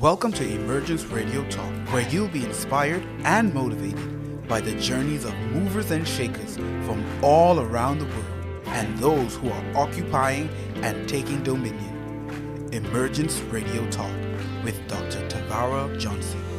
Welcome 0.00 0.30
to 0.34 0.48
Emergence 0.48 1.06
Radio 1.06 1.42
Talk, 1.50 1.72
where 1.92 2.08
you'll 2.08 2.28
be 2.28 2.44
inspired 2.44 3.02
and 3.24 3.52
motivated 3.52 4.46
by 4.46 4.60
the 4.60 4.76
journeys 4.76 5.24
of 5.24 5.34
movers 5.50 5.90
and 5.90 6.06
shakers 6.06 6.54
from 6.54 7.04
all 7.20 7.58
around 7.58 7.98
the 7.98 8.04
world 8.04 8.64
and 8.66 8.96
those 8.98 9.34
who 9.34 9.50
are 9.50 9.76
occupying 9.76 10.50
and 10.84 11.08
taking 11.08 11.42
dominion. 11.42 12.68
Emergence 12.72 13.40
Radio 13.50 13.84
Talk 13.90 14.14
with 14.62 14.78
Dr. 14.86 15.26
Tavara 15.26 15.98
Johnson. 15.98 16.57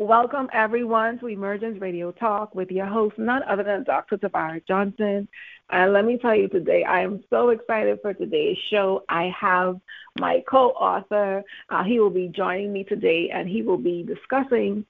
Welcome, 0.00 0.48
everyone, 0.52 1.18
to 1.18 1.26
Emergence 1.26 1.80
Radio 1.80 2.12
Talk 2.12 2.54
with 2.54 2.70
your 2.70 2.86
host, 2.86 3.18
none 3.18 3.42
other 3.42 3.64
than 3.64 3.82
Dr. 3.82 4.16
Tavara 4.16 4.64
Johnson. 4.64 5.26
And 5.70 5.92
let 5.92 6.04
me 6.04 6.18
tell 6.18 6.36
you 6.36 6.46
today, 6.46 6.84
I 6.84 7.00
am 7.00 7.24
so 7.30 7.48
excited 7.48 7.98
for 8.00 8.14
today's 8.14 8.56
show. 8.70 9.02
I 9.08 9.32
have 9.36 9.80
my 10.20 10.44
co 10.48 10.68
author. 10.70 11.42
Uh, 11.68 11.82
he 11.82 11.98
will 11.98 12.10
be 12.10 12.28
joining 12.28 12.72
me 12.72 12.84
today, 12.84 13.30
and 13.34 13.48
he 13.48 13.62
will 13.62 13.76
be 13.76 14.04
discussing 14.04 14.86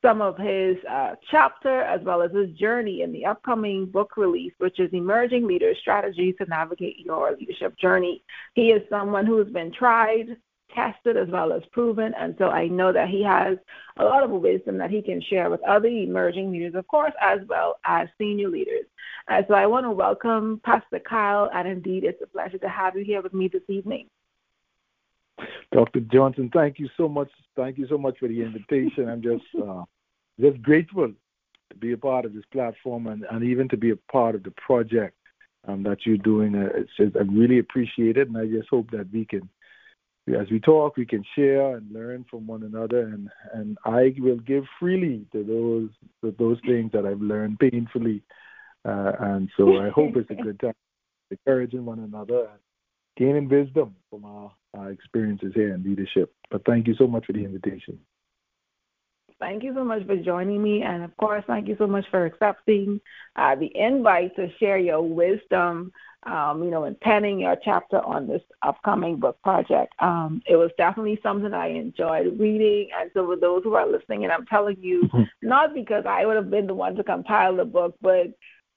some 0.00 0.22
of 0.22 0.38
his 0.38 0.76
uh, 0.88 1.16
chapter 1.28 1.82
as 1.82 2.00
well 2.02 2.22
as 2.22 2.30
his 2.30 2.50
journey 2.56 3.02
in 3.02 3.10
the 3.10 3.26
upcoming 3.26 3.86
book 3.86 4.16
release, 4.16 4.52
which 4.58 4.78
is 4.78 4.92
Emerging 4.92 5.44
Leaders 5.44 5.78
Strategies 5.80 6.36
to 6.38 6.44
Navigate 6.46 7.00
Your 7.00 7.34
Leadership 7.36 7.76
Journey. 7.78 8.22
He 8.54 8.70
is 8.70 8.88
someone 8.88 9.26
who 9.26 9.38
has 9.38 9.48
been 9.48 9.72
tried, 9.72 10.36
tested 10.74 11.16
as 11.16 11.28
well 11.28 11.52
as 11.52 11.62
proven. 11.72 12.14
And 12.18 12.34
so 12.38 12.46
I 12.46 12.68
know 12.68 12.92
that 12.92 13.08
he 13.08 13.22
has 13.22 13.58
a 13.96 14.04
lot 14.04 14.22
of 14.22 14.30
wisdom 14.30 14.78
that 14.78 14.90
he 14.90 15.02
can 15.02 15.20
share 15.22 15.50
with 15.50 15.62
other 15.62 15.88
emerging 15.88 16.50
leaders, 16.50 16.74
of 16.74 16.86
course, 16.88 17.12
as 17.20 17.40
well 17.48 17.76
as 17.84 18.08
senior 18.18 18.48
leaders. 18.48 18.86
And 19.28 19.44
so 19.48 19.54
I 19.54 19.66
want 19.66 19.86
to 19.86 19.90
welcome 19.90 20.60
Pastor 20.64 20.98
Kyle, 20.98 21.50
and 21.54 21.68
indeed 21.68 22.04
it's 22.04 22.22
a 22.22 22.26
pleasure 22.26 22.58
to 22.58 22.68
have 22.68 22.96
you 22.96 23.04
here 23.04 23.22
with 23.22 23.34
me 23.34 23.48
this 23.48 23.62
evening. 23.68 24.08
Dr. 25.72 26.00
Johnson, 26.00 26.50
thank 26.52 26.78
you 26.78 26.88
so 26.96 27.08
much. 27.08 27.30
Thank 27.56 27.78
you 27.78 27.86
so 27.88 27.98
much 27.98 28.18
for 28.18 28.28
the 28.28 28.42
invitation. 28.42 29.08
I'm 29.08 29.22
just 29.22 29.44
uh, 29.60 29.84
just 30.40 30.60
grateful 30.62 31.12
to 31.70 31.76
be 31.78 31.92
a 31.92 31.96
part 31.96 32.24
of 32.24 32.34
this 32.34 32.44
platform 32.52 33.06
and, 33.06 33.24
and 33.30 33.42
even 33.42 33.68
to 33.70 33.76
be 33.76 33.90
a 33.90 33.96
part 34.10 34.34
of 34.34 34.42
the 34.42 34.52
project 34.52 35.16
um, 35.66 35.82
that 35.84 36.04
you're 36.04 36.18
doing. 36.18 36.54
Uh, 36.54 36.68
it's 36.74 36.90
just, 36.96 37.16
I 37.16 37.20
really 37.20 37.58
appreciate 37.58 38.16
it, 38.16 38.28
and 38.28 38.36
I 38.36 38.46
just 38.46 38.68
hope 38.68 38.90
that 38.90 39.10
we 39.12 39.24
can 39.24 39.48
as 40.28 40.50
we 40.50 40.60
talk, 40.60 40.96
we 40.96 41.06
can 41.06 41.24
share 41.34 41.76
and 41.76 41.92
learn 41.92 42.24
from 42.30 42.46
one 42.46 42.62
another, 42.62 43.00
and 43.00 43.28
and 43.52 43.76
I 43.84 44.14
will 44.18 44.38
give 44.38 44.64
freely 44.78 45.26
to 45.32 45.42
those 45.42 45.90
to 46.22 46.36
those 46.38 46.58
things 46.66 46.92
that 46.92 47.04
I've 47.04 47.20
learned 47.20 47.58
painfully, 47.58 48.22
uh, 48.84 49.12
and 49.18 49.50
so 49.56 49.78
I 49.78 49.90
hope 49.90 50.16
it's 50.16 50.30
a 50.30 50.34
good 50.34 50.60
time, 50.60 50.74
encouraging 51.30 51.84
one 51.84 51.98
another 51.98 52.48
and 52.52 52.60
gaining 53.16 53.48
wisdom 53.48 53.96
from 54.10 54.24
our, 54.24 54.52
our 54.74 54.90
experiences 54.90 55.52
here 55.54 55.74
in 55.74 55.82
leadership. 55.82 56.32
But 56.50 56.64
thank 56.64 56.86
you 56.86 56.94
so 56.94 57.06
much 57.06 57.26
for 57.26 57.32
the 57.32 57.44
invitation. 57.44 57.98
Thank 59.42 59.64
you 59.64 59.74
so 59.74 59.82
much 59.82 60.06
for 60.06 60.16
joining 60.16 60.62
me, 60.62 60.82
and 60.82 61.02
of 61.02 61.16
course, 61.16 61.42
thank 61.48 61.66
you 61.66 61.74
so 61.76 61.88
much 61.88 62.04
for 62.12 62.24
accepting 62.24 63.00
uh, 63.34 63.56
the 63.56 63.76
invite 63.76 64.36
to 64.36 64.48
share 64.60 64.78
your 64.78 65.02
wisdom 65.02 65.92
um, 66.24 66.62
you 66.62 66.70
know, 66.70 66.84
in 66.84 66.94
penning 66.94 67.40
your 67.40 67.56
chapter 67.64 68.00
on 68.00 68.28
this 68.28 68.42
upcoming 68.62 69.16
book 69.16 69.40
project. 69.42 69.92
Um, 69.98 70.40
it 70.46 70.56
was 70.56 70.70
definitely 70.78 71.18
something 71.22 71.52
I 71.52 71.70
enjoyed 71.70 72.38
reading. 72.38 72.90
And 72.98 73.10
so, 73.14 73.26
for 73.26 73.36
those 73.36 73.64
who 73.64 73.74
are 73.74 73.90
listening, 73.90 74.24
and 74.24 74.32
I'm 74.32 74.46
telling 74.46 74.76
you, 74.80 75.02
mm-hmm. 75.12 75.22
not 75.42 75.74
because 75.74 76.04
I 76.06 76.24
would 76.24 76.36
have 76.36 76.50
been 76.50 76.66
the 76.66 76.74
one 76.74 76.94
to 76.94 77.04
compile 77.04 77.56
the 77.56 77.64
book, 77.64 77.96
but 78.00 78.28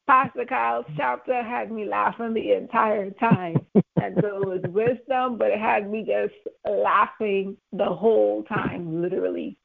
Pastor 0.08 0.45
Kyle's 0.45 0.86
chapter 0.97 1.43
had 1.43 1.71
me 1.71 1.86
laughing 1.86 2.33
the 2.33 2.53
entire 2.53 3.11
time. 3.11 3.58
and 4.02 4.17
so 4.21 4.41
it 4.41 4.47
was 4.47 4.61
wisdom, 4.69 5.38
but 5.38 5.52
it 5.52 5.59
had 5.59 5.89
me 5.89 6.03
just 6.03 6.33
laughing 6.67 7.58
the 7.71 7.86
whole 7.86 8.43
time, 8.43 9.02
literally. 9.02 9.58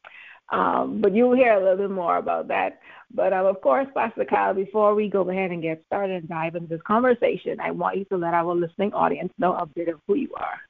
Um, 0.50 1.00
but 1.00 1.14
you'll 1.14 1.36
hear 1.36 1.54
a 1.54 1.60
little 1.60 1.76
bit 1.76 1.90
more 1.90 2.16
about 2.16 2.48
that. 2.48 2.80
But 3.12 3.32
um, 3.32 3.46
of 3.46 3.60
course, 3.60 3.86
Pastor 3.94 4.24
Kyle, 4.24 4.54
before 4.54 4.94
we 4.94 5.08
go 5.08 5.28
ahead 5.28 5.50
and 5.50 5.62
get 5.62 5.82
started 5.86 6.16
and 6.16 6.28
dive 6.28 6.54
into 6.54 6.68
this 6.68 6.82
conversation, 6.86 7.60
I 7.60 7.70
want 7.70 7.98
you 7.98 8.04
to 8.06 8.16
let 8.16 8.34
our 8.34 8.54
listening 8.54 8.92
audience 8.92 9.32
know 9.38 9.54
a 9.54 9.66
bit 9.66 9.88
of 9.88 10.00
who 10.06 10.16
you 10.16 10.34
are. 10.36 10.60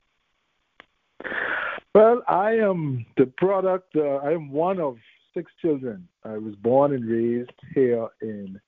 Well, 1.95 2.23
I 2.29 2.53
am 2.53 3.05
the 3.17 3.27
product, 3.37 3.97
uh, 3.97 4.17
I 4.17 4.33
am 4.33 4.51
one 4.51 4.81
of 4.81 4.97
six 5.35 5.51
children. 5.61 6.07
I 6.25 6.39
was 6.39 6.55
born 6.57 6.95
and 6.95 7.05
raised 7.05 7.51
here 7.75 8.07
in 8.21 8.61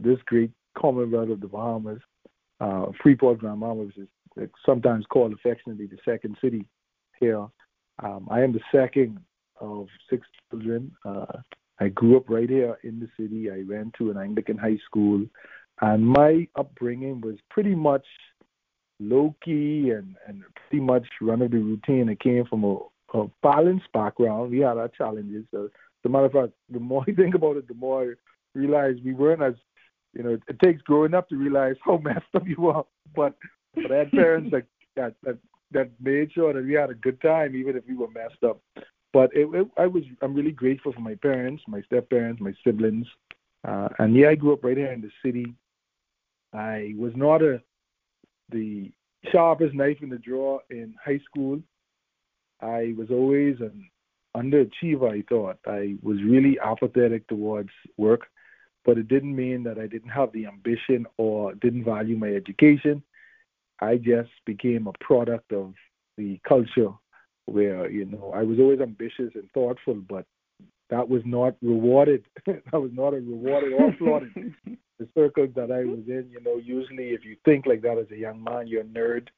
this 0.00 0.18
great 0.26 0.50
Commonwealth 0.78 1.30
of 1.30 1.40
the 1.40 1.48
Bahamas, 1.48 2.00
uh, 2.60 2.86
Freeport, 3.02 3.38
Grand 3.38 3.60
which 3.60 3.96
is 3.98 4.48
sometimes 4.64 5.04
called 5.06 5.32
affectionately 5.32 5.86
the 5.86 5.98
second 6.04 6.36
city 6.40 6.64
here. 7.18 7.46
Um, 8.02 8.28
I 8.30 8.42
am 8.42 8.52
the 8.52 8.60
second 8.72 9.18
of 9.60 9.86
six 10.08 10.26
children. 10.50 10.92
Uh, 11.04 11.38
I 11.78 11.88
grew 11.88 12.16
up 12.16 12.28
right 12.28 12.48
here 12.48 12.78
in 12.82 13.00
the 13.00 13.08
city. 13.18 13.50
I 13.50 13.64
went 13.68 13.94
to 13.94 14.10
an 14.10 14.18
Anglican 14.18 14.58
high 14.58 14.78
school, 14.84 15.24
and 15.80 16.06
my 16.06 16.46
upbringing 16.56 17.20
was 17.20 17.36
pretty 17.50 17.74
much 17.74 18.04
low 19.00 19.34
key 19.42 19.90
and, 19.90 20.14
and 20.26 20.42
pretty 20.68 20.84
much 20.84 21.06
run 21.20 21.42
of 21.42 21.50
the 21.50 21.56
routine. 21.56 22.10
I 22.10 22.14
came 22.16 22.44
from 22.44 22.64
a, 22.64 22.78
a 23.14 23.26
balanced 23.42 23.90
background. 23.92 24.50
We 24.50 24.58
had 24.58 24.76
our 24.76 24.88
challenges. 24.88 25.44
So, 25.50 25.64
as 25.64 25.70
a 26.04 26.08
matter 26.08 26.26
of 26.26 26.32
fact, 26.32 26.52
the 26.68 26.80
more 26.80 27.04
I 27.08 27.12
think 27.12 27.34
about 27.34 27.56
it, 27.56 27.66
the 27.66 27.74
more 27.74 28.02
I 28.02 28.58
realize 28.58 28.96
we 29.04 29.14
weren't 29.14 29.42
as, 29.42 29.54
you 30.12 30.22
know, 30.22 30.38
it 30.46 30.58
takes 30.62 30.82
growing 30.82 31.14
up 31.14 31.28
to 31.30 31.36
realize 31.36 31.76
how 31.82 31.96
messed 32.04 32.34
up 32.34 32.46
you 32.46 32.68
are. 32.68 32.84
But 33.16 33.34
but 33.74 33.90
I 33.90 33.98
had 33.98 34.10
parents 34.10 34.50
that 34.50 34.64
that 34.96 35.14
that, 35.22 35.38
that 35.72 35.90
made 36.00 36.32
sure 36.32 36.52
that 36.52 36.64
we 36.64 36.74
had 36.74 36.90
a 36.90 36.94
good 36.94 37.20
time, 37.22 37.56
even 37.56 37.76
if 37.76 37.84
we 37.88 37.96
were 37.96 38.10
messed 38.10 38.42
up. 38.44 38.60
But 39.12 39.34
it, 39.34 39.48
it, 39.52 39.68
I 39.76 39.86
was 39.86 40.04
I'm 40.22 40.34
really 40.34 40.52
grateful 40.52 40.92
for 40.92 41.00
my 41.00 41.16
parents, 41.16 41.62
my 41.66 41.82
step 41.82 42.10
parents, 42.10 42.40
my 42.40 42.54
siblings, 42.64 43.06
uh, 43.66 43.88
and 43.98 44.14
yeah, 44.14 44.28
I 44.30 44.34
grew 44.34 44.52
up 44.52 44.64
right 44.64 44.76
here 44.76 44.92
in 44.92 45.00
the 45.00 45.10
city. 45.24 45.54
I 46.52 46.94
was 46.96 47.12
not 47.16 47.42
a 47.42 47.60
the 48.50 48.90
sharpest 49.30 49.74
knife 49.74 49.98
in 50.02 50.08
the 50.08 50.18
drawer 50.18 50.60
in 50.70 50.94
high 51.04 51.20
school. 51.24 51.60
I 52.60 52.94
was 52.96 53.10
always 53.10 53.56
an 53.60 53.88
underachiever. 54.36 55.10
I 55.10 55.24
thought 55.28 55.58
I 55.66 55.96
was 56.02 56.22
really 56.22 56.58
apathetic 56.60 57.26
towards 57.28 57.70
work, 57.96 58.26
but 58.84 58.98
it 58.98 59.08
didn't 59.08 59.34
mean 59.34 59.62
that 59.64 59.78
I 59.78 59.86
didn't 59.86 60.10
have 60.10 60.32
the 60.32 60.46
ambition 60.46 61.06
or 61.16 61.54
didn't 61.54 61.84
value 61.84 62.16
my 62.16 62.28
education. 62.28 63.02
I 63.80 63.96
just 63.96 64.30
became 64.46 64.86
a 64.86 65.04
product 65.04 65.52
of 65.52 65.74
the 66.16 66.40
culture 66.46 66.92
where 67.50 67.90
you 67.90 68.04
know 68.04 68.32
I 68.34 68.42
was 68.42 68.58
always 68.58 68.80
ambitious 68.80 69.32
and 69.34 69.50
thoughtful, 69.52 69.94
but 70.08 70.24
that 70.90 71.08
was 71.08 71.22
not 71.24 71.54
rewarded. 71.62 72.24
that 72.46 72.72
was 72.72 72.90
not 72.92 73.14
a 73.14 73.20
rewarded 73.20 73.72
or 73.72 73.88
applauded. 73.90 74.54
the 74.98 75.08
circles 75.14 75.50
that 75.56 75.70
I 75.70 75.84
was 75.84 76.00
in, 76.06 76.28
you 76.30 76.40
know, 76.44 76.56
usually 76.56 77.10
if 77.10 77.24
you 77.24 77.36
think 77.44 77.66
like 77.66 77.82
that 77.82 77.98
as 77.98 78.10
a 78.10 78.16
young 78.16 78.42
man, 78.44 78.66
you're 78.66 78.82
a 78.82 78.84
nerd, 78.84 79.28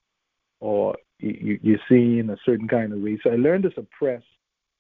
or 0.61 0.97
you, 1.21 1.59
you're 1.63 1.79
seen 1.89 2.31
a 2.31 2.37
certain 2.45 2.69
kind 2.69 2.93
of 2.93 2.99
way. 3.01 3.19
So 3.23 3.31
I 3.31 3.37
learned 3.37 3.65
to 3.65 3.73
suppress 3.75 4.23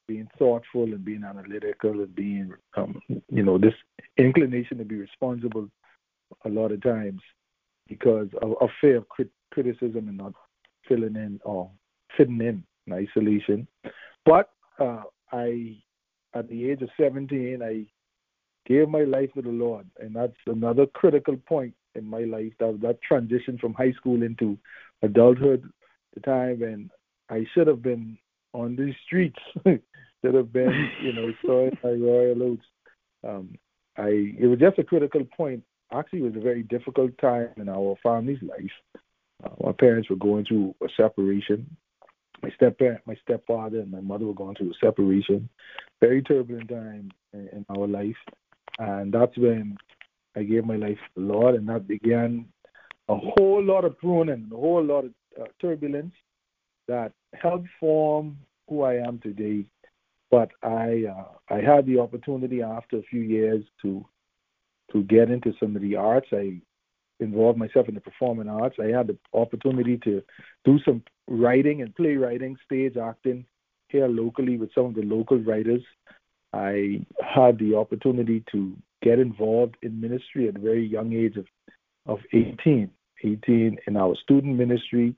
being 0.08 0.28
thoughtful 0.38 0.84
and 0.84 1.04
being 1.04 1.24
analytical 1.24 1.92
and 1.92 2.14
being, 2.14 2.52
um, 2.76 3.00
you 3.30 3.42
know, 3.42 3.58
this 3.58 3.74
inclination 4.16 4.78
to 4.78 4.84
be 4.84 4.96
responsible 4.96 5.68
a 6.44 6.48
lot 6.48 6.72
of 6.72 6.82
times 6.82 7.20
because 7.86 8.28
of, 8.40 8.54
of 8.60 8.70
fear 8.80 8.96
of 8.96 9.08
crit- 9.08 9.30
criticism 9.52 10.08
and 10.08 10.16
not 10.16 10.32
filling 10.88 11.16
in 11.16 11.38
or 11.44 11.70
fitting 12.16 12.40
in 12.40 12.64
in 12.86 12.92
isolation. 12.92 13.66
But 14.24 14.50
uh, 14.78 15.02
I, 15.32 15.76
at 16.34 16.48
the 16.48 16.70
age 16.70 16.82
of 16.82 16.90
17, 16.98 17.60
I 17.62 17.86
gave 18.66 18.88
my 18.88 19.02
life 19.02 19.30
to 19.34 19.42
the 19.42 19.48
Lord, 19.48 19.86
and 19.98 20.14
that's 20.14 20.36
another 20.46 20.86
critical 20.86 21.36
point 21.36 21.74
in 21.94 22.04
my 22.04 22.20
life. 22.20 22.52
That 22.60 22.80
that 22.82 23.02
transition 23.02 23.58
from 23.58 23.74
high 23.74 23.92
school 23.92 24.22
into 24.22 24.58
adulthood, 25.02 25.68
the 26.14 26.20
time 26.20 26.60
when 26.60 26.90
I 27.28 27.46
should 27.54 27.66
have 27.66 27.82
been 27.82 28.18
on 28.52 28.76
these 28.76 28.94
streets, 29.06 29.38
should 29.64 30.34
have 30.34 30.52
been, 30.52 30.90
you 31.02 31.12
know, 31.12 31.32
sowing 31.44 31.76
my 31.82 31.90
royal 31.90 32.42
oats. 32.42 32.66
Um, 33.26 33.54
I 33.96 34.34
it 34.38 34.46
was 34.46 34.58
just 34.58 34.78
a 34.78 34.84
critical 34.84 35.24
point. 35.36 35.62
Actually, 35.92 36.20
it 36.20 36.34
was 36.34 36.36
a 36.36 36.40
very 36.40 36.62
difficult 36.62 37.16
time 37.18 37.50
in 37.56 37.68
our 37.68 37.96
family's 38.02 38.42
life. 38.42 39.02
Uh, 39.44 39.50
my 39.60 39.72
parents 39.72 40.08
were 40.08 40.16
going 40.16 40.44
through 40.44 40.74
a 40.82 40.88
separation, 40.96 41.76
my 42.42 42.50
step 42.50 42.78
my 43.06 43.14
stepfather 43.22 43.80
and 43.80 43.90
my 43.90 44.00
mother 44.00 44.26
were 44.26 44.34
going 44.34 44.56
through 44.56 44.70
a 44.70 44.86
separation, 44.86 45.48
very 46.00 46.22
turbulent 46.22 46.68
time 46.68 47.10
in, 47.32 47.48
in 47.48 47.66
our 47.70 47.86
life, 47.86 48.16
and 48.78 49.12
that's 49.12 49.36
when 49.38 49.76
I 50.36 50.42
gave 50.42 50.64
my 50.64 50.76
life 50.76 50.96
to 50.96 51.20
the 51.20 51.26
Lord, 51.26 51.54
and 51.54 51.68
that 51.68 51.86
began 51.86 52.46
a 53.08 53.16
whole 53.16 53.62
lot 53.62 53.84
of 53.84 53.98
pruning, 53.98 54.48
a 54.52 54.56
whole 54.56 54.84
lot 54.84 55.04
of 55.04 55.12
uh, 55.40 55.44
turbulence 55.60 56.14
that 56.88 57.12
helped 57.34 57.68
form 57.78 58.38
who 58.68 58.82
I 58.82 58.94
am 58.94 59.18
today. 59.18 59.66
But 60.30 60.50
I 60.62 61.04
uh, 61.14 61.54
I 61.54 61.60
had 61.60 61.86
the 61.86 61.98
opportunity 61.98 62.62
after 62.62 62.96
a 62.98 63.02
few 63.02 63.20
years 63.20 63.64
to 63.82 64.04
to 64.92 65.02
get 65.04 65.30
into 65.30 65.52
some 65.60 65.76
of 65.76 65.82
the 65.82 65.96
arts. 65.96 66.28
I 66.32 66.60
involved 67.22 67.58
myself 67.58 67.88
in 67.88 67.94
the 67.94 68.00
performing 68.00 68.48
arts. 68.48 68.76
I 68.80 68.96
had 68.96 69.06
the 69.06 69.18
opportunity 69.32 69.98
to 70.04 70.22
do 70.64 70.78
some 70.84 71.02
writing 71.28 71.82
and 71.82 71.94
playwriting, 71.94 72.56
stage 72.64 72.96
acting 72.96 73.46
here 73.88 74.08
locally 74.08 74.56
with 74.56 74.70
some 74.74 74.86
of 74.86 74.94
the 74.94 75.02
local 75.02 75.38
writers. 75.38 75.82
I 76.52 77.04
had 77.22 77.58
the 77.58 77.76
opportunity 77.76 78.44
to 78.52 78.76
get 79.02 79.18
involved 79.18 79.76
in 79.82 80.00
ministry 80.00 80.48
at 80.48 80.56
a 80.56 80.60
very 80.60 80.86
young 80.86 81.12
age 81.12 81.36
of, 81.36 81.46
of 82.06 82.18
18, 82.32 82.90
18 83.24 83.78
in 83.86 83.96
our 83.96 84.14
student 84.22 84.56
ministry 84.56 85.14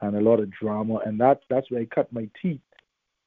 and 0.00 0.16
a 0.16 0.20
lot 0.20 0.40
of 0.40 0.50
drama. 0.50 1.00
And 1.04 1.20
that, 1.20 1.40
that's 1.50 1.70
where 1.70 1.82
I 1.82 1.86
cut 1.86 2.12
my 2.12 2.28
teeth 2.40 2.60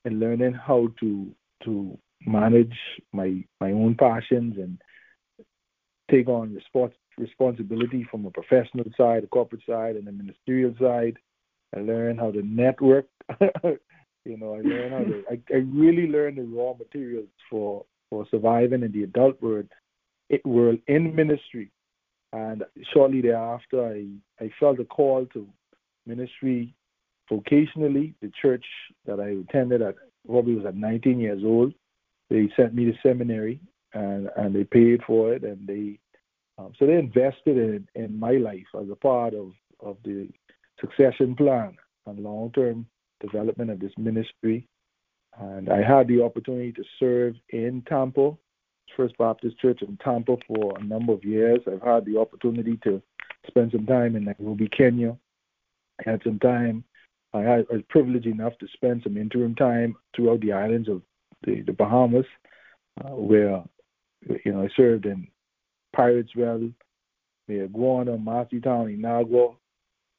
in 0.05 0.19
learning 0.19 0.53
how 0.53 0.87
to, 0.99 1.27
to 1.65 1.97
manage 2.25 2.77
my, 3.13 3.43
my 3.59 3.71
own 3.71 3.95
passions 3.95 4.55
and 4.57 4.81
take 6.11 6.27
on 6.27 6.55
respons- 6.55 6.93
responsibility 7.17 8.05
from 8.09 8.25
a 8.25 8.31
professional 8.31 8.85
side, 8.97 9.23
a 9.23 9.27
corporate 9.27 9.63
side, 9.67 9.95
and 9.95 10.07
a 10.07 10.11
ministerial 10.11 10.73
side. 10.79 11.17
I 11.75 11.79
learned 11.79 12.19
how 12.19 12.31
to 12.31 12.41
network. 12.41 13.07
you 13.41 14.37
know, 14.37 14.55
I 14.55 14.61
learned 14.61 14.93
how 14.93 15.03
to. 15.03 15.23
I, 15.31 15.39
I 15.53 15.57
really 15.73 16.07
learned 16.07 16.37
the 16.37 16.43
raw 16.43 16.73
materials 16.73 17.29
for 17.49 17.85
for 18.09 18.25
surviving 18.29 18.83
in 18.83 18.91
the 18.91 19.03
adult 19.03 19.41
world, 19.41 19.67
it, 20.29 20.45
world 20.45 20.79
in 20.87 21.15
ministry. 21.15 21.71
And 22.33 22.63
shortly 22.93 23.21
thereafter, 23.21 23.85
I 23.85 24.07
I 24.43 24.51
felt 24.59 24.79
a 24.79 24.85
call 24.85 25.25
to 25.33 25.47
ministry 26.05 26.73
vocationally. 27.31 28.13
The 28.21 28.31
church 28.41 28.65
that 29.05 29.19
I 29.19 29.29
attended 29.29 29.81
at 29.81 29.95
probably 30.25 30.55
was 30.55 30.65
at 30.65 30.75
19 30.75 31.19
years 31.19 31.41
old. 31.43 31.73
They 32.29 32.49
sent 32.55 32.73
me 32.73 32.85
to 32.85 32.93
seminary, 33.03 33.59
and 33.93 34.29
and 34.35 34.55
they 34.55 34.63
paid 34.63 35.01
for 35.05 35.33
it, 35.33 35.43
and 35.43 35.67
they 35.67 35.99
um, 36.61 36.73
so 36.77 36.85
they 36.85 36.97
invested 36.97 37.57
in, 37.57 37.87
in 37.95 38.19
my 38.19 38.33
life 38.33 38.67
as 38.79 38.87
a 38.91 38.95
part 38.95 39.33
of, 39.33 39.51
of 39.79 39.97
the 40.03 40.29
succession 40.79 41.35
plan 41.35 41.75
and 42.05 42.19
long 42.19 42.51
term 42.51 42.85
development 43.19 43.71
of 43.71 43.79
this 43.79 43.93
ministry. 43.97 44.67
And 45.39 45.69
I 45.69 45.81
had 45.81 46.07
the 46.07 46.23
opportunity 46.23 46.73
to 46.73 46.83
serve 46.99 47.35
in 47.49 47.83
Tampa, 47.87 48.33
First 48.97 49.17
Baptist 49.17 49.57
Church 49.59 49.81
in 49.81 49.97
Tampa 50.03 50.35
for 50.47 50.77
a 50.77 50.83
number 50.83 51.13
of 51.13 51.23
years. 51.23 51.59
I've 51.65 51.81
had 51.81 52.05
the 52.05 52.19
opportunity 52.19 52.77
to 52.83 53.01
spend 53.47 53.71
some 53.71 53.85
time 53.85 54.15
in 54.15 54.25
Nairobi, 54.25 54.67
Kenya. 54.67 55.17
I 56.05 56.09
had 56.09 56.21
some 56.23 56.39
time, 56.39 56.83
I, 57.33 57.39
had, 57.39 57.65
was 57.71 57.81
privileged 57.89 58.27
enough 58.27 58.53
to 58.59 58.67
spend 58.73 59.01
some 59.03 59.17
interim 59.17 59.55
time 59.55 59.95
throughout 60.15 60.41
the 60.41 60.51
islands 60.51 60.89
of 60.89 61.01
the, 61.43 61.61
the 61.61 61.71
Bahamas, 61.71 62.25
uh, 63.03 63.15
where 63.15 63.63
you 64.45 64.51
know 64.51 64.61
I 64.61 64.69
served 64.75 65.05
in 65.05 65.27
Pirates 65.95 66.31
Well, 66.35 66.69
Mayaguana, 67.49 68.63
Town, 68.63 68.87
Inagua. 68.87 69.55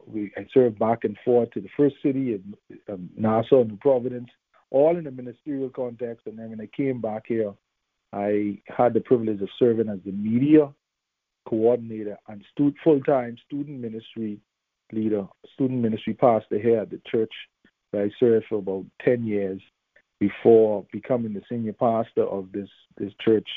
We 0.06 0.32
I 0.36 0.46
served 0.52 0.78
back 0.78 1.04
and 1.04 1.16
forth 1.24 1.50
to 1.52 1.60
the 1.60 1.68
first 1.76 1.96
city 2.02 2.34
in 2.34 3.08
Nassau, 3.16 3.64
New 3.64 3.78
Providence, 3.80 4.28
all 4.70 4.96
in 4.96 5.06
a 5.06 5.10
ministerial 5.10 5.70
context. 5.70 6.26
And 6.26 6.38
then 6.38 6.50
when 6.50 6.60
I 6.60 6.68
came 6.76 7.00
back 7.00 7.24
here, 7.26 7.52
I 8.12 8.58
had 8.66 8.94
the 8.94 9.00
privilege 9.00 9.40
of 9.40 9.48
serving 9.58 9.88
as 9.88 10.00
the 10.04 10.12
media 10.12 10.72
coordinator 11.48 12.18
and 12.28 12.44
stu- 12.52 12.74
full-time 12.84 13.36
student 13.46 13.80
ministry 13.80 14.38
leader, 14.92 15.26
student 15.54 15.80
ministry 15.80 16.14
pastor 16.14 16.58
here 16.58 16.80
at 16.80 16.90
the 16.90 17.00
church 17.10 17.32
that 17.92 18.02
I 18.02 18.10
served 18.20 18.46
for 18.48 18.58
about 18.58 18.84
10 19.04 19.24
years 19.24 19.60
before 20.20 20.86
becoming 20.92 21.32
the 21.32 21.42
senior 21.48 21.72
pastor 21.72 22.24
of 22.24 22.52
this, 22.52 22.68
this 22.96 23.12
church 23.20 23.48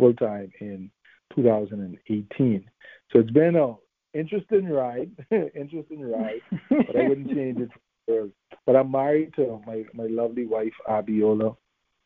full-time 0.00 0.50
in 0.60 0.90
2018. 1.34 2.70
So 3.12 3.20
it's 3.20 3.30
been 3.30 3.56
a 3.56 3.74
interesting 4.18 4.68
ride, 4.68 5.10
interesting 5.30 6.10
ride, 6.10 6.40
but 6.68 6.96
I 6.96 7.08
wouldn't 7.08 7.28
change 7.28 7.58
it. 7.60 7.70
For, 7.72 7.80
world. 8.10 8.32
but 8.66 8.76
I'm 8.76 8.90
married 8.90 9.34
to 9.36 9.60
my 9.66 9.84
my 9.94 10.06
lovely 10.06 10.46
wife 10.46 10.72
Abiola. 10.88 11.56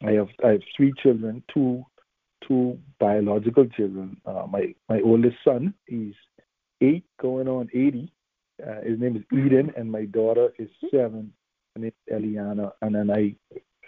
I 0.04 0.12
have 0.12 0.28
I 0.44 0.48
have 0.48 0.62
three 0.76 0.92
children, 1.02 1.42
two 1.52 1.84
two 2.46 2.78
biological 2.98 3.66
children. 3.66 4.16
Uh, 4.26 4.46
my 4.48 4.74
my 4.88 5.00
oldest 5.00 5.36
son, 5.44 5.74
he's 5.86 6.14
eight, 6.80 7.04
going 7.20 7.48
on 7.48 7.68
eighty. 7.72 8.12
Uh, 8.64 8.80
his 8.82 9.00
name 9.00 9.16
is 9.16 9.22
Eden, 9.32 9.72
and 9.76 9.90
my 9.90 10.04
daughter 10.04 10.52
is 10.58 10.68
seven, 10.90 11.32
and 11.74 11.84
it's 11.84 11.96
Eliana. 12.12 12.70
And 12.82 12.94
then 12.94 13.10
I 13.10 13.34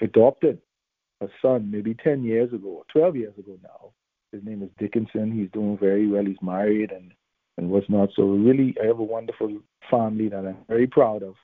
adopted 0.01 0.59
a 1.21 1.29
son 1.41 1.71
maybe 1.71 1.95
ten 1.95 2.25
years 2.25 2.53
ago, 2.53 2.69
or 2.69 2.85
twelve 2.93 3.17
years 3.17 3.37
ago 3.39 3.59
now, 3.63 3.93
his 4.33 4.45
name 4.45 4.63
is 4.63 4.71
Dickinson. 4.79 5.33
He's 5.33 5.51
doing 5.53 5.79
very 5.79 6.07
well. 6.09 6.25
He's 6.25 6.37
married 6.43 6.93
and 6.93 7.13
and 7.57 7.71
what's 7.71 7.89
not. 7.89 8.11
So 8.15 8.23
really, 8.25 8.75
I 8.83 8.87
have 8.87 8.99
a 8.99 9.05
wonderful 9.05 9.59
family 9.91 10.29
that 10.29 10.47
I'm 10.47 10.59
very 10.69 10.87
proud 10.87 11.23
of, 11.23 11.35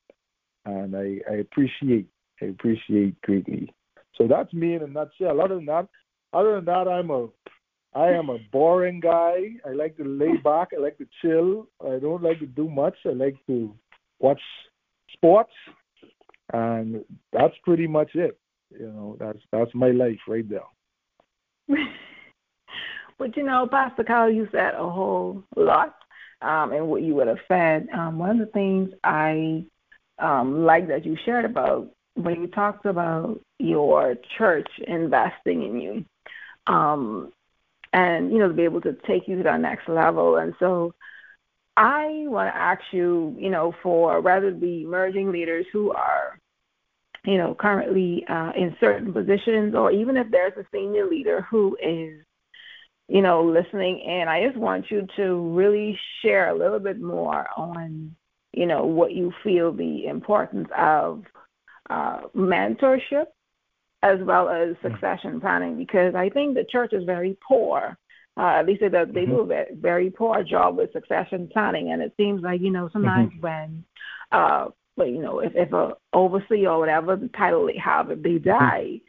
and 0.66 0.94
I, 0.96 1.20
I 1.30 1.36
appreciate 1.36 2.06
I 2.40 2.46
appreciate 2.46 3.20
greatly. 3.22 3.72
So 4.16 4.26
that's 4.28 4.52
me 4.52 4.74
in 4.74 4.82
a 4.82 4.86
nutshell. 4.86 5.40
Other 5.40 5.54
than 5.56 5.66
that, 5.66 5.88
other 6.32 6.56
than 6.56 6.66
that, 6.66 6.88
I'm 6.88 7.10
a 7.10 7.28
I 7.94 8.08
am 8.08 8.30
a 8.30 8.38
boring 8.50 9.00
guy. 9.00 9.50
I 9.66 9.72
like 9.72 9.96
to 9.98 10.04
lay 10.04 10.36
back. 10.42 10.68
I 10.76 10.80
like 10.80 10.98
to 10.98 11.06
chill. 11.20 11.68
I 11.84 11.98
don't 11.98 12.22
like 12.22 12.38
to 12.40 12.46
do 12.46 12.68
much. 12.68 12.96
I 13.04 13.10
like 13.10 13.36
to 13.46 13.74
watch 14.18 14.40
sports, 15.12 15.52
and 16.52 17.04
that's 17.32 17.54
pretty 17.64 17.86
much 17.86 18.14
it. 18.14 18.38
You 18.78 18.88
know, 18.88 19.16
that's 19.18 19.38
that's 19.50 19.74
my 19.74 19.90
life 19.90 20.20
right 20.28 20.44
there. 20.48 20.60
But 23.22 23.36
you 23.36 23.44
know, 23.44 23.68
Pastor 23.70 24.02
Kyle, 24.02 24.28
you 24.28 24.48
said 24.50 24.74
a 24.74 24.90
whole 24.90 25.44
lot 25.54 25.94
um, 26.40 26.72
in 26.72 26.88
what 26.88 27.02
you 27.02 27.14
would 27.14 27.28
have 27.28 27.38
said. 27.46 27.86
Um, 27.94 28.18
one 28.18 28.30
of 28.30 28.38
the 28.38 28.52
things 28.52 28.90
I 29.04 29.64
um, 30.18 30.64
like 30.64 30.88
that 30.88 31.06
you 31.06 31.16
shared 31.24 31.44
about 31.44 31.88
when 32.14 32.40
you 32.40 32.48
talked 32.48 32.84
about 32.84 33.40
your 33.60 34.16
church 34.36 34.68
investing 34.88 35.62
in 35.62 35.80
you, 35.80 36.04
um, 36.66 37.32
and 37.92 38.32
you 38.32 38.38
know 38.38 38.48
to 38.48 38.54
be 38.54 38.64
able 38.64 38.80
to 38.80 38.96
take 39.06 39.28
you 39.28 39.36
to 39.36 39.44
that 39.44 39.60
next 39.60 39.88
level. 39.88 40.38
And 40.38 40.54
so, 40.58 40.92
I 41.76 42.24
want 42.26 42.52
to 42.52 42.56
ask 42.56 42.82
you, 42.90 43.36
you 43.38 43.50
know, 43.50 43.72
for 43.84 44.20
rather 44.20 44.52
the 44.52 44.82
emerging 44.82 45.30
leaders 45.30 45.66
who 45.72 45.92
are 45.92 46.40
you 47.24 47.38
know, 47.38 47.54
currently 47.54 48.24
uh, 48.28 48.52
in 48.56 48.76
certain 48.80 49.12
positions, 49.12 49.74
or 49.74 49.90
even 49.92 50.16
if 50.16 50.26
there's 50.30 50.56
a 50.56 50.66
senior 50.72 51.08
leader 51.08 51.46
who 51.50 51.76
is 51.82 52.24
you 53.12 53.20
know, 53.20 53.44
listening 53.44 54.00
in. 54.00 54.26
I 54.26 54.46
just 54.46 54.56
want 54.56 54.86
you 54.90 55.06
to 55.16 55.54
really 55.54 55.98
share 56.22 56.48
a 56.48 56.56
little 56.56 56.78
bit 56.78 56.98
more 57.00 57.46
on, 57.56 58.16
you 58.52 58.64
know, 58.64 58.84
what 58.84 59.12
you 59.12 59.32
feel 59.44 59.70
the 59.70 60.06
importance 60.06 60.68
of 60.76 61.24
uh, 61.90 62.22
mentorship 62.34 63.26
as 64.02 64.18
well 64.22 64.48
as 64.48 64.76
mm-hmm. 64.76 64.88
succession 64.88 65.40
planning 65.42 65.76
because 65.76 66.14
I 66.14 66.30
think 66.30 66.54
the 66.54 66.64
church 66.64 66.92
is 66.92 67.04
very 67.04 67.36
poor. 67.46 67.98
Uh, 68.34 68.46
at 68.46 68.66
least 68.66 68.80
they, 68.80 68.88
they 68.88 68.96
mm-hmm. 68.96 69.30
do 69.30 69.52
a 69.52 69.64
very 69.74 70.10
poor 70.10 70.42
job 70.42 70.78
with 70.78 70.92
succession 70.92 71.50
planning, 71.52 71.92
and 71.92 72.00
it 72.00 72.14
seems 72.16 72.40
like 72.42 72.62
you 72.62 72.70
know 72.70 72.88
sometimes 72.94 73.30
mm-hmm. 73.32 73.42
when, 73.42 73.84
uh, 74.32 74.68
but 74.96 75.08
you 75.08 75.22
know, 75.22 75.40
if 75.40 75.52
if 75.54 75.72
a 75.72 75.92
overseer 76.12 76.70
or 76.70 76.78
whatever 76.78 77.16
the 77.16 77.28
title 77.28 77.66
they 77.66 77.78
have, 77.78 78.10
if 78.10 78.22
they 78.22 78.38
mm-hmm. 78.38 78.48
die, 78.48 79.00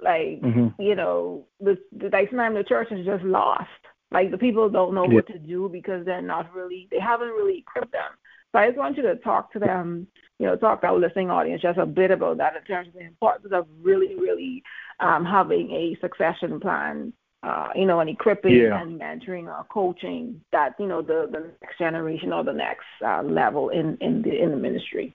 like, 0.00 0.40
mm-hmm. 0.40 0.80
you 0.80 0.94
know, 0.94 1.46
the, 1.60 1.78
the 1.96 2.08
like 2.10 2.30
sometimes 2.30 2.56
the 2.56 2.64
church 2.64 2.88
is 2.90 3.06
just 3.06 3.24
lost. 3.24 3.68
Like 4.10 4.30
the 4.30 4.38
people 4.38 4.68
don't 4.68 4.94
know 4.94 5.04
yeah. 5.04 5.14
what 5.14 5.26
to 5.28 5.38
do 5.38 5.68
because 5.70 6.04
they're 6.04 6.22
not 6.22 6.52
really 6.54 6.88
they 6.90 6.98
haven't 6.98 7.28
really 7.28 7.58
equipped 7.58 7.92
them. 7.92 8.10
So 8.52 8.58
I 8.58 8.66
just 8.66 8.78
want 8.78 8.96
you 8.96 9.04
to 9.04 9.16
talk 9.16 9.52
to 9.52 9.58
them, 9.60 10.08
you 10.38 10.46
know, 10.46 10.56
talk 10.56 10.80
to 10.80 10.88
our 10.88 10.98
listening 10.98 11.30
audience 11.30 11.62
just 11.62 11.78
a 11.78 11.86
bit 11.86 12.10
about 12.10 12.38
that 12.38 12.56
in 12.56 12.62
terms 12.64 12.88
of 12.88 12.94
the 12.94 13.00
importance 13.00 13.52
of 13.52 13.66
really, 13.80 14.16
really 14.16 14.64
um, 14.98 15.24
having 15.24 15.70
a 15.70 15.96
succession 16.00 16.58
plan, 16.58 17.12
uh, 17.44 17.68
you 17.76 17.86
know, 17.86 18.00
and 18.00 18.10
equipping 18.10 18.56
yeah. 18.56 18.82
and 18.82 19.00
mentoring 19.00 19.46
or 19.46 19.64
coaching 19.70 20.40
that, 20.50 20.74
you 20.80 20.86
know, 20.86 21.00
the, 21.00 21.28
the 21.30 21.52
next 21.62 21.78
generation 21.78 22.32
or 22.32 22.42
the 22.42 22.52
next 22.52 22.86
uh, 23.04 23.22
level 23.22 23.68
in, 23.68 23.96
in 24.00 24.22
the 24.22 24.42
in 24.42 24.50
the 24.50 24.56
ministry. 24.56 25.14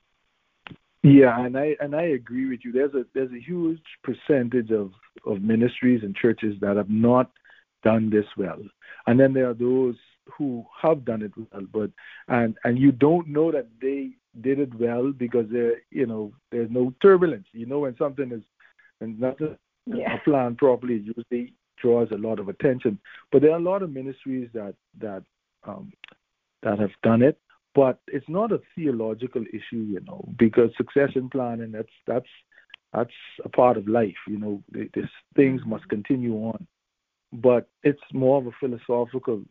Yeah, 1.06 1.40
and 1.46 1.56
I 1.56 1.76
and 1.80 1.96
I 1.96 2.04
agree 2.04 2.48
with 2.50 2.62
you. 2.64 2.72
There's 2.72 2.96
a 2.96 3.06
there's 3.14 3.32
a 3.32 3.40
huge 3.40 3.82
percentage 4.04 4.72
of 4.72 4.92
of 5.26 5.42
ministries 5.42 6.02
and 6.04 6.16
churches 6.16 6.56
that 6.62 6.78
have 6.78 6.90
not 6.90 7.30
done 7.84 8.10
this 8.10 8.26
well, 8.38 8.62
and 9.06 9.20
then 9.20 9.32
there 9.32 9.48
are 9.48 9.54
those 9.54 9.96
who 10.36 10.66
have 10.82 11.06
done 11.06 11.22
it 11.22 11.32
well, 11.38 11.64
but 11.72 11.92
and 12.28 12.58
and 12.64 12.80
you 12.80 12.92
don't 12.92 13.28
know 13.28 13.52
that 13.52 13.68
they 13.80 14.12
did 14.42 14.60
it 14.60 14.74
well 14.80 15.12
because 15.12 15.46
there 15.52 15.76
you 15.92 16.08
know 16.08 16.34
there's 16.52 16.72
no 16.72 16.92
turbulence. 17.04 17.46
You 17.52 17.68
know 17.68 17.80
when 17.80 17.96
something 17.98 18.32
is 18.32 18.42
and 19.00 19.20
not 19.20 19.38
yeah. 19.86 20.18
planned 20.24 20.58
properly, 20.58 20.96
it 20.96 21.16
usually 21.16 21.54
draws 21.80 22.10
a 22.12 22.18
lot 22.18 22.40
of 22.40 22.50
attention. 22.50 22.98
But 23.32 23.44
there 23.44 23.52
are 23.52 23.60
a 23.60 23.70
lot 23.72 23.84
of 23.84 23.92
ministries 23.92 24.50
that 24.56 24.74
that 25.00 25.24
um, 25.68 25.94
that 26.64 26.80
have 26.80 26.92
done 27.04 27.22
it 27.22 27.38
but 27.76 28.00
it's 28.08 28.30
not 28.30 28.52
a 28.52 28.62
theological 28.74 29.44
issue, 29.54 29.84
you 29.84 30.00
know, 30.08 30.28
because 30.40 30.72
succession 30.78 31.30
planning 31.30 31.72
that's 31.72 31.88
that's 32.08 32.30
that's 32.94 33.12
a 33.44 33.50
part 33.50 33.78
of 33.78 33.88
life, 33.88 34.16
you 34.28 34.40
know. 34.40 34.64
This 34.72 35.10
things 35.36 35.62
must 35.66 35.88
continue 35.90 36.36
on, 36.36 36.66
but 37.34 37.70
it's 37.84 38.00
more 38.14 38.38
of 38.40 38.48
a 38.48 38.52
philosophical 38.60 39.44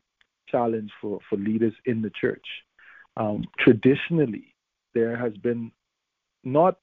challenge 0.48 0.90
for, 1.00 1.18
for 1.28 1.36
leaders 1.36 1.74
in 1.84 2.00
the 2.00 2.10
church. 2.18 2.46
Um, 3.16 3.44
traditionally, 3.58 4.54
there 4.94 5.16
has 5.16 5.34
been 5.36 5.70
not, 6.42 6.78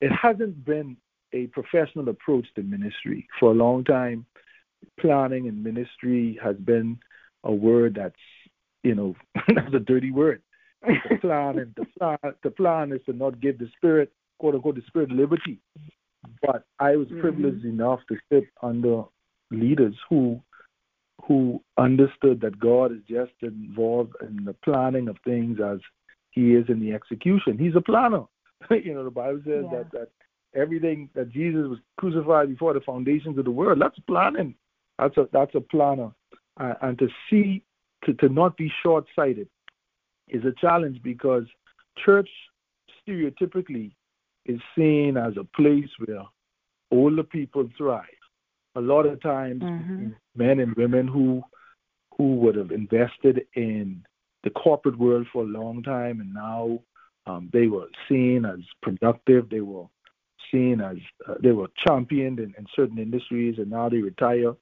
it 0.00 0.10
hasn't 0.10 0.64
been 0.64 0.96
a 1.32 1.46
professional 1.48 2.08
approach 2.08 2.46
to 2.56 2.62
ministry. 2.62 3.28
For 3.38 3.52
a 3.52 3.54
long 3.54 3.84
time, 3.84 4.26
planning 5.00 5.48
and 5.48 5.62
ministry 5.62 6.38
has 6.42 6.56
been 6.56 6.98
a 7.44 7.52
word 7.52 7.94
that's, 7.94 8.14
you 8.82 8.94
know, 8.94 9.14
that's 9.54 9.74
a 9.74 9.78
dirty 9.78 10.10
word. 10.10 10.42
The 10.82 11.18
plan 11.20 11.58
and 11.58 11.74
the 11.76 11.86
plan, 11.98 12.34
the 12.42 12.50
plan 12.50 12.92
is 12.92 13.00
to 13.06 13.12
not 13.12 13.40
give 13.40 13.58
the 13.58 13.68
spirit, 13.76 14.12
quote 14.38 14.54
unquote, 14.54 14.76
the 14.76 14.82
spirit 14.86 15.10
liberty. 15.10 15.60
But 16.40 16.64
I 16.78 16.96
was 16.96 17.08
mm-hmm. 17.08 17.20
privileged 17.20 17.64
enough 17.64 18.00
to 18.08 18.16
sit 18.30 18.44
under 18.62 19.04
leaders 19.50 19.94
who 20.08 20.40
who 21.28 21.62
understood 21.78 22.40
that 22.40 22.58
God 22.58 22.90
is 22.90 22.98
just 23.08 23.32
involved 23.42 24.14
in 24.22 24.44
the 24.44 24.54
planning 24.64 25.08
of 25.08 25.16
things 25.24 25.58
as 25.64 25.78
he 26.30 26.54
is 26.54 26.64
in 26.68 26.80
the 26.80 26.92
execution. 26.92 27.58
He's 27.58 27.76
a 27.76 27.80
planner. 27.80 28.24
you 28.70 28.92
know, 28.92 29.04
the 29.04 29.10
Bible 29.10 29.40
says 29.44 29.64
yeah. 29.70 29.78
that, 29.78 29.92
that 29.92 30.08
everything 30.54 31.10
that 31.14 31.30
Jesus 31.30 31.68
was 31.68 31.78
crucified 31.96 32.48
before 32.48 32.74
the 32.74 32.80
foundations 32.80 33.38
of 33.38 33.44
the 33.44 33.50
world, 33.50 33.80
that's 33.80 33.98
planning. 34.00 34.54
That's 34.98 35.16
a 35.16 35.28
that's 35.32 35.54
a 35.54 35.60
planner. 35.60 36.10
Uh, 36.60 36.74
and 36.82 36.98
to 36.98 37.08
see 37.30 37.64
to, 38.04 38.14
to 38.14 38.28
not 38.28 38.56
be 38.56 38.70
short 38.82 39.04
sighted 39.14 39.48
is 40.32 40.44
a 40.44 40.52
challenge 40.60 41.00
because 41.02 41.44
church 42.04 42.28
stereotypically 43.06 43.92
is 44.44 44.60
seen 44.76 45.16
as 45.16 45.34
a 45.36 45.44
place 45.44 45.88
where 46.04 46.24
older 46.90 47.22
people 47.22 47.68
thrive. 47.76 48.06
A 48.74 48.80
lot 48.80 49.06
of 49.06 49.20
times 49.22 49.62
mm-hmm. 49.62 50.08
men 50.34 50.58
and 50.58 50.74
women 50.74 51.06
who 51.06 51.42
who 52.16 52.34
would 52.36 52.56
have 52.56 52.72
invested 52.72 53.46
in 53.54 54.04
the 54.42 54.50
corporate 54.50 54.98
world 54.98 55.26
for 55.32 55.42
a 55.42 55.46
long 55.46 55.82
time 55.82 56.20
and 56.20 56.34
now 56.34 56.78
um, 57.26 57.48
they 57.52 57.68
were 57.68 57.86
seen 58.08 58.44
as 58.44 58.58
productive 58.82 59.48
they 59.48 59.60
were 59.60 59.86
seen 60.52 60.80
as 60.80 60.96
uh, 61.28 61.34
they 61.40 61.52
were 61.52 61.68
championed 61.76 62.38
in, 62.38 62.54
in 62.58 62.66
certain 62.74 62.98
industries 62.98 63.58
and 63.58 63.70
now 63.70 63.88
they 63.88 63.98
retire. 63.98 64.54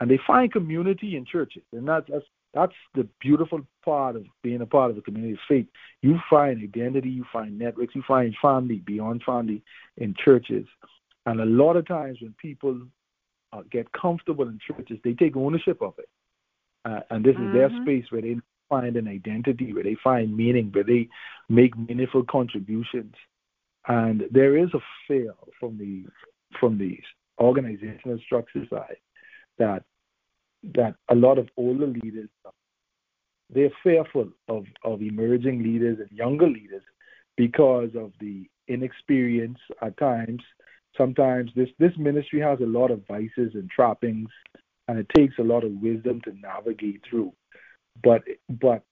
And 0.00 0.08
they 0.08 0.18
find 0.26 0.52
community 0.52 1.16
in 1.16 1.24
churches. 1.24 1.64
And 1.72 1.88
that's 1.88 2.08
that's 2.08 2.24
that's 2.54 2.72
the 2.94 3.06
beautiful 3.20 3.60
part 3.84 4.16
of 4.16 4.24
being 4.42 4.60
a 4.62 4.66
part 4.66 4.90
of 4.90 4.96
a 4.96 5.02
community 5.02 5.34
of 5.34 5.38
faith. 5.48 5.66
You 6.02 6.18
find 6.30 6.62
identity, 6.62 7.10
you 7.10 7.24
find 7.32 7.58
networks, 7.58 7.94
you 7.94 8.02
find 8.06 8.34
family 8.40 8.76
beyond 8.76 9.22
family 9.24 9.62
in 9.96 10.14
churches. 10.24 10.66
And 11.26 11.40
a 11.40 11.44
lot 11.44 11.76
of 11.76 11.86
times 11.86 12.18
when 12.22 12.34
people 12.40 12.80
uh, 13.52 13.62
get 13.70 13.92
comfortable 13.92 14.48
in 14.48 14.58
churches, 14.66 14.98
they 15.04 15.12
take 15.12 15.36
ownership 15.36 15.82
of 15.82 15.94
it. 15.98 16.08
Uh, 16.84 17.00
and 17.10 17.24
this 17.24 17.34
mm-hmm. 17.34 17.48
is 17.48 17.54
their 17.54 17.68
mm-hmm. 17.68 17.82
space 17.82 18.04
where 18.10 18.22
they 18.22 18.36
find 18.68 18.96
an 18.96 19.08
identity, 19.08 19.72
where 19.72 19.84
they 19.84 19.96
find 20.02 20.36
meaning, 20.36 20.70
where 20.72 20.84
they 20.84 21.08
make 21.48 21.76
meaningful 21.76 22.24
contributions. 22.24 23.14
And 23.86 24.24
there 24.30 24.56
is 24.56 24.68
a 24.74 24.80
fear 25.06 25.34
from 25.58 25.78
the 25.78 26.04
from 26.58 26.78
the 26.78 26.98
organizational 27.38 28.18
structure 28.24 28.64
side 28.70 28.96
that 29.58 29.84
that 30.74 30.94
a 31.08 31.14
lot 31.14 31.38
of 31.38 31.48
older 31.56 31.86
leaders 31.86 32.28
they're 33.50 33.70
fearful 33.82 34.28
of, 34.48 34.66
of 34.84 35.00
emerging 35.00 35.62
leaders 35.62 35.98
and 36.00 36.10
younger 36.10 36.46
leaders 36.46 36.82
because 37.36 37.88
of 37.96 38.12
the 38.20 38.46
inexperience 38.68 39.58
at 39.80 39.96
times 39.96 40.42
sometimes 40.98 41.50
this 41.54 41.68
this 41.78 41.92
ministry 41.96 42.40
has 42.40 42.58
a 42.60 42.66
lot 42.66 42.90
of 42.90 43.06
vices 43.06 43.54
and 43.54 43.70
trappings, 43.70 44.28
and 44.88 44.98
it 44.98 45.06
takes 45.16 45.34
a 45.38 45.42
lot 45.42 45.64
of 45.64 45.72
wisdom 45.72 46.20
to 46.22 46.32
navigate 46.40 47.02
through. 47.08 47.32
But 48.02 48.22
but 48.48 48.82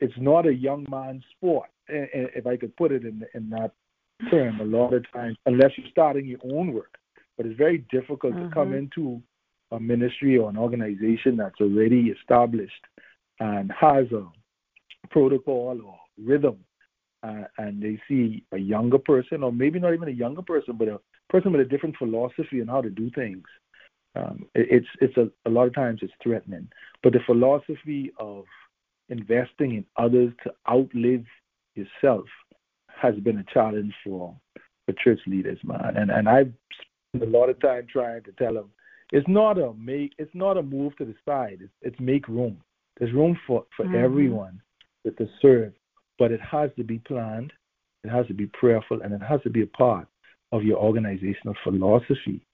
it's 0.00 0.14
not 0.18 0.46
a 0.46 0.54
young 0.54 0.86
man's 0.90 1.22
sport, 1.36 1.70
if 1.88 2.46
I 2.46 2.56
could 2.56 2.76
put 2.76 2.90
it 2.90 3.04
in 3.04 3.24
in 3.34 3.50
that 3.50 3.72
term. 4.30 4.60
A 4.60 4.64
lot 4.64 4.94
of 4.94 5.04
times, 5.12 5.36
unless 5.46 5.72
you're 5.76 5.90
starting 5.90 6.26
your 6.26 6.40
own 6.52 6.72
work, 6.72 6.96
but 7.36 7.46
it's 7.46 7.58
very 7.58 7.84
difficult 7.90 8.34
mm-hmm. 8.34 8.48
to 8.48 8.54
come 8.54 8.68
mm-hmm. 8.68 8.78
into 8.78 9.22
a 9.74 9.80
ministry 9.80 10.38
or 10.38 10.50
an 10.50 10.56
organization 10.56 11.36
that's 11.36 11.60
already 11.60 12.08
established 12.08 12.72
and 13.40 13.70
has 13.72 14.06
a 14.12 14.26
protocol 15.10 15.78
or 15.84 15.98
rhythm 16.18 16.58
uh, 17.24 17.44
and 17.58 17.82
they 17.82 17.98
see 18.06 18.44
a 18.52 18.58
younger 18.58 18.98
person, 18.98 19.42
or 19.42 19.50
maybe 19.50 19.78
not 19.78 19.94
even 19.94 20.08
a 20.08 20.12
younger 20.12 20.42
person, 20.42 20.76
but 20.76 20.88
a 20.88 21.00
person 21.30 21.52
with 21.52 21.60
a 21.62 21.64
different 21.64 21.96
philosophy 21.96 22.60
on 22.60 22.68
how 22.68 22.82
to 22.82 22.90
do 22.90 23.10
things, 23.14 23.44
um, 24.14 24.44
it, 24.54 24.66
it's 24.70 24.86
it's 25.00 25.16
a, 25.16 25.30
a 25.48 25.50
lot 25.50 25.66
of 25.66 25.74
times 25.74 26.00
it's 26.02 26.12
threatening. 26.22 26.68
But 27.02 27.14
the 27.14 27.20
philosophy 27.24 28.12
of 28.18 28.44
investing 29.08 29.74
in 29.74 29.84
others 29.96 30.32
to 30.44 30.52
outlive 30.70 31.24
yourself 31.74 32.26
has 32.88 33.14
been 33.16 33.38
a 33.38 33.54
challenge 33.54 33.94
for 34.04 34.36
for 34.84 34.92
church 35.02 35.20
leaders, 35.26 35.58
man. 35.64 35.96
And 35.96 36.10
and 36.10 36.28
I've 36.28 36.52
spent 37.08 37.24
a 37.24 37.38
lot 37.38 37.48
of 37.48 37.58
time 37.60 37.86
trying 37.90 38.22
to 38.24 38.32
tell 38.32 38.54
them 38.54 38.70
it's 39.12 39.28
not 39.28 39.58
a 39.58 39.72
make 39.74 40.12
it's 40.18 40.34
not 40.34 40.56
a 40.56 40.62
move 40.62 40.96
to 40.96 41.04
the 41.04 41.14
side. 41.24 41.58
It's, 41.60 41.72
it's 41.82 42.00
make 42.00 42.28
room. 42.28 42.60
There's 42.98 43.12
room 43.12 43.38
for 43.46 43.64
for 43.76 43.84
mm-hmm. 43.84 44.04
everyone 44.04 44.60
to 45.04 45.28
serve, 45.42 45.72
but 46.18 46.32
it 46.32 46.40
has 46.40 46.70
to 46.76 46.84
be 46.84 46.98
planned. 46.98 47.52
It 48.04 48.10
has 48.10 48.26
to 48.26 48.34
be 48.34 48.46
prayerful, 48.46 49.02
and 49.02 49.12
it 49.12 49.22
has 49.22 49.40
to 49.42 49.50
be 49.50 49.62
a 49.62 49.66
part 49.66 50.06
of 50.52 50.62
your 50.62 50.78
organizational 50.78 51.54
philosophy 51.64 52.46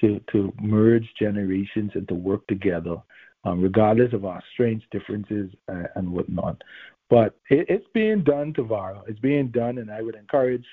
to, 0.00 0.20
to 0.32 0.52
merge 0.60 1.08
generations 1.18 1.92
and 1.94 2.06
to 2.08 2.14
work 2.14 2.46
together, 2.48 2.96
um, 3.44 3.62
regardless 3.62 4.12
of 4.12 4.24
our 4.24 4.42
strengths, 4.52 4.84
differences, 4.90 5.50
uh, 5.68 5.84
and 5.94 6.10
whatnot. 6.10 6.60
But 7.08 7.36
it, 7.50 7.66
it's 7.68 7.86
being 7.94 8.22
done, 8.22 8.52
Tavara. 8.52 9.02
It's 9.08 9.20
being 9.20 9.48
done, 9.48 9.78
and 9.78 9.90
I 9.90 10.02
would 10.02 10.16
encourage 10.16 10.66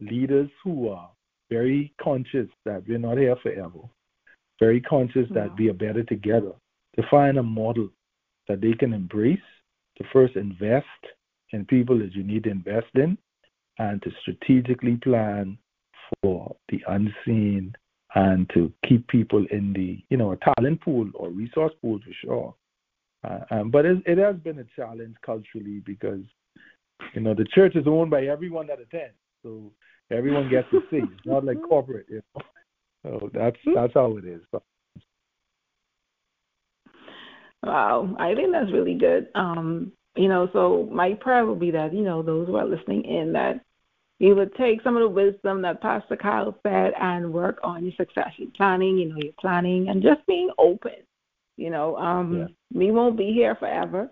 leaders 0.00 0.48
who 0.62 0.88
are 0.88 1.10
very 1.50 1.92
conscious 2.00 2.48
that 2.64 2.84
we're 2.86 2.98
not 2.98 3.18
here 3.18 3.36
forever, 3.42 3.80
very 4.58 4.80
conscious 4.80 5.28
that 5.30 5.50
we 5.58 5.68
are 5.68 5.74
better 5.74 6.02
together, 6.02 6.52
to 6.96 7.02
find 7.10 7.38
a 7.38 7.42
model 7.42 7.88
that 8.48 8.60
they 8.60 8.72
can 8.72 8.92
embrace, 8.92 9.38
to 9.96 10.04
first 10.12 10.36
invest 10.36 10.86
in 11.52 11.64
people 11.64 11.98
that 11.98 12.12
you 12.12 12.22
need 12.22 12.44
to 12.44 12.50
invest 12.50 12.88
in, 12.94 13.16
and 13.78 14.02
to 14.02 14.10
strategically 14.22 14.96
plan 14.96 15.56
for 16.22 16.56
the 16.70 16.80
unseen 16.88 17.72
and 18.14 18.48
to 18.54 18.72
keep 18.88 19.06
people 19.08 19.44
in 19.50 19.72
the 19.72 20.02
you 20.08 20.16
know 20.16 20.32
a 20.32 20.54
talent 20.54 20.80
pool 20.80 21.08
or 21.14 21.30
resource 21.30 21.72
pool 21.80 21.98
for 21.98 22.12
sure. 22.24 22.54
Uh, 23.24 23.54
um, 23.54 23.70
but 23.70 23.84
it, 23.84 23.98
it 24.06 24.16
has 24.16 24.36
been 24.36 24.60
a 24.60 24.64
challenge 24.76 25.16
culturally 25.24 25.82
because 25.84 26.22
you 27.14 27.20
know 27.20 27.34
the 27.34 27.46
church 27.54 27.76
is 27.76 27.86
owned 27.86 28.10
by 28.10 28.24
everyone 28.26 28.66
that 28.66 28.80
attends, 28.80 29.16
so 29.42 29.70
everyone 30.10 30.48
gets 30.48 30.68
to 30.70 30.80
see. 30.90 30.98
It's 30.98 31.26
not 31.26 31.44
like 31.44 31.58
corporate, 31.68 32.06
you 32.08 32.22
know. 32.34 32.42
So 33.08 33.30
that's 33.32 33.56
that's 33.74 33.94
how 33.94 34.16
it 34.18 34.24
is. 34.24 34.42
Wow, 37.62 38.14
I 38.18 38.34
think 38.34 38.52
that's 38.52 38.72
really 38.72 38.94
good. 38.94 39.28
Um, 39.34 39.92
you 40.16 40.28
know, 40.28 40.48
so 40.52 40.88
my 40.92 41.14
prayer 41.14 41.46
would 41.46 41.60
be 41.60 41.70
that 41.70 41.94
you 41.94 42.02
know 42.02 42.22
those 42.22 42.46
who 42.46 42.56
are 42.56 42.66
listening 42.66 43.04
in 43.04 43.32
that 43.32 43.60
you 44.18 44.34
would 44.34 44.54
take 44.56 44.82
some 44.82 44.96
of 44.96 45.02
the 45.02 45.08
wisdom 45.08 45.62
that 45.62 45.80
Pastor 45.80 46.16
Kyle 46.16 46.54
said 46.62 46.92
and 47.00 47.32
work 47.32 47.58
on 47.62 47.84
your 47.84 47.94
succession 47.96 48.52
planning, 48.56 48.98
you 48.98 49.08
know, 49.08 49.16
your 49.16 49.32
planning 49.40 49.88
and 49.88 50.02
just 50.02 50.26
being 50.26 50.50
open. 50.58 50.92
You 51.56 51.70
know, 51.70 51.96
um, 51.96 52.38
yeah. 52.38 52.46
we 52.78 52.90
won't 52.90 53.16
be 53.16 53.32
here 53.32 53.54
forever. 53.54 54.10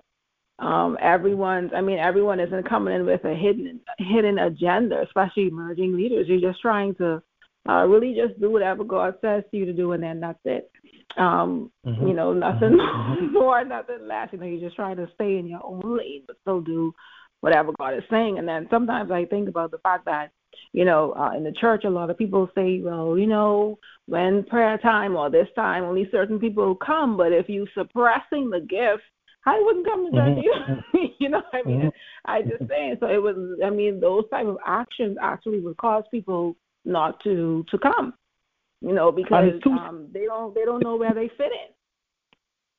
Um, 0.59 0.97
everyone's 1.03 1.71
I 1.77 1.83
mean, 1.83 1.99
everyone 1.99 2.41
isn't 2.41 2.69
coming 2.69 2.95
in 2.95 3.05
with 3.05 3.25
a 3.25 3.35
hidden 3.35 3.81
hidden 3.99 4.39
agenda, 4.39 5.03
especially 5.03 5.49
emerging 5.49 5.95
leaders. 5.95 6.29
You're 6.29 6.41
just 6.41 6.63
trying 6.63 6.95
to 6.95 7.23
uh, 7.69 7.87
really 7.87 8.15
just 8.15 8.41
do 8.41 8.51
whatever 8.51 8.85
God 8.85 9.15
says 9.21 9.45
to 9.51 9.57
you 9.57 9.65
to 9.65 9.73
do 9.73 9.93
and 9.93 10.03
then 10.03 10.21
that's 10.21 10.39
it. 10.45 10.71
Um, 11.17 11.71
mm-hmm. 11.87 12.07
you 12.07 12.15
know, 12.15 12.33
nothing 12.33 12.79
mm-hmm. 12.79 13.33
more, 13.33 13.65
nothing 13.65 14.07
less. 14.07 14.29
You 14.33 14.39
know, 14.39 14.47
you're 14.47 14.61
just 14.61 14.77
trying 14.77 14.97
to 14.97 15.09
stay 15.15 15.39
in 15.39 15.47
your 15.47 15.65
own 15.65 15.83
lane 15.97 16.25
but 16.27 16.37
still 16.43 16.61
do 16.61 16.93
whatever 17.41 17.73
God 17.79 17.95
is 17.95 18.03
saying. 18.11 18.39
And 18.39 18.49
then 18.49 18.67
sometimes 18.71 19.11
I 19.11 19.25
think 19.25 19.49
about 19.49 19.71
the 19.71 19.79
fact 19.79 20.05
that, 20.07 20.31
you 20.73 20.85
know, 20.85 21.13
uh, 21.13 21.33
in 21.37 21.45
the 21.45 21.53
church, 21.53 21.85
a 21.85 21.91
lot 21.91 22.11
of 22.11 22.19
people 22.19 22.49
say, 22.55 22.81
well, 22.81 23.17
you 23.19 23.27
know, 23.27 23.79
when 24.07 24.45
prayer 24.45 24.79
time 24.79 25.17
or 25.17 25.31
this 25.31 25.49
time, 25.55 25.85
only 25.85 26.09
certain 26.11 26.39
people 26.39 26.75
come. 26.75 27.17
But 27.17 27.33
if 27.33 27.49
you 27.49 27.67
suppressing 27.75 28.51
the 28.51 28.61
gift, 28.61 29.03
I 29.47 29.61
wouldn't 29.65 29.87
come 29.87 30.11
to. 30.11 30.19
Mm-hmm. 30.19 30.99
you 31.19 31.29
know, 31.29 31.43
what 31.51 31.65
I 31.65 31.69
mean, 31.69 31.81
mm-hmm. 31.81 31.89
I 32.25 32.43
just 32.43 32.69
saying. 32.69 32.97
So 33.01 33.07
it 33.07 33.23
was. 33.23 33.37
I 33.65 33.71
mean, 33.71 34.01
those 34.01 34.25
type 34.31 34.47
of 34.47 34.59
actions 34.67 35.17
actually 35.23 35.61
would 35.61 35.77
cause 35.77 36.05
people 36.11 36.57
not 36.87 37.23
to 37.25 37.65
to 37.71 37.79
come. 37.79 38.15
You 38.81 38.95
know, 38.95 39.11
because 39.11 39.61
too, 39.63 39.71
um, 39.71 40.09
they 40.13 40.25
don't 40.25 40.55
they 40.55 40.65
don't 40.65 40.83
know 40.83 40.97
where 40.97 41.15
they 41.15 41.29
fit 41.37 41.53
in. 41.53 41.73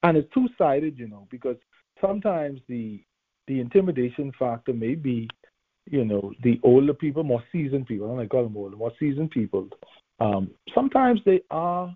And 0.04 0.18
it's 0.18 0.32
two 0.34 0.48
sided, 0.58 0.98
you 0.98 1.08
know, 1.08 1.28
because 1.30 1.58
sometimes 2.00 2.62
the 2.68 3.04
the 3.48 3.60
intimidation 3.60 4.32
factor 4.38 4.74
may 4.74 4.96
be, 4.96 5.28
you 5.86 6.06
know, 6.06 6.34
the 6.44 6.60
older 6.64 6.94
people, 6.94 7.24
more 7.24 7.44
seasoned 7.52 7.88
people. 7.88 8.08
I 8.08 8.10
don't 8.10 8.18
like 8.18 8.30
call 8.30 8.44
them 8.44 8.58
older, 8.58 8.76
more 8.76 8.92
seasoned 9.00 9.32
people. 9.32 9.68
Um, 10.20 10.52
sometimes 10.74 11.20
they 11.26 11.42
are 11.50 11.96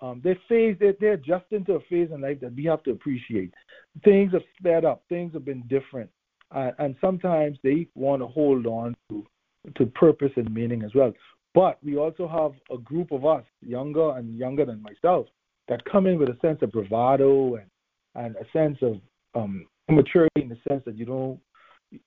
um, 0.00 0.20
they 0.22 0.38
phase 0.48 0.76
they're, 0.78 0.94
they're 1.00 1.16
just 1.16 1.46
into 1.50 1.74
a 1.74 1.80
phase 1.88 2.10
in 2.12 2.20
life 2.20 2.40
that 2.40 2.54
we 2.54 2.64
have 2.64 2.82
to 2.82 2.90
appreciate. 2.90 3.54
Things 4.04 4.32
have 4.32 4.42
sped 4.58 4.84
up. 4.84 5.02
Things 5.08 5.32
have 5.32 5.44
been 5.44 5.62
different, 5.68 6.10
uh, 6.54 6.72
and 6.78 6.96
sometimes 7.00 7.58
they 7.62 7.88
want 7.94 8.22
to 8.22 8.26
hold 8.26 8.66
on 8.66 8.94
to 9.08 9.24
to 9.76 9.86
purpose 9.86 10.32
and 10.36 10.52
meaning 10.52 10.82
as 10.82 10.94
well. 10.94 11.12
But 11.56 11.82
we 11.82 11.96
also 11.96 12.28
have 12.28 12.52
a 12.76 12.80
group 12.80 13.12
of 13.12 13.24
us, 13.24 13.42
younger 13.62 14.10
and 14.10 14.36
younger 14.36 14.66
than 14.66 14.82
myself, 14.82 15.26
that 15.68 15.82
come 15.90 16.06
in 16.06 16.18
with 16.18 16.28
a 16.28 16.36
sense 16.42 16.58
of 16.60 16.70
bravado 16.70 17.54
and 17.54 17.70
and 18.14 18.36
a 18.36 18.44
sense 18.52 18.76
of 18.82 18.96
um, 19.34 19.66
maturity 19.88 20.42
in 20.42 20.50
the 20.50 20.58
sense 20.68 20.82
that 20.84 20.96
you 20.96 21.06
don't, 21.06 21.40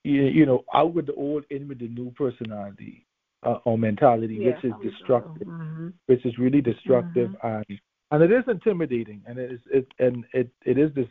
you, 0.04 0.22
you 0.22 0.46
know, 0.46 0.64
out 0.72 0.94
with 0.94 1.06
the 1.06 1.14
old, 1.14 1.44
in 1.50 1.68
with 1.68 1.80
the 1.80 1.88
new 1.88 2.10
personality 2.12 3.06
uh, 3.44 3.58
or 3.64 3.76
mentality, 3.76 4.38
yeah, 4.40 4.50
which 4.50 4.64
is 4.64 4.72
destructive, 4.82 5.46
mm-hmm. 5.46 5.88
which 6.06 6.24
is 6.24 6.38
really 6.38 6.60
destructive 6.60 7.30
mm-hmm. 7.30 7.46
and 7.70 7.80
and 8.12 8.22
it 8.22 8.32
is 8.32 8.44
intimidating 8.46 9.20
and 9.26 9.36
it 9.36 9.50
is 9.50 9.60
it 9.72 9.86
and 9.98 10.24
it 10.32 10.48
it 10.64 10.78
is 10.78 10.94
this 10.94 11.08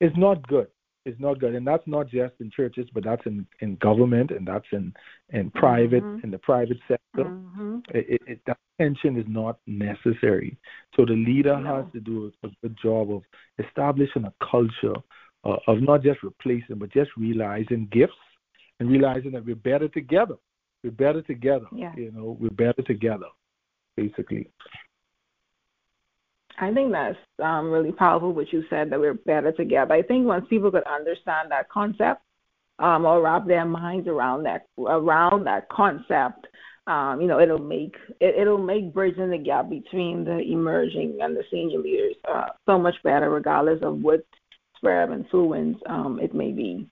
it's 0.00 0.16
not 0.18 0.46
good 0.48 0.68
it's 1.04 1.20
not 1.20 1.38
good 1.38 1.54
and 1.54 1.66
that's 1.66 1.86
not 1.86 2.08
just 2.08 2.34
in 2.40 2.50
churches 2.50 2.86
but 2.92 3.04
that's 3.04 3.24
in 3.26 3.46
in 3.60 3.76
government 3.76 4.30
and 4.30 4.46
that's 4.46 4.66
in 4.72 4.92
in 5.30 5.50
private 5.50 6.02
mm-hmm. 6.02 6.24
in 6.24 6.30
the 6.30 6.38
private 6.38 6.78
sector 6.86 7.24
mm-hmm. 7.24 7.78
it, 7.94 8.20
it, 8.26 8.40
that 8.46 8.58
tension 8.78 9.18
is 9.18 9.24
not 9.28 9.58
necessary 9.66 10.56
so 10.96 11.04
the 11.04 11.12
leader 11.12 11.58
no. 11.58 11.76
has 11.76 11.92
to 11.92 12.00
do 12.00 12.32
a, 12.42 12.46
a 12.46 12.50
good 12.62 12.76
job 12.82 13.10
of 13.10 13.22
establishing 13.64 14.24
a 14.24 14.32
culture 14.50 14.94
uh, 15.44 15.56
of 15.66 15.80
not 15.80 16.02
just 16.02 16.22
replacing 16.22 16.76
but 16.76 16.92
just 16.92 17.10
realizing 17.16 17.88
gifts 17.90 18.12
and 18.78 18.90
realizing 18.90 19.32
that 19.32 19.44
we're 19.44 19.54
better 19.54 19.88
together 19.88 20.36
we're 20.84 20.90
better 20.90 21.22
together 21.22 21.66
yeah. 21.74 21.92
you 21.96 22.12
know 22.12 22.36
we're 22.38 22.50
better 22.50 22.82
together 22.82 23.26
basically 23.96 24.50
I 26.60 26.72
think 26.72 26.92
that's 26.92 27.16
um, 27.42 27.70
really 27.70 27.92
powerful 27.92 28.32
what 28.32 28.52
you 28.52 28.64
said 28.68 28.90
that 28.90 29.00
we're 29.00 29.14
better 29.14 29.50
together. 29.50 29.94
I 29.94 30.02
think 30.02 30.26
once 30.26 30.46
people 30.50 30.70
could 30.70 30.86
understand 30.86 31.50
that 31.50 31.70
concept 31.70 32.20
um, 32.78 33.06
or 33.06 33.22
wrap 33.22 33.46
their 33.46 33.64
minds 33.64 34.06
around 34.06 34.42
that 34.44 34.66
around 34.78 35.44
that 35.46 35.68
concept, 35.70 36.46
um, 36.86 37.20
you 37.20 37.26
know, 37.26 37.40
it'll 37.40 37.58
make 37.58 37.94
it, 38.20 38.34
it'll 38.38 38.58
make 38.58 38.92
bridging 38.92 39.30
the 39.30 39.38
gap 39.38 39.70
between 39.70 40.24
the 40.24 40.38
emerging 40.38 41.18
and 41.22 41.34
the 41.34 41.44
senior 41.50 41.78
leaders 41.78 42.16
uh, 42.30 42.46
so 42.66 42.78
much 42.78 42.96
better, 43.02 43.30
regardless 43.30 43.80
of 43.82 43.98
what 44.02 44.24
sphere 44.76 45.02
of 45.02 45.12
influence 45.12 45.78
um, 45.86 46.20
it 46.22 46.34
may 46.34 46.52
be. 46.52 46.86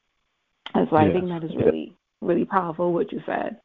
And 0.75 0.87
so 0.91 0.97
I 0.97 1.13
think 1.13 1.29
that 1.29 1.45
is 1.45 1.55
really 1.57 1.95
really 2.23 2.45
powerful 2.47 2.93
what 2.93 3.13
you 3.13 3.21
said. 3.27 3.61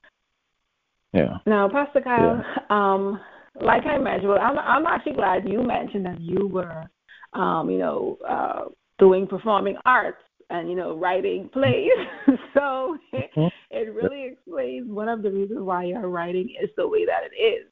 Yeah. 1.14 1.38
Now, 1.46 1.70
Pastor 1.70 2.02
Kyle, 2.02 2.44
yeah. 2.44 2.66
um, 2.70 3.20
like 3.62 3.86
I 3.86 3.98
mentioned, 3.98 4.30
well, 4.30 4.40
I'm 4.42 4.58
I'm 4.58 4.86
actually 4.86 5.14
glad 5.14 5.48
you 5.48 5.64
mentioned 5.64 6.06
that 6.06 6.20
you 6.20 6.48
were, 6.48 6.84
um, 7.34 7.70
you 7.70 7.78
know, 7.78 8.18
uh, 8.28 8.66
doing 9.00 9.28
performing 9.28 9.78
arts 9.86 10.18
and 10.50 10.70
you 10.70 10.76
know 10.76 10.98
writing 10.98 11.50
plays. 11.54 11.92
so 12.54 12.98
it, 13.12 13.30
mm-hmm. 13.36 13.48
it 13.72 13.94
really 13.94 14.34
explains 14.34 14.90
one 14.90 15.10
of 15.10 15.22
the 15.22 15.32
reasons 15.32 15.60
why 15.62 15.86
your 15.86 16.10
writing 16.10 16.50
is 16.62 16.70
the 16.78 16.88
way 16.88 17.06
that 17.06 17.22
it 17.32 17.40
is. 17.40 17.68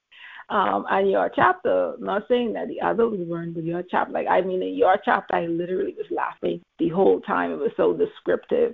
Um, 0.50 0.86
and 0.90 1.10
your 1.10 1.32
chapter, 1.34 1.94
not 2.00 2.24
saying 2.28 2.52
that 2.54 2.68
the 2.68 2.86
others 2.86 3.14
weren't, 3.26 3.56
but 3.56 3.64
your 3.64 3.84
chapter, 3.90 4.12
like 4.12 4.28
I 4.28 4.42
mean, 4.42 4.62
in 4.62 4.76
your 4.76 4.98
chapter, 5.04 5.36
I 5.36 5.46
literally 5.46 5.96
was 5.98 6.08
laughing 6.12 6.62
the 6.78 6.90
whole 6.90 7.22
time. 7.22 7.52
It 7.52 7.60
was 7.60 7.72
so 7.78 7.94
descriptive, 7.94 8.74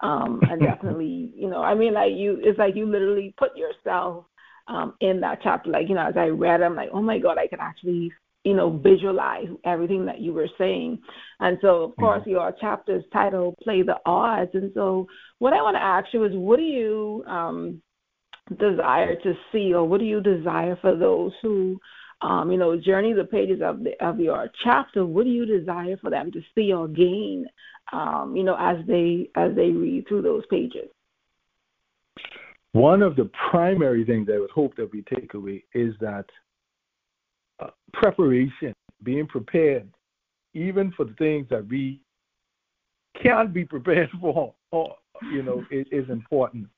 um, 0.00 0.40
and 0.50 0.60
definitely, 0.62 1.34
you 1.36 1.50
know, 1.50 1.60
I 1.60 1.74
mean, 1.74 1.92
like 1.92 2.12
you, 2.14 2.38
it's 2.42 2.58
like 2.58 2.76
you 2.76 2.86
literally 2.86 3.34
put 3.36 3.50
yourself 3.58 4.24
um, 4.68 4.94
in 5.00 5.20
that 5.20 5.40
chapter. 5.42 5.70
Like, 5.70 5.88
you 5.88 5.94
know, 5.94 6.06
as 6.06 6.16
I 6.16 6.26
read, 6.26 6.62
I'm 6.62 6.76
like, 6.76 6.90
oh 6.92 7.02
my 7.02 7.18
God, 7.18 7.38
I 7.38 7.48
can 7.48 7.60
actually, 7.60 8.12
you 8.44 8.54
know, 8.54 8.78
visualize 8.78 9.48
everything 9.64 10.06
that 10.06 10.20
you 10.20 10.32
were 10.32 10.48
saying. 10.58 10.98
And 11.40 11.58
so, 11.60 11.82
of 11.82 11.96
course, 11.96 12.20
mm-hmm. 12.20 12.30
your 12.30 12.54
chapter 12.60 12.96
is 12.96 13.04
titled 13.12 13.56
Play 13.62 13.82
the 13.82 13.96
Odds. 14.06 14.50
And 14.54 14.70
so, 14.74 15.06
what 15.38 15.52
I 15.52 15.62
want 15.62 15.76
to 15.76 15.82
ask 15.82 16.06
you 16.12 16.24
is, 16.24 16.32
what 16.34 16.58
do 16.58 16.62
you 16.62 17.24
um, 17.26 17.82
desire 18.50 19.16
to 19.16 19.34
see, 19.52 19.72
or 19.74 19.86
what 19.86 20.00
do 20.00 20.06
you 20.06 20.20
desire 20.20 20.78
for 20.80 20.96
those 20.96 21.32
who, 21.42 21.78
um, 22.20 22.50
you 22.50 22.58
know, 22.58 22.78
journey 22.78 23.12
the 23.12 23.24
pages 23.24 23.60
of 23.64 23.84
the, 23.84 23.92
of 24.04 24.20
your 24.20 24.48
chapter? 24.64 25.04
What 25.04 25.24
do 25.24 25.30
you 25.30 25.46
desire 25.46 25.96
for 26.00 26.10
them 26.10 26.30
to 26.32 26.40
see 26.54 26.72
or 26.72 26.88
gain, 26.88 27.46
um, 27.92 28.34
you 28.36 28.44
know, 28.44 28.56
as 28.58 28.84
they 28.86 29.30
as 29.34 29.54
they 29.54 29.70
read 29.70 30.06
through 30.08 30.22
those 30.22 30.44
pages? 30.50 30.88
One 32.72 33.02
of 33.02 33.16
the 33.16 33.30
primary 33.50 34.04
things 34.04 34.28
I 34.32 34.38
would 34.38 34.50
hope 34.50 34.76
that 34.76 34.92
we 34.92 35.02
take 35.02 35.34
away 35.34 35.64
is 35.74 35.94
that 36.00 36.26
uh, 37.60 37.70
preparation, 37.92 38.74
being 39.02 39.26
prepared, 39.26 39.88
even 40.54 40.92
for 40.92 41.04
the 41.04 41.14
things 41.14 41.46
that 41.50 41.66
we 41.66 42.00
can't 43.22 43.52
be 43.52 43.64
prepared 43.64 44.10
for, 44.20 44.54
or, 44.70 44.96
you 45.32 45.42
know, 45.42 45.64
is, 45.70 45.86
is 45.90 46.08
important 46.10 46.68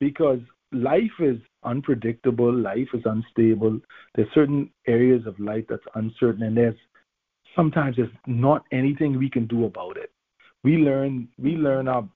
because 0.00 0.38
life 0.72 1.18
is 1.18 1.38
unpredictable, 1.64 2.52
life 2.52 2.88
is 2.92 3.02
unstable. 3.04 3.80
There's 4.14 4.28
certain 4.34 4.70
areas 4.86 5.26
of 5.26 5.38
life 5.40 5.64
that's 5.68 5.82
uncertain, 5.94 6.42
and 6.42 6.56
there's 6.56 6.76
sometimes 7.56 7.96
there's 7.96 8.10
not 8.26 8.64
anything 8.70 9.18
we 9.18 9.30
can 9.30 9.46
do 9.46 9.64
about 9.64 9.96
it. 9.96 10.10
We 10.62 10.76
learn 10.76 11.28
we 11.38 11.56
learn 11.56 11.88
our 11.88 12.08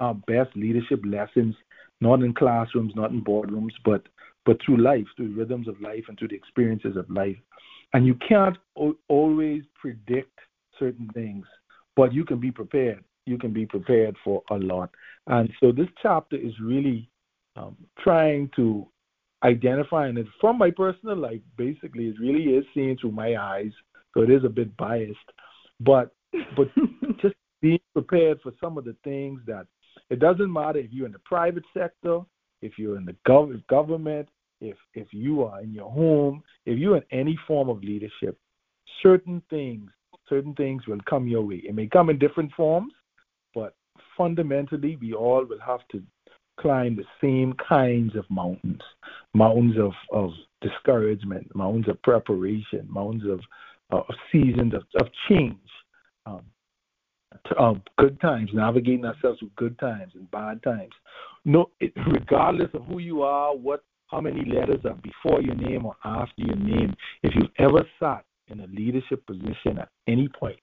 our 0.00 0.14
best 0.14 0.50
leadership 0.56 1.00
lessons 1.04 1.54
not 2.02 2.20
in 2.20 2.34
classrooms, 2.34 2.92
not 2.96 3.12
in 3.12 3.24
boardrooms, 3.24 3.72
but 3.84 4.02
but 4.44 4.58
through 4.64 4.78
life, 4.78 5.06
through 5.16 5.32
rhythms 5.36 5.68
of 5.68 5.80
life, 5.80 6.04
and 6.08 6.18
through 6.18 6.28
the 6.28 6.34
experiences 6.34 6.96
of 6.96 7.08
life. 7.08 7.36
And 7.94 8.04
you 8.04 8.16
can't 8.28 8.56
o- 8.76 8.98
always 9.08 9.62
predict 9.80 10.36
certain 10.80 11.08
things, 11.14 11.46
but 11.94 12.12
you 12.12 12.24
can 12.24 12.40
be 12.40 12.50
prepared. 12.50 13.04
You 13.24 13.38
can 13.38 13.52
be 13.52 13.66
prepared 13.66 14.16
for 14.24 14.42
a 14.50 14.56
lot. 14.56 14.90
And 15.28 15.48
so 15.60 15.70
this 15.70 15.86
chapter 16.02 16.34
is 16.36 16.52
really 16.60 17.08
um, 17.54 17.76
trying 18.00 18.50
to 18.56 18.88
identify, 19.44 20.08
and 20.08 20.18
it's 20.18 20.28
from 20.40 20.58
my 20.58 20.72
personal 20.72 21.16
life, 21.16 21.40
basically, 21.56 22.08
it 22.08 22.16
really 22.18 22.56
is 22.56 22.64
seen 22.74 22.98
through 23.00 23.12
my 23.12 23.36
eyes. 23.36 23.72
So 24.12 24.22
it 24.22 24.30
is 24.30 24.42
a 24.44 24.48
bit 24.48 24.76
biased, 24.76 25.30
but 25.78 26.10
but 26.56 26.68
just 27.22 27.36
being 27.60 27.78
prepared 27.92 28.40
for 28.42 28.52
some 28.60 28.76
of 28.76 28.84
the 28.84 28.96
things 29.04 29.40
that 29.46 29.66
it 30.12 30.18
doesn't 30.18 30.52
matter 30.52 30.78
if 30.78 30.92
you're 30.92 31.06
in 31.06 31.12
the 31.12 31.18
private 31.20 31.64
sector, 31.74 32.20
if 32.60 32.78
you're 32.78 32.98
in 32.98 33.06
the 33.06 33.16
gov- 33.26 33.66
government, 33.68 34.28
if 34.60 34.76
if 34.92 35.08
you 35.10 35.42
are 35.42 35.62
in 35.62 35.72
your 35.72 35.90
home, 35.90 36.42
if 36.66 36.78
you're 36.78 36.98
in 36.98 37.04
any 37.10 37.38
form 37.46 37.70
of 37.70 37.82
leadership, 37.82 38.38
certain 39.02 39.42
things, 39.48 39.90
certain 40.28 40.54
things 40.54 40.86
will 40.86 41.00
come 41.08 41.26
your 41.26 41.40
way. 41.40 41.62
It 41.64 41.74
may 41.74 41.86
come 41.86 42.10
in 42.10 42.18
different 42.18 42.52
forms, 42.52 42.92
but 43.54 43.74
fundamentally, 44.16 44.98
we 45.00 45.14
all 45.14 45.46
will 45.46 45.60
have 45.66 45.80
to 45.92 46.02
climb 46.60 46.94
the 46.94 47.06
same 47.22 47.54
kinds 47.66 48.14
of 48.14 48.26
mountains, 48.28 48.82
mountains 49.32 49.76
of 49.78 49.92
of 50.12 50.30
discouragement, 50.60 51.50
mountains 51.54 51.88
of 51.88 52.00
preparation, 52.02 52.86
mountains 52.86 53.24
of 53.26 53.40
uh, 53.90 54.12
seasons 54.30 54.74
of, 54.74 54.82
of 55.00 55.08
change. 55.28 55.56
Um, 56.26 56.42
um, 57.58 57.82
good 57.98 58.20
times, 58.20 58.50
navigating 58.52 59.04
ourselves 59.04 59.38
through 59.38 59.50
good 59.56 59.78
times 59.78 60.12
and 60.14 60.30
bad 60.30 60.62
times. 60.62 60.92
No, 61.44 61.70
it, 61.80 61.92
regardless 62.10 62.70
of 62.74 62.84
who 62.84 62.98
you 62.98 63.22
are, 63.22 63.54
what, 63.54 63.84
how 64.06 64.20
many 64.20 64.44
letters 64.44 64.80
are 64.84 64.96
before 65.02 65.40
your 65.40 65.54
name 65.54 65.86
or 65.86 65.96
after 66.04 66.42
your 66.42 66.56
name, 66.56 66.94
if 67.22 67.34
you've 67.34 67.50
ever 67.58 67.86
sat 67.98 68.24
in 68.48 68.60
a 68.60 68.66
leadership 68.66 69.24
position 69.26 69.78
at 69.80 69.88
any 70.06 70.28
point, 70.28 70.58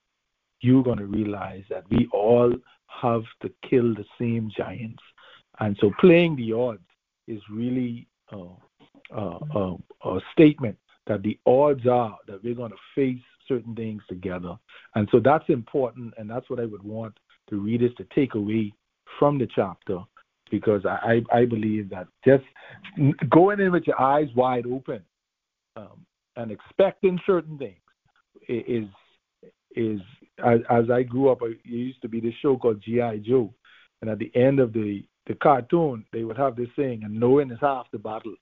you're 0.62 0.84
going 0.84 1.00
to 1.00 1.06
realize 1.06 1.64
that 1.70 1.84
we 1.90 2.08
all 2.12 2.54
have 3.02 3.24
to 3.42 3.50
kill 3.70 3.94
the 3.94 4.06
same 4.20 4.52
giants. 4.56 5.02
And 5.60 5.78
so 5.80 5.92
playing 6.00 6.36
the 6.36 6.54
odds 6.54 6.82
is 7.28 7.42
really 7.52 8.08
uh, 8.32 8.56
uh, 9.16 9.40
uh, 9.56 9.76
a 10.06 10.20
statement 10.34 10.78
that 11.08 11.24
the 11.24 11.38
odds 11.46 11.88
are 11.88 12.18
that 12.28 12.44
we're 12.44 12.56
going 12.56 12.72
to 12.72 12.78
face 12.96 13.22
certain 13.50 13.76
things 13.76 14.02
together. 14.08 14.56
And 14.96 15.10
so 15.12 15.20
that's 15.20 15.50
important, 15.50 16.14
and 16.18 16.30
that's 16.30 16.50
what 16.50 16.62
I 16.62 16.66
would 16.66 16.84
want 16.84 17.18
the 17.50 17.58
readers 17.58 17.92
to 17.98 18.06
take 18.16 18.36
away 18.36 18.74
from 19.18 19.38
the 19.38 19.48
chapter 19.54 20.00
because 20.52 20.86
I, 20.86 21.22
I 21.32 21.46
believe 21.46 21.90
that 21.90 22.08
just 22.26 22.44
going 23.30 23.60
in 23.60 23.72
with 23.72 23.86
your 23.86 24.00
eyes 24.00 24.28
wide 24.36 24.66
open 24.66 25.02
um, 25.76 26.06
and 26.36 26.52
expecting 26.52 27.20
certain 27.26 27.58
things 27.58 27.76
is 28.48 28.86
is 29.76 30.00
as, 30.44 30.60
as 30.70 30.90
I 30.90 31.04
grew 31.04 31.30
up. 31.30 31.40
It 31.42 31.58
used 31.64 32.02
to 32.02 32.10
be 32.10 32.20
this 32.20 32.34
show 32.42 32.58
called 32.58 32.82
GI 32.82 33.24
Joe, 33.28 33.54
and 34.02 34.10
at 34.10 34.20
the 34.20 34.32
end 34.36 34.60
of 34.60 34.74
the 34.74 35.04
the 35.28 35.36
cartoon, 35.36 36.06
they 36.12 36.24
would 36.24 36.38
have 36.38 36.56
this 36.56 36.70
saying, 36.76 37.04
"And 37.04 37.20
knowing 37.20 37.52
is 37.52 37.60
half 37.62 37.86
the 37.92 38.00
battle." 38.00 38.36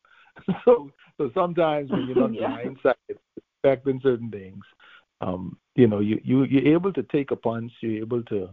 so 0.65 0.91
so 1.17 1.31
sometimes 1.33 1.91
when 1.91 2.07
you're 2.07 2.15
not 2.29 2.33
yeah. 2.33 2.57
blindsided, 2.63 3.17
expecting 3.37 3.99
certain 4.01 4.29
things, 4.29 4.63
um, 5.21 5.57
you 5.75 5.87
know, 5.87 5.99
you, 5.99 6.19
you 6.23 6.43
you're 6.45 6.73
able 6.73 6.93
to 6.93 7.03
take 7.03 7.31
a 7.31 7.35
punch, 7.35 7.71
you're 7.81 8.01
able 8.01 8.23
to 8.23 8.49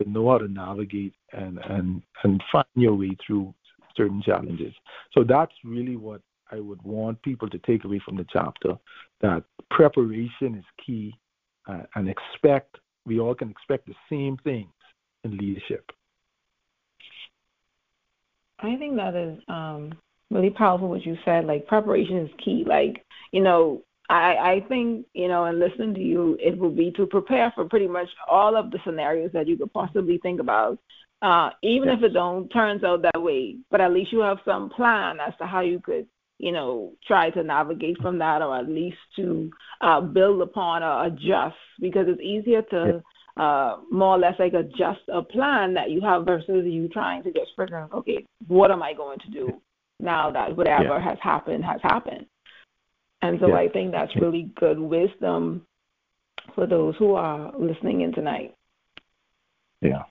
to 0.00 0.10
know 0.10 0.30
how 0.30 0.38
to 0.38 0.48
navigate 0.48 1.14
and 1.32 1.58
and 1.58 2.02
and 2.22 2.42
find 2.50 2.66
your 2.74 2.94
way 2.94 3.16
through 3.26 3.54
certain 3.96 4.22
challenges. 4.22 4.74
So 5.12 5.24
that's 5.24 5.52
really 5.64 5.96
what 5.96 6.20
I 6.50 6.60
would 6.60 6.82
want 6.82 7.22
people 7.22 7.48
to 7.50 7.58
take 7.60 7.84
away 7.84 8.00
from 8.04 8.16
the 8.16 8.26
chapter 8.32 8.76
that 9.20 9.44
preparation 9.70 10.56
is 10.56 10.64
key 10.84 11.14
uh, 11.66 11.82
and 11.94 12.08
expect, 12.08 12.76
we 13.06 13.20
all 13.20 13.34
can 13.34 13.50
expect 13.50 13.86
the 13.86 13.94
same 14.10 14.36
things 14.44 14.70
in 15.24 15.36
leadership. 15.36 15.90
I 18.60 18.76
think 18.76 18.96
that 18.96 19.14
is 19.14 19.38
um, 19.48 19.94
really 20.30 20.50
powerful 20.50 20.88
what 20.88 21.04
you 21.04 21.16
said. 21.24 21.46
Like 21.46 21.66
preparation 21.66 22.18
is 22.18 22.30
key. 22.42 22.64
Like, 22.66 23.04
you 23.32 23.42
know, 23.42 23.82
I, 24.10 24.36
I 24.36 24.64
think, 24.68 25.06
you 25.14 25.28
know, 25.28 25.46
and 25.46 25.58
listening 25.58 25.94
to 25.94 26.00
you, 26.00 26.36
it 26.40 26.58
will 26.58 26.70
be 26.70 26.90
to 26.92 27.06
prepare 27.06 27.52
for 27.54 27.64
pretty 27.64 27.86
much 27.86 28.08
all 28.28 28.56
of 28.56 28.70
the 28.70 28.78
scenarios 28.84 29.30
that 29.32 29.48
you 29.48 29.56
could 29.56 29.72
possibly 29.72 30.18
think 30.18 30.40
about. 30.40 30.78
Uh, 31.22 31.50
even 31.62 31.88
yes. 31.88 31.96
if 31.98 32.04
it 32.04 32.12
don't 32.12 32.48
turns 32.48 32.84
out 32.84 33.00
that 33.00 33.22
way, 33.22 33.56
but 33.70 33.80
at 33.80 33.92
least 33.92 34.12
you 34.12 34.20
have 34.20 34.38
some 34.44 34.68
plan 34.68 35.18
as 35.26 35.32
to 35.38 35.46
how 35.46 35.60
you 35.60 35.80
could, 35.80 36.06
you 36.38 36.52
know, 36.52 36.92
try 37.06 37.30
to 37.30 37.42
navigate 37.42 37.96
from 38.02 38.18
that, 38.18 38.42
or 38.42 38.58
at 38.58 38.68
least 38.68 38.98
to 39.16 39.50
uh, 39.80 40.00
build 40.02 40.42
upon 40.42 40.82
or 40.82 41.06
adjust, 41.06 41.56
because 41.80 42.06
it's 42.08 42.20
easier 42.20 42.60
to 42.60 43.02
uh, 43.40 43.78
more 43.90 44.16
or 44.16 44.18
less 44.18 44.34
like 44.38 44.52
adjust 44.52 45.00
a 45.12 45.22
plan 45.22 45.72
that 45.72 45.90
you 45.90 46.02
have 46.02 46.26
versus 46.26 46.64
you 46.66 46.88
trying 46.88 47.22
to 47.22 47.32
just 47.32 47.52
figure 47.56 47.78
out, 47.78 47.92
okay, 47.92 48.26
what 48.48 48.70
am 48.70 48.82
I 48.82 48.92
going 48.92 49.18
to 49.20 49.30
do 49.30 49.60
now 50.00 50.30
that 50.30 50.54
whatever 50.54 50.84
yeah. 50.84 51.02
has 51.02 51.18
happened 51.22 51.64
has 51.64 51.80
happened. 51.82 52.26
And 53.24 53.40
so 53.40 53.48
yeah. 53.48 53.54
I 53.54 53.68
think 53.68 53.90
that's 53.90 54.14
really 54.16 54.50
good 54.56 54.78
wisdom 54.78 55.66
for 56.54 56.66
those 56.66 56.94
who 56.98 57.14
are 57.14 57.52
listening 57.58 58.02
in 58.02 58.12
tonight. 58.12 58.54
Yeah, 59.80 60.02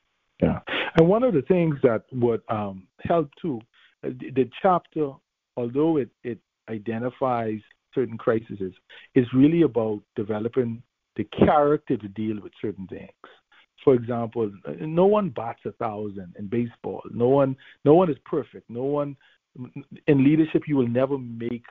yeah. 0.41 0.59
And 0.97 1.07
one 1.07 1.21
of 1.21 1.35
the 1.35 1.43
things 1.43 1.75
that 1.83 2.05
would 2.11 2.41
um, 2.49 2.87
help 3.03 3.29
too, 3.39 3.59
uh, 4.03 4.09
the 4.19 4.49
chapter, 4.63 5.11
although 5.55 5.97
it, 5.97 6.09
it 6.23 6.39
identifies 6.69 7.59
certain 7.93 8.17
crises, 8.17 8.73
is 9.13 9.27
really 9.31 9.61
about 9.61 10.01
developing 10.15 10.81
the 11.15 11.25
character 11.45 11.97
to 11.97 12.07
deal 12.07 12.41
with 12.41 12.51
certain 12.59 12.87
things. 12.87 13.11
For 13.83 13.93
example, 13.93 14.51
no 14.79 15.05
one 15.05 15.29
bats 15.29 15.59
a 15.65 15.71
thousand 15.73 16.33
in 16.39 16.47
baseball. 16.47 17.03
No 17.11 17.27
one, 17.27 17.55
no 17.85 17.93
one 17.93 18.09
is 18.09 18.17
perfect. 18.25 18.67
No 18.71 18.85
one 18.85 19.15
in 20.07 20.23
leadership. 20.23 20.63
You 20.67 20.77
will 20.77 20.87
never 20.87 21.19
make 21.19 21.65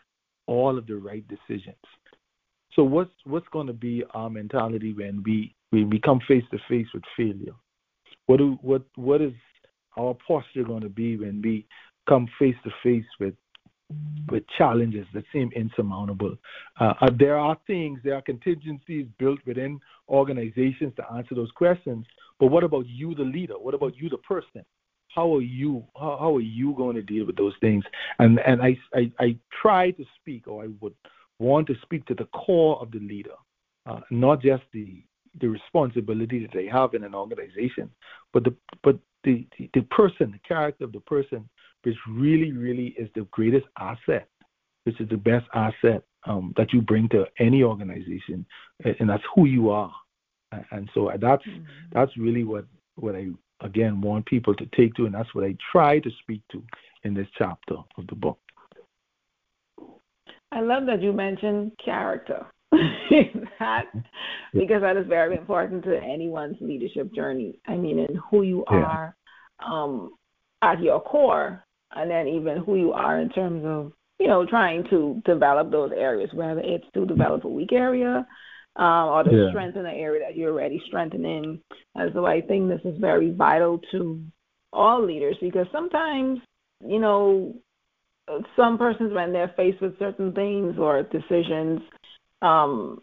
all 0.53 0.77
of 0.79 0.87
the 0.87 0.97
right 0.97 1.25
decisions. 1.29 1.85
So 2.75 2.83
what's 2.83 3.11
what's 3.25 3.49
going 3.53 3.67
to 3.67 3.73
be 3.73 4.05
our 4.15 4.31
mentality 4.31 4.93
when 4.93 5.23
we 5.25 5.55
when 5.71 5.91
we 5.91 5.99
come 6.01 6.21
face 6.29 6.45
to 6.51 6.59
face 6.69 6.87
with 6.95 7.05
failure? 7.17 7.55
What 8.27 8.39
do 8.39 8.59
what 8.61 8.83
what 8.97 9.21
is 9.21 9.33
our 9.99 10.17
posture 10.27 10.65
going 10.65 10.83
to 10.83 10.89
be 10.89 11.17
when 11.17 11.43
we 11.43 11.67
come 12.09 12.27
face 12.39 12.57
to 12.65 12.71
face 12.83 13.11
with 13.21 13.35
with 14.31 14.45
challenges 14.57 15.07
that 15.13 15.25
seem 15.33 15.51
insurmountable. 15.55 16.35
Uh, 16.81 16.95
uh, 17.03 17.11
there 17.19 17.37
are 17.37 17.57
things, 17.67 18.01
there 18.03 18.15
are 18.15 18.23
contingencies 18.23 19.07
built 19.19 19.39
within 19.47 19.79
organizations 20.09 20.95
to 20.97 21.05
answer 21.13 21.35
those 21.35 21.51
questions. 21.51 22.07
But 22.41 22.47
what 22.47 22.65
about 22.65 22.87
you, 22.87 23.15
the 23.15 23.23
leader? 23.23 23.59
What 23.59 23.75
about 23.75 23.95
you, 23.97 24.09
the 24.09 24.17
person? 24.19 24.65
How 25.15 25.35
are 25.35 25.43
you 25.43 25.85
how, 25.97 26.17
how 26.19 26.37
are 26.37 26.41
you 26.41 26.75
going 26.77 26.97
to 26.97 27.03
deal 27.03 27.27
with 27.27 27.37
those 27.37 27.55
things 27.61 27.85
and 28.19 28.39
and 28.41 28.63
I, 28.63 28.77
I 28.95 29.13
i 29.19 29.37
try 29.61 29.91
to 29.93 30.05
speak 30.21 30.47
or 30.49 30.65
i 30.65 30.69
would 30.81 30.95
want 31.39 31.67
to 31.69 31.75
speak 31.83 32.05
to 32.07 32.15
the 32.15 32.27
core 32.27 32.81
of 32.81 32.91
the 32.91 33.01
leader 33.01 33.35
uh, 33.87 34.01
not 34.11 34.43
just 34.43 34.63
the 34.73 35.03
the 35.41 35.49
responsibility 35.49 36.41
that 36.41 36.53
they 36.53 36.67
have 36.67 36.95
in 36.95 37.05
an 37.05 37.15
organization 37.15 37.91
but 38.33 38.45
the 38.45 38.55
but 38.83 38.99
the, 39.25 39.47
the 39.59 39.71
the 39.75 39.83
person 39.83 40.33
the 40.33 40.41
character 40.47 40.85
of 40.85 40.93
the 40.93 41.01
person 41.01 41.49
which 41.85 41.97
really 42.09 42.53
really 42.53 42.95
is 42.99 43.09
the 43.15 43.27
greatest 43.31 43.67
asset 43.79 44.29
which 44.85 45.01
is 45.01 45.09
the 45.09 45.17
best 45.17 45.47
asset 45.55 46.03
um, 46.25 46.53
that 46.57 46.73
you 46.73 46.81
bring 46.81 47.09
to 47.09 47.25
any 47.39 47.63
organization 47.63 48.45
and 48.85 49.09
that's 49.09 49.23
who 49.35 49.47
you 49.47 49.71
are 49.71 49.93
and 50.71 50.89
so 50.95 51.11
that's 51.21 51.45
mm-hmm. 51.47 51.63
that's 51.93 52.17
really 52.17 52.45
what 52.45 52.65
what 52.97 53.15
I 53.15 53.29
again 53.63 54.01
want 54.01 54.27
people 54.27 54.55
to 54.55 54.67
take 54.77 54.95
to, 54.95 55.07
and 55.07 55.15
that's 55.15 55.35
what 55.35 55.45
I 55.45 55.57
try 55.71 55.99
to 55.99 56.11
speak 56.23 56.43
to 56.53 56.63
in 57.05 57.15
this 57.15 57.27
chapter 57.37 57.77
of 57.97 58.07
the 58.09 58.15
book. 58.15 58.39
I 60.51 60.61
love 60.61 60.87
that 60.87 61.03
you 61.03 61.13
mentioned 61.13 61.73
character. 61.83 62.47
that 63.59 63.85
because 64.55 64.81
that 64.81 64.97
is 64.97 65.07
very 65.07 65.37
important 65.37 65.85
to 65.85 65.99
anyone's 65.99 66.57
leadership 66.61 67.13
journey. 67.15 67.59
I 67.67 67.77
mean, 67.77 67.99
in 67.99 68.19
who 68.31 68.43
you 68.43 68.65
are 68.67 69.15
um, 69.67 70.13
at 70.63 70.81
your 70.81 71.01
core, 71.01 71.65
and 71.95 72.11
then 72.11 72.29
even 72.29 72.59
who 72.59 72.77
you 72.77 72.93
are 72.93 73.21
in 73.21 73.29
terms 73.31 73.65
of 73.67 73.93
you 74.19 74.27
know 74.27 74.47
trying 74.47 74.85
to 74.91 75.21
develop 75.25 75.71
those 75.71 75.91
areas, 75.95 76.31
whether 76.33 76.61
it's 76.61 76.87
to 76.95 77.05
develop 77.05 77.45
a 77.45 77.49
weak 77.49 77.73
area 77.73 78.27
um, 78.77 79.09
or 79.09 79.23
to 79.25 79.31
yeah. 79.31 79.51
strengthen 79.51 79.83
the 79.83 79.91
area 79.91 80.25
that 80.27 80.37
you're 80.37 80.53
already 80.53 80.83
strengthening. 80.87 81.61
And 81.95 82.11
so 82.15 82.25
I 82.27 82.41
think 82.41 82.69
this 82.69 82.81
is 82.85 82.99
very 82.99 83.31
vital 83.31 83.81
to 83.93 84.23
all 84.73 85.05
leaders 85.05 85.37
because 85.41 85.67
sometimes, 85.73 86.41
you 86.87 86.99
know, 86.99 87.55
some 88.57 88.79
persons 88.79 89.13
when 89.13 89.33
they're 89.33 89.53
faced 89.57 89.81
with 89.83 89.99
certain 89.99 90.33
things 90.33 90.77
or 90.79 91.03
decisions, 91.03 91.81
um, 92.41 93.03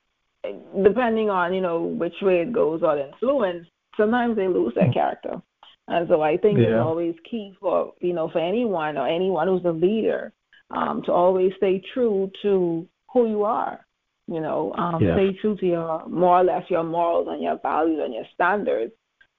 depending 0.84 1.30
on 1.30 1.54
you 1.54 1.62
know 1.62 1.82
which 1.82 2.14
way 2.22 2.42
it 2.42 2.54
goes 2.54 2.82
or 2.82 2.96
the 2.96 3.10
influence, 3.10 3.68
sometimes 3.98 4.36
they 4.36 4.48
lose 4.48 4.74
their 4.76 4.92
character. 4.92 5.42
And 5.88 6.08
so 6.08 6.22
I 6.22 6.38
think 6.38 6.60
yeah. 6.60 6.66
it's 6.66 6.86
always 6.86 7.16
key 7.30 7.54
for 7.60 7.94
you 8.00 8.14
know 8.14 8.30
for 8.30 8.40
anyone 8.40 8.98
or 8.98 9.08
anyone 9.08 9.48
who's 9.48 9.66
a 9.66 9.72
leader 9.72 10.32
um, 10.72 11.04
to 11.06 11.12
always 11.12 11.52
stay 11.58 11.84
true 11.94 12.32
to 12.42 12.88
who 13.12 13.30
you 13.30 13.44
are 13.44 13.86
you 14.32 14.40
know, 14.40 14.74
um, 14.78 15.02
yeah. 15.02 15.16
stay 15.16 15.38
true 15.42 15.58
to 15.58 15.66
your 15.66 16.08
more 16.08 16.40
or 16.40 16.44
less 16.44 16.64
your 16.70 16.84
morals 16.84 17.28
and 17.30 17.42
your 17.42 17.60
values 17.62 18.00
and 18.04 18.14
your 18.14 18.26
standards, 18.34 18.94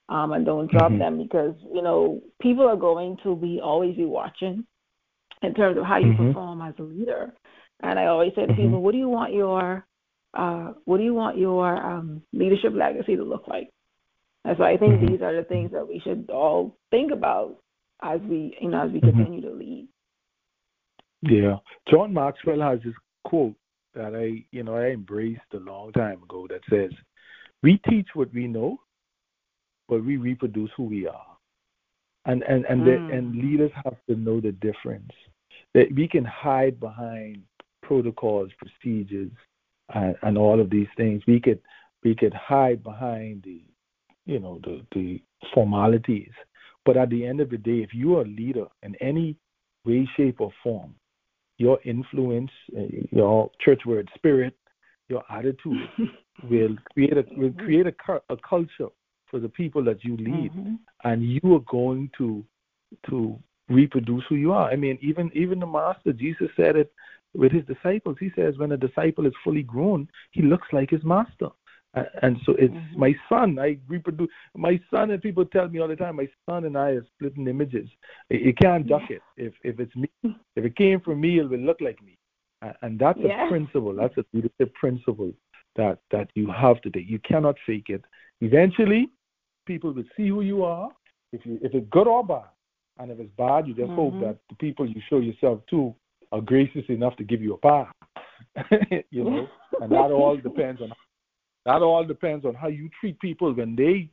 um, 0.08 0.32
and 0.32 0.44
don't 0.44 0.70
drop 0.70 0.90
mm-hmm. 0.90 0.98
them 0.98 1.22
because 1.22 1.54
you 1.72 1.80
know 1.80 2.20
people 2.42 2.66
are 2.66 2.76
going 2.76 3.16
to 3.22 3.36
be 3.36 3.60
always 3.62 3.96
be 3.96 4.04
watching 4.04 4.64
in 5.42 5.54
terms 5.54 5.78
of 5.78 5.84
how 5.84 5.98
you 5.98 6.06
mm-hmm. 6.06 6.28
perform 6.28 6.60
as 6.62 6.74
a 6.78 6.82
leader. 6.82 7.32
And 7.82 7.98
I 7.98 8.06
always 8.06 8.32
say 8.34 8.42
to 8.42 8.52
mm-hmm. 8.52 8.60
people, 8.60 8.82
what 8.82 8.92
do 8.92 8.98
you 8.98 9.08
want 9.08 9.32
your 9.32 9.86
uh, 10.34 10.72
what 10.84 10.98
do 10.98 11.04
you 11.04 11.14
want 11.14 11.38
your 11.38 11.76
um, 11.76 12.22
leadership 12.32 12.72
legacy 12.74 13.16
to 13.16 13.22
look 13.22 13.46
like? 13.46 13.70
And 14.44 14.56
so 14.58 14.64
I 14.64 14.76
think 14.76 14.94
mm-hmm. 14.94 15.06
these 15.06 15.22
are 15.22 15.36
the 15.36 15.44
things 15.44 15.70
that 15.72 15.86
we 15.86 16.00
should 16.02 16.30
all 16.30 16.76
think 16.90 17.12
about 17.12 17.56
as 18.02 18.20
we 18.22 18.56
you 18.60 18.70
know 18.70 18.86
as 18.86 18.90
we 18.90 19.00
mm-hmm. 19.00 19.16
continue 19.16 19.40
to 19.42 19.54
lead. 19.54 19.88
Yeah, 21.22 21.56
John 21.88 22.12
Maxwell 22.12 22.60
has 22.60 22.80
this 22.84 22.94
quote 23.24 23.54
that 23.94 24.14
I, 24.14 24.44
you 24.50 24.62
know, 24.62 24.76
I 24.76 24.88
embraced 24.88 25.40
a 25.52 25.58
long 25.58 25.92
time 25.92 26.22
ago 26.22 26.46
that 26.48 26.60
says, 26.70 26.90
"We 27.62 27.78
teach 27.88 28.08
what 28.14 28.32
we 28.32 28.46
know, 28.46 28.80
but 29.88 30.04
we 30.04 30.16
reproduce 30.16 30.70
who 30.76 30.84
we 30.84 31.06
are." 31.06 31.36
And 32.26 32.42
and 32.44 32.64
and, 32.66 32.82
mm. 32.82 32.84
the, 32.84 33.16
and 33.16 33.34
leaders 33.34 33.72
have 33.84 33.96
to 34.08 34.16
know 34.16 34.40
the 34.40 34.52
difference. 34.52 35.12
That 35.74 35.92
we 35.94 36.08
can 36.08 36.24
hide 36.24 36.80
behind 36.80 37.42
protocols, 37.82 38.50
procedures, 38.58 39.30
and, 39.94 40.16
and 40.22 40.38
all 40.38 40.60
of 40.60 40.70
these 40.70 40.88
things. 40.96 41.22
We 41.26 41.40
could 41.40 41.60
we 42.02 42.14
could 42.14 42.34
hide 42.34 42.82
behind 42.82 43.42
the, 43.42 43.62
you 44.26 44.38
know, 44.38 44.60
the 44.64 44.84
the 44.94 45.22
formalities. 45.54 46.32
But 46.84 46.96
at 46.96 47.10
the 47.10 47.26
end 47.26 47.40
of 47.40 47.50
the 47.50 47.58
day, 47.58 47.82
if 47.82 47.92
you 47.92 48.16
are 48.16 48.22
a 48.22 48.28
leader 48.28 48.66
in 48.82 48.94
any 48.96 49.36
way, 49.84 50.08
shape, 50.16 50.40
or 50.40 50.52
form, 50.62 50.94
your 51.60 51.78
influence, 51.84 52.50
uh, 52.74 52.84
your 53.10 53.50
church 53.60 53.82
word 53.84 54.08
spirit, 54.14 54.56
your 55.08 55.22
attitude 55.30 55.76
will 56.50 56.74
create 56.94 57.18
a 57.18 57.24
will 57.36 57.52
create 57.52 57.86
a, 57.86 57.94
a 58.30 58.36
culture 58.48 58.88
for 59.30 59.38
the 59.38 59.48
people 59.48 59.84
that 59.84 60.02
you 60.02 60.16
lead, 60.16 60.52
mm-hmm. 60.52 60.74
and 61.04 61.22
you 61.22 61.54
are 61.54 61.64
going 61.70 62.10
to 62.16 62.42
to 63.10 63.38
reproduce 63.68 64.24
who 64.30 64.36
you 64.36 64.52
are. 64.52 64.70
I 64.70 64.76
mean, 64.76 64.98
even 65.02 65.30
even 65.34 65.60
the 65.60 65.66
master 65.66 66.14
Jesus 66.14 66.48
said 66.56 66.76
it 66.76 66.90
with 67.34 67.52
his 67.52 67.64
disciples. 67.66 68.16
He 68.18 68.30
says, 68.34 68.54
when 68.56 68.72
a 68.72 68.76
disciple 68.76 69.26
is 69.26 69.32
fully 69.44 69.62
grown, 69.62 70.08
he 70.30 70.42
looks 70.42 70.66
like 70.72 70.90
his 70.90 71.04
master. 71.04 71.48
And 71.94 72.36
so 72.46 72.52
it's 72.52 72.72
mm-hmm. 72.72 73.00
my 73.00 73.14
son. 73.28 73.58
I 73.58 73.78
reproduce 73.88 74.28
my 74.56 74.80
son, 74.92 75.10
and 75.10 75.20
people 75.20 75.44
tell 75.44 75.68
me 75.68 75.80
all 75.80 75.88
the 75.88 75.96
time, 75.96 76.16
my 76.16 76.28
son 76.48 76.64
and 76.64 76.78
I 76.78 76.90
are 76.90 77.06
splitting 77.16 77.48
images. 77.48 77.88
You 78.28 78.54
can't 78.54 78.86
duck 78.86 79.10
it. 79.10 79.22
If 79.36 79.54
if 79.64 79.80
it's 79.80 79.94
me, 79.96 80.08
if 80.22 80.64
it 80.64 80.76
came 80.76 81.00
from 81.00 81.20
me, 81.20 81.40
it 81.40 81.50
will 81.50 81.58
look 81.58 81.80
like 81.80 82.00
me. 82.02 82.16
And 82.82 82.98
that's 82.98 83.18
yeah. 83.20 83.46
a 83.46 83.48
principle. 83.48 83.94
That's 83.94 84.16
a 84.18 84.24
leadership 84.32 84.72
principle 84.74 85.32
that 85.76 85.98
that 86.12 86.30
you 86.34 86.48
have 86.52 86.80
to 86.82 86.90
take. 86.90 87.08
You 87.08 87.18
cannot 87.20 87.56
fake 87.66 87.88
it. 87.88 88.04
Eventually, 88.40 89.08
people 89.66 89.92
will 89.92 90.04
see 90.16 90.28
who 90.28 90.42
you 90.42 90.62
are. 90.62 90.90
If 91.32 91.44
you 91.44 91.58
if 91.60 91.74
it's 91.74 91.88
good 91.90 92.06
or 92.06 92.24
bad, 92.24 92.50
and 92.98 93.10
if 93.10 93.18
it's 93.18 93.32
bad, 93.36 93.66
you 93.66 93.74
just 93.74 93.88
mm-hmm. 93.88 93.96
hope 93.96 94.20
that 94.20 94.38
the 94.48 94.54
people 94.56 94.88
you 94.88 95.00
show 95.10 95.18
yourself 95.18 95.60
to 95.70 95.92
are 96.30 96.40
gracious 96.40 96.84
enough 96.88 97.16
to 97.16 97.24
give 97.24 97.42
you 97.42 97.54
a 97.54 97.58
pass. 97.58 97.92
you 99.10 99.24
know, 99.24 99.48
and 99.80 99.90
that 99.90 100.10
all 100.12 100.36
depends 100.36 100.80
on 100.80 100.92
that 101.70 101.82
all 101.82 102.04
depends 102.04 102.44
on 102.44 102.54
how 102.54 102.68
you 102.68 102.90
treat 102.98 103.18
people 103.20 103.54
when 103.54 103.76
they 103.76 104.10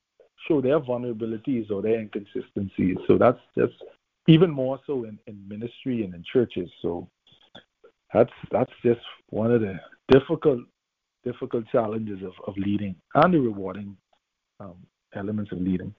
show 0.47 0.61
their 0.61 0.79
vulnerabilities 0.79 1.71
or 1.71 1.81
their 1.81 1.99
inconsistencies. 1.99 2.97
So 3.07 3.17
that's 3.17 3.39
just 3.57 3.73
even 4.27 4.51
more 4.51 4.79
so 4.85 5.05
in, 5.05 5.17
in 5.25 5.41
ministry 5.47 6.03
and 6.03 6.13
in 6.13 6.23
churches. 6.31 6.69
So 6.81 7.09
that's 8.13 8.31
that's 8.51 8.71
just 8.83 9.01
one 9.29 9.51
of 9.51 9.61
the 9.61 9.79
difficult 10.11 10.59
difficult 11.23 11.65
challenges 11.71 12.19
of, 12.23 12.33
of 12.47 12.53
leading 12.57 12.95
and 13.15 13.33
the 13.33 13.39
rewarding 13.39 13.97
um, 14.59 14.75
elements 15.15 15.51
of 15.51 15.59
leading. 15.59 15.93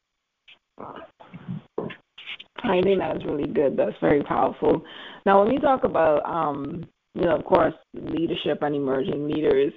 I 0.79 2.83
think 2.83 3.01
that's 3.01 3.25
really 3.25 3.49
good. 3.49 3.77
That's 3.77 3.97
very 4.01 4.23
powerful. 4.23 4.83
Now, 5.27 5.42
when 5.42 5.55
we 5.55 5.61
talk 5.61 5.85
about, 5.85 6.25
um, 6.25 6.87
you 7.14 7.23
know, 7.23 7.37
of 7.37 7.44
course, 7.44 7.75
leadership 7.94 8.62
and 8.62 8.75
emerging 8.75 9.29
leaders, 9.29 9.73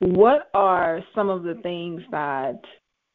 what 0.00 0.48
are 0.54 1.00
some 1.14 1.28
of 1.28 1.42
the 1.42 1.54
things 1.62 2.02
that 2.10 2.60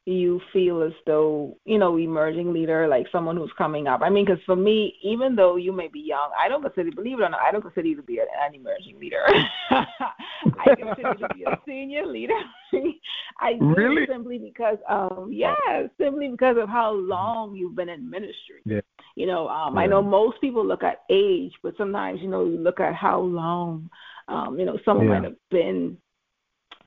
you 0.05 0.41
feel 0.51 0.83
as 0.83 0.91
though 1.05 1.57
you 1.63 1.79
know 1.79 1.97
emerging 1.97 2.51
leader 2.51 2.89
like 2.89 3.05
someone 3.09 3.37
who's 3.37 3.51
coming 3.57 3.87
up 3.87 4.01
i 4.03 4.09
mean 4.09 4.25
because 4.25 4.41
for 4.45 4.55
me 4.55 4.93
even 5.01 5.33
though 5.33 5.55
you 5.55 5.71
may 5.71 5.87
be 5.87 6.01
young 6.01 6.29
i 6.37 6.49
don't 6.49 6.61
consider 6.61 6.89
believe 6.93 7.19
it 7.19 7.23
or 7.23 7.29
not 7.29 7.39
i 7.39 7.51
don't 7.51 7.61
consider 7.61 7.87
you 7.87 7.95
to 7.95 8.03
be 8.03 8.19
an, 8.19 8.53
emerging 8.53 8.99
leader 8.99 9.23
i 9.71 10.75
consider 10.75 11.15
you 11.17 11.27
to 11.27 11.33
be 11.33 11.43
a 11.43 11.57
senior 11.65 12.05
leader 12.05 12.33
i 13.39 13.53
do 13.53 13.73
really 13.75 14.05
simply 14.11 14.37
because 14.37 14.77
um 14.89 15.29
yeah 15.31 15.53
simply 15.97 16.27
because 16.27 16.57
of 16.61 16.67
how 16.67 16.91
long 16.91 17.55
you've 17.55 17.75
been 17.75 17.89
in 17.89 18.09
ministry 18.09 18.61
yeah. 18.65 18.81
you 19.15 19.25
know 19.25 19.47
um 19.47 19.75
yeah. 19.75 19.81
i 19.81 19.87
know 19.87 20.01
most 20.01 20.39
people 20.41 20.65
look 20.65 20.83
at 20.83 21.03
age 21.09 21.53
but 21.63 21.73
sometimes 21.77 22.19
you 22.21 22.27
know 22.27 22.43
you 22.43 22.57
look 22.57 22.81
at 22.81 22.93
how 22.93 23.21
long 23.21 23.89
um 24.27 24.59
you 24.59 24.65
know 24.65 24.77
someone 24.83 25.07
yeah. 25.07 25.13
might 25.13 25.23
have 25.23 25.35
been 25.49 25.97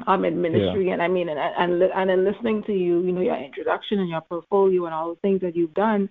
um, 0.07 0.25
in 0.25 0.41
ministry. 0.41 0.87
Yeah. 0.87 0.95
And 0.95 1.03
I 1.03 1.09
mean, 1.09 1.29
and, 1.29 1.39
and 1.39 1.83
and 1.83 2.11
in 2.11 2.25
listening 2.25 2.63
to 2.67 2.73
you, 2.73 3.03
you 3.03 3.13
know, 3.13 3.21
your 3.21 3.43
introduction 3.43 3.99
and 3.99 4.09
your 4.09 4.21
portfolio 4.21 4.85
and 4.85 4.95
all 4.95 5.15
the 5.15 5.21
things 5.21 5.41
that 5.41 5.57
you've 5.57 5.75
done. 5.75 6.09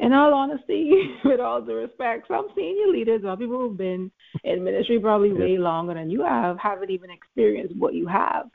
In 0.00 0.12
all 0.12 0.34
honesty, 0.34 0.90
with 1.24 1.40
all 1.40 1.62
due 1.62 1.74
respect, 1.74 2.26
some 2.26 2.48
senior 2.56 2.88
leaders 2.88 3.22
or 3.24 3.36
people 3.36 3.60
who've 3.60 3.78
been 3.78 4.10
in 4.42 4.64
ministry 4.64 4.98
probably 4.98 5.28
yeah. 5.28 5.38
way 5.38 5.58
longer 5.58 5.94
than 5.94 6.10
you 6.10 6.24
have 6.24 6.58
haven't 6.58 6.90
even 6.90 7.10
experienced 7.10 7.76
what 7.78 7.94
you 7.94 8.06
have. 8.08 8.46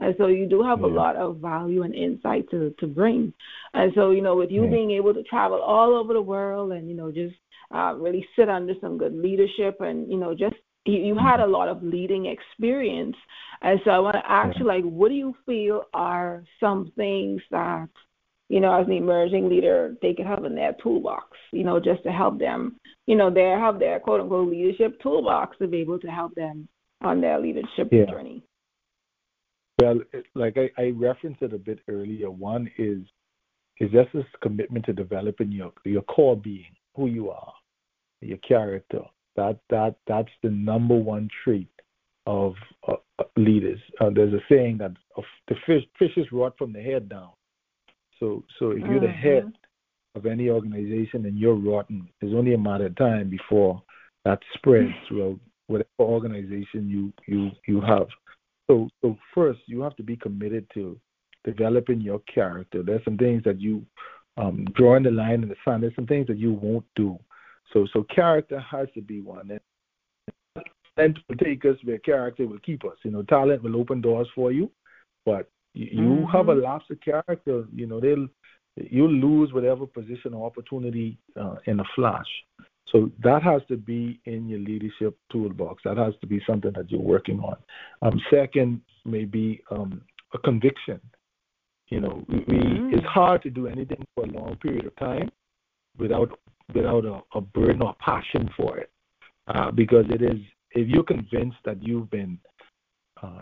And 0.00 0.14
so 0.18 0.26
you 0.26 0.48
do 0.48 0.62
have 0.62 0.80
yeah. 0.80 0.86
a 0.86 0.88
lot 0.88 1.16
of 1.16 1.38
value 1.38 1.82
and 1.82 1.94
insight 1.94 2.50
to 2.50 2.74
to 2.80 2.86
bring. 2.86 3.32
And 3.74 3.92
so 3.94 4.10
you 4.10 4.22
know, 4.22 4.36
with 4.36 4.50
you 4.50 4.62
being 4.68 4.90
able 4.92 5.14
to 5.14 5.22
travel 5.22 5.60
all 5.60 5.94
over 5.94 6.12
the 6.12 6.22
world 6.22 6.72
and 6.72 6.88
you 6.88 6.96
know 6.96 7.12
just 7.12 7.36
uh, 7.74 7.94
really 7.94 8.26
sit 8.36 8.48
under 8.48 8.74
some 8.80 8.98
good 8.98 9.14
leadership 9.14 9.80
and 9.80 10.10
you 10.10 10.18
know 10.18 10.34
just 10.34 10.56
you, 10.88 10.98
you 11.00 11.18
had 11.18 11.40
a 11.40 11.46
lot 11.46 11.68
of 11.68 11.82
leading 11.82 12.26
experience. 12.26 13.16
And 13.60 13.80
so 13.84 13.90
I 13.90 13.98
want 13.98 14.16
to 14.16 14.30
ask 14.30 14.54
yeah. 14.54 14.60
you, 14.60 14.66
like, 14.66 14.84
what 14.84 15.08
do 15.08 15.14
you 15.14 15.34
feel 15.44 15.84
are 15.92 16.44
some 16.58 16.92
things 16.96 17.42
that, 17.50 17.88
you 18.48 18.60
know, 18.60 18.80
as 18.80 18.86
an 18.86 18.92
emerging 18.92 19.48
leader, 19.48 19.94
they 20.00 20.14
could 20.14 20.26
have 20.26 20.44
in 20.44 20.54
their 20.54 20.74
toolbox, 20.82 21.36
you 21.52 21.64
know, 21.64 21.78
just 21.78 22.02
to 22.04 22.10
help 22.10 22.38
them, 22.38 22.76
you 23.06 23.16
know, 23.16 23.30
they 23.30 23.42
have 23.42 23.78
their 23.78 24.00
quote 24.00 24.20
unquote 24.20 24.50
leadership 24.50 25.00
toolbox 25.02 25.58
to 25.58 25.66
be 25.66 25.78
able 25.78 25.98
to 26.00 26.08
help 26.08 26.34
them 26.34 26.68
on 27.02 27.20
their 27.20 27.38
leadership 27.38 27.88
yeah. 27.92 28.06
journey? 28.06 28.42
Well, 29.80 30.00
like 30.34 30.56
I, 30.56 30.70
I 30.80 30.90
referenced 30.90 31.42
it 31.42 31.52
a 31.52 31.58
bit 31.58 31.80
earlier, 31.88 32.30
one 32.30 32.70
is 32.78 33.00
is 33.80 33.92
just 33.92 34.08
this 34.12 34.24
commitment 34.42 34.84
to 34.86 34.92
developing 34.92 35.52
your 35.52 35.72
your 35.84 36.02
core 36.02 36.36
being, 36.36 36.74
who 36.96 37.06
you 37.06 37.30
are, 37.30 37.52
your 38.20 38.38
character, 38.38 39.02
that 39.38 39.60
that 39.70 39.94
that's 40.08 40.32
the 40.42 40.50
number 40.50 40.96
one 40.96 41.28
trait 41.44 41.70
of 42.26 42.54
uh, 42.88 42.94
leaders. 43.36 43.78
Uh, 44.00 44.10
there's 44.12 44.34
a 44.34 44.40
saying 44.48 44.78
that 44.78 44.92
the 45.46 45.54
fish 45.64 45.84
fish 45.96 46.10
is 46.16 46.26
rot 46.32 46.54
from 46.58 46.72
the 46.72 46.82
head 46.82 47.08
down. 47.08 47.30
So 48.18 48.42
so 48.58 48.72
if 48.72 48.78
you're 48.78 49.00
the 49.00 49.06
mm-hmm. 49.06 49.28
head 49.28 49.52
of 50.16 50.26
any 50.26 50.50
organization 50.50 51.24
and 51.24 51.38
you're 51.38 51.54
rotten, 51.54 52.08
it's 52.20 52.34
only 52.34 52.54
a 52.54 52.58
matter 52.58 52.86
of 52.86 52.96
time 52.96 53.30
before 53.30 53.80
that 54.24 54.40
spreads 54.54 54.90
throughout 55.06 55.38
whatever 55.68 55.88
organization 56.00 56.88
you 56.88 57.12
you 57.28 57.50
you 57.68 57.80
have. 57.80 58.08
So 58.68 58.88
so 59.00 59.16
first 59.34 59.60
you 59.66 59.82
have 59.82 59.94
to 59.96 60.02
be 60.02 60.16
committed 60.16 60.66
to 60.74 60.98
developing 61.44 62.00
your 62.00 62.20
character. 62.32 62.82
There's 62.82 63.04
some 63.04 63.16
things 63.16 63.44
that 63.44 63.60
you 63.60 63.86
um, 64.36 64.66
drawing 64.74 65.04
the 65.04 65.12
line 65.12 65.44
in 65.44 65.48
the 65.48 65.54
sand. 65.64 65.84
There's 65.84 65.94
some 65.94 66.08
things 66.08 66.26
that 66.26 66.38
you 66.38 66.52
won't 66.52 66.84
do 66.96 67.20
so 67.72 67.86
so 67.92 68.04
character 68.14 68.58
has 68.60 68.88
to 68.94 69.00
be 69.00 69.20
one. 69.20 69.50
And 69.50 69.60
talent 70.96 71.18
will 71.28 71.36
take 71.36 71.64
us 71.64 71.76
where 71.84 71.98
character 71.98 72.46
will 72.46 72.58
keep 72.60 72.84
us. 72.84 72.96
You 73.04 73.10
know, 73.10 73.22
talent 73.22 73.62
will 73.62 73.76
open 73.76 74.00
doors 74.00 74.28
for 74.34 74.52
you, 74.52 74.70
but 75.24 75.50
you, 75.74 75.86
you 75.90 76.08
mm-hmm. 76.08 76.36
have 76.36 76.48
a 76.48 76.54
lapse 76.54 76.86
of 76.90 77.00
character. 77.00 77.64
You 77.74 77.86
know, 77.86 78.00
they'll 78.00 78.28
you'll 78.76 79.12
lose 79.12 79.52
whatever 79.52 79.86
position 79.86 80.34
or 80.34 80.46
opportunity 80.46 81.18
uh, 81.40 81.56
in 81.66 81.80
a 81.80 81.84
flash. 81.94 82.26
So 82.90 83.10
that 83.22 83.42
has 83.42 83.60
to 83.68 83.76
be 83.76 84.20
in 84.24 84.48
your 84.48 84.60
leadership 84.60 85.16
toolbox. 85.30 85.82
That 85.84 85.98
has 85.98 86.14
to 86.20 86.26
be 86.26 86.40
something 86.46 86.72
that 86.74 86.90
you're 86.90 87.00
working 87.00 87.38
on. 87.40 87.56
Um, 88.00 88.20
second, 88.30 88.80
maybe 89.04 89.62
um, 89.70 90.00
a 90.32 90.38
conviction. 90.38 91.00
You 91.88 92.00
know, 92.00 92.24
we, 92.28 92.36
mm-hmm. 92.40 92.94
it's 92.94 93.06
hard 93.06 93.42
to 93.42 93.50
do 93.50 93.66
anything 93.66 94.04
for 94.14 94.24
a 94.24 94.28
long 94.28 94.56
period 94.56 94.86
of 94.86 94.96
time 94.96 95.30
without 95.98 96.38
without 96.74 97.04
a, 97.04 97.20
a 97.34 97.40
burden 97.40 97.82
or 97.82 97.94
passion 98.00 98.48
for 98.56 98.78
it. 98.78 98.90
Uh, 99.46 99.70
because 99.70 100.04
it 100.10 100.22
is, 100.22 100.38
if 100.72 100.88
you're 100.88 101.02
convinced 101.02 101.56
that 101.64 101.82
you've 101.82 102.10
been, 102.10 102.38
uh, 103.22 103.40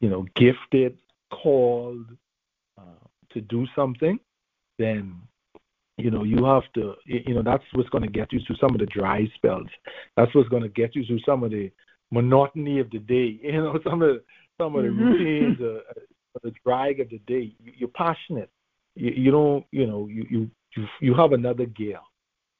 you 0.00 0.08
know, 0.08 0.24
gifted, 0.36 0.96
called 1.32 2.06
uh, 2.78 3.04
to 3.32 3.40
do 3.40 3.66
something, 3.74 4.18
then 4.78 5.20
you 6.00 6.10
know 6.10 6.24
you 6.24 6.44
have 6.44 6.62
to 6.74 6.94
you 7.04 7.34
know 7.34 7.42
that's 7.42 7.64
what's 7.72 7.88
going 7.90 8.02
to 8.02 8.10
get 8.10 8.32
you 8.32 8.40
through 8.46 8.56
some 8.56 8.72
of 8.74 8.80
the 8.80 8.86
dry 8.86 9.28
spells 9.34 9.68
that's 10.16 10.34
what's 10.34 10.48
going 10.48 10.62
to 10.62 10.68
get 10.68 10.94
you 10.96 11.04
through 11.04 11.20
some 11.26 11.44
of 11.44 11.50
the 11.50 11.70
monotony 12.10 12.80
of 12.80 12.90
the 12.90 12.98
day 12.98 13.38
you 13.42 13.52
know 13.52 13.78
some 13.84 14.02
of 14.02 14.08
the, 14.08 14.22
some 14.58 14.74
of 14.74 14.82
the 14.82 14.88
mm-hmm. 14.88 15.04
routines 15.04 15.60
uh, 15.60 16.00
the 16.42 16.52
drag 16.64 17.00
of 17.00 17.10
the 17.10 17.18
day 17.26 17.54
you, 17.62 17.86
are 17.86 17.90
passionate 17.90 18.50
you, 18.94 19.10
you 19.10 19.30
don't 19.30 19.64
you 19.72 19.86
know 19.86 20.08
you 20.08 20.26
you 20.30 20.50
you, 20.76 20.86
you 21.00 21.14
have 21.14 21.32
another 21.32 21.66
gear 21.66 21.98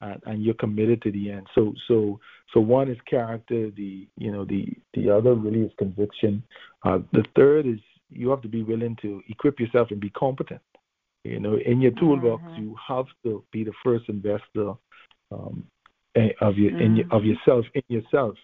and, 0.01 0.43
you're 0.43 0.53
committed 0.55 1.01
to 1.03 1.11
the 1.11 1.31
end. 1.31 1.47
So 1.55 1.73
so 1.87 2.19
so 2.53 2.59
one 2.59 2.89
is 2.89 2.97
character. 3.09 3.69
The 3.71 4.07
you 4.17 4.31
know 4.31 4.45
the 4.45 4.67
the 4.93 5.09
other 5.09 5.33
really 5.35 5.61
is 5.61 5.71
conviction. 5.77 6.43
Uh, 6.83 6.99
the 7.13 7.23
third 7.35 7.65
is 7.67 7.79
you 8.09 8.29
have 8.29 8.41
to 8.41 8.47
be 8.47 8.63
willing 8.63 8.97
to 9.01 9.21
equip 9.29 9.59
yourself 9.59 9.89
and 9.91 9.99
be 9.99 10.09
competent. 10.11 10.61
You 11.23 11.39
know, 11.39 11.57
in 11.65 11.81
your 11.81 11.91
toolbox, 11.91 12.43
mm-hmm. 12.43 12.63
you 12.63 12.75
have 12.87 13.05
to 13.23 13.43
be 13.51 13.63
the 13.63 13.73
first 13.83 14.05
investor 14.09 14.73
um, 15.31 15.65
eh, 16.15 16.29
of 16.41 16.57
your 16.57 16.71
mm-hmm. 16.71 16.81
in 16.81 16.95
your, 16.97 17.05
of 17.11 17.23
yourself 17.23 17.65
in 17.73 17.83
yourself. 17.87 18.35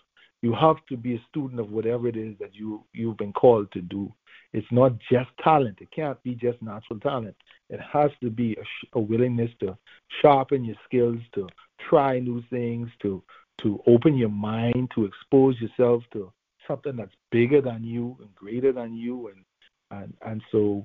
You 0.43 0.53
have 0.53 0.77
to 0.89 0.97
be 0.97 1.15
a 1.15 1.25
student 1.29 1.59
of 1.59 1.71
whatever 1.71 2.07
it 2.07 2.15
is 2.15 2.35
that 2.39 2.53
you 2.53 2.83
you've 2.93 3.17
been 3.17 3.33
called 3.33 3.71
to 3.71 3.81
do. 3.81 4.13
It's 4.53 4.67
not 4.71 4.93
just 5.11 5.29
talent. 5.43 5.79
It 5.81 5.91
can't 5.91 6.21
be 6.23 6.35
just 6.35 6.61
natural 6.61 6.99
talent. 6.99 7.35
It 7.69 7.79
has 7.81 8.11
to 8.21 8.29
be 8.29 8.55
a, 8.55 8.97
a 8.97 9.01
willingness 9.01 9.51
to 9.59 9.77
sharpen 10.21 10.65
your 10.65 10.77
skills, 10.85 11.19
to 11.35 11.47
try 11.89 12.19
new 12.19 12.43
things, 12.49 12.89
to 13.01 13.23
to 13.63 13.81
open 13.87 14.15
your 14.15 14.29
mind, 14.29 14.91
to 14.93 15.05
expose 15.05 15.59
yourself 15.59 16.03
to 16.13 16.31
something 16.67 16.95
that's 16.95 17.13
bigger 17.31 17.59
than 17.59 17.83
you 17.83 18.15
and 18.19 18.33
greater 18.35 18.71
than 18.71 18.95
you, 18.95 19.29
and 19.29 19.43
and 19.91 20.13
and 20.25 20.41
so, 20.51 20.83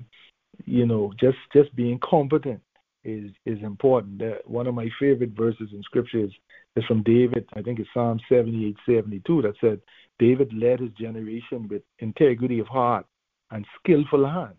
you 0.65 0.85
know, 0.85 1.13
just 1.19 1.37
just 1.53 1.73
being 1.75 1.99
competent 1.99 2.61
is 3.03 3.31
is 3.45 3.61
important. 3.63 4.19
That 4.19 4.41
one 4.45 4.67
of 4.67 4.75
my 4.75 4.89
favorite 4.99 5.31
verses 5.37 5.69
in 5.71 5.81
scripture 5.83 6.25
is, 6.25 6.31
is 6.75 6.83
from 6.85 7.03
David. 7.03 7.47
I 7.53 7.61
think 7.61 7.79
it's 7.79 7.89
Psalm 7.93 8.19
78, 8.29 8.75
72 8.85 9.41
that 9.43 9.53
said, 9.61 9.79
David 10.19 10.51
led 10.53 10.79
his 10.79 10.91
generation 10.91 11.67
with 11.69 11.81
integrity 11.99 12.59
of 12.59 12.67
heart 12.67 13.05
and 13.53 13.65
skillful 13.79 14.25
hands. 14.27 14.55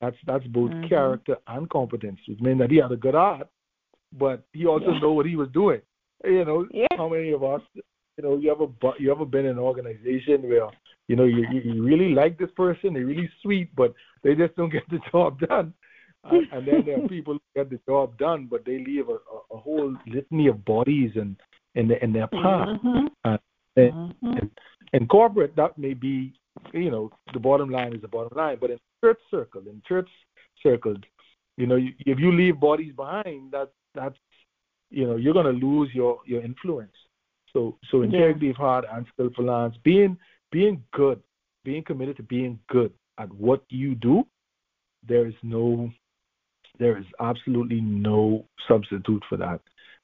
That's 0.00 0.16
that's 0.26 0.46
both 0.46 0.70
mm-hmm. 0.70 0.88
character 0.88 1.36
and 1.46 1.68
competence, 1.68 2.20
which 2.26 2.40
means 2.40 2.60
that 2.60 2.70
he 2.70 2.78
had 2.78 2.92
a 2.92 2.96
good 2.96 3.14
heart, 3.14 3.48
but 4.18 4.42
he 4.52 4.66
also 4.66 4.92
yeah. 4.92 5.00
know 5.00 5.12
what 5.12 5.26
he 5.26 5.36
was 5.36 5.48
doing. 5.52 5.82
You 6.24 6.44
know, 6.44 6.66
yeah. 6.72 6.86
how 6.96 7.08
many 7.08 7.32
of 7.32 7.44
us, 7.44 7.60
you 7.74 8.22
know, 8.22 8.38
you 8.38 8.50
ever 8.50 8.66
you 8.98 9.10
ever 9.10 9.26
been 9.26 9.44
in 9.44 9.52
an 9.52 9.58
organization 9.58 10.42
where 10.42 10.70
you 11.08 11.16
know 11.16 11.24
you 11.24 11.44
you 11.52 11.82
really 11.82 12.14
like 12.14 12.38
this 12.38 12.50
person, 12.56 12.94
they're 12.94 13.04
really 13.04 13.28
sweet, 13.42 13.74
but 13.76 13.92
they 14.22 14.34
just 14.34 14.56
don't 14.56 14.72
get 14.72 14.88
the 14.88 15.00
job 15.12 15.38
done. 15.40 15.74
and, 16.24 16.46
and 16.52 16.66
then 16.66 16.82
there 16.86 17.04
are 17.04 17.08
people 17.16 17.34
who 17.34 17.40
get 17.54 17.68
the 17.68 17.80
job 17.86 18.16
done, 18.16 18.46
but 18.50 18.64
they 18.64 18.78
leave 18.78 19.08
a, 19.08 19.12
a, 19.12 19.56
a 19.56 19.58
whole 19.58 19.94
litany 20.06 20.46
of 20.46 20.64
bodies 20.64 21.10
and 21.16 21.36
in, 21.74 21.82
in, 21.82 21.88
the, 21.88 22.04
in 22.04 22.12
their 22.12 22.26
path. 22.26 22.68
Mm-hmm. 22.84 23.06
And, 23.24 23.92
mm-hmm. 23.92 24.26
and, 24.26 24.50
and 24.92 25.08
corporate, 25.08 25.56
that 25.56 25.78
may 25.78 25.94
be 25.94 26.34
you 26.72 26.90
know, 26.90 27.10
the 27.32 27.40
bottom 27.40 27.70
line 27.70 27.94
is 27.94 28.02
the 28.02 28.08
bottom 28.08 28.36
line. 28.36 28.58
But 28.60 28.70
in 28.70 28.78
church 29.02 29.18
circle, 29.30 29.62
in 29.66 29.82
church 29.86 30.08
circles, 30.62 30.98
you 31.56 31.66
know, 31.66 31.76
if 31.76 32.18
you 32.18 32.32
leave 32.32 32.60
bodies 32.60 32.92
behind, 32.94 33.52
that 33.52 33.70
that's 33.94 34.16
you 34.90 35.06
know, 35.06 35.16
you're 35.16 35.34
gonna 35.34 35.50
lose 35.50 35.90
your 35.92 36.20
your 36.24 36.42
influence. 36.42 36.94
So 37.52 37.78
so 37.90 38.02
integrity 38.02 38.46
yeah. 38.46 38.50
of 38.52 38.56
heart 38.56 38.84
and 38.92 39.06
skillful 39.12 39.48
hands, 39.48 39.76
being 39.82 40.16
being 40.50 40.82
good, 40.92 41.20
being 41.64 41.82
committed 41.82 42.16
to 42.16 42.22
being 42.22 42.58
good 42.68 42.92
at 43.18 43.32
what 43.34 43.62
you 43.68 43.94
do, 43.94 44.24
there 45.06 45.26
is 45.26 45.34
no 45.42 45.90
there 46.78 46.96
is 46.96 47.04
absolutely 47.20 47.80
no 47.80 48.46
substitute 48.66 49.22
for 49.28 49.36
that. 49.36 49.60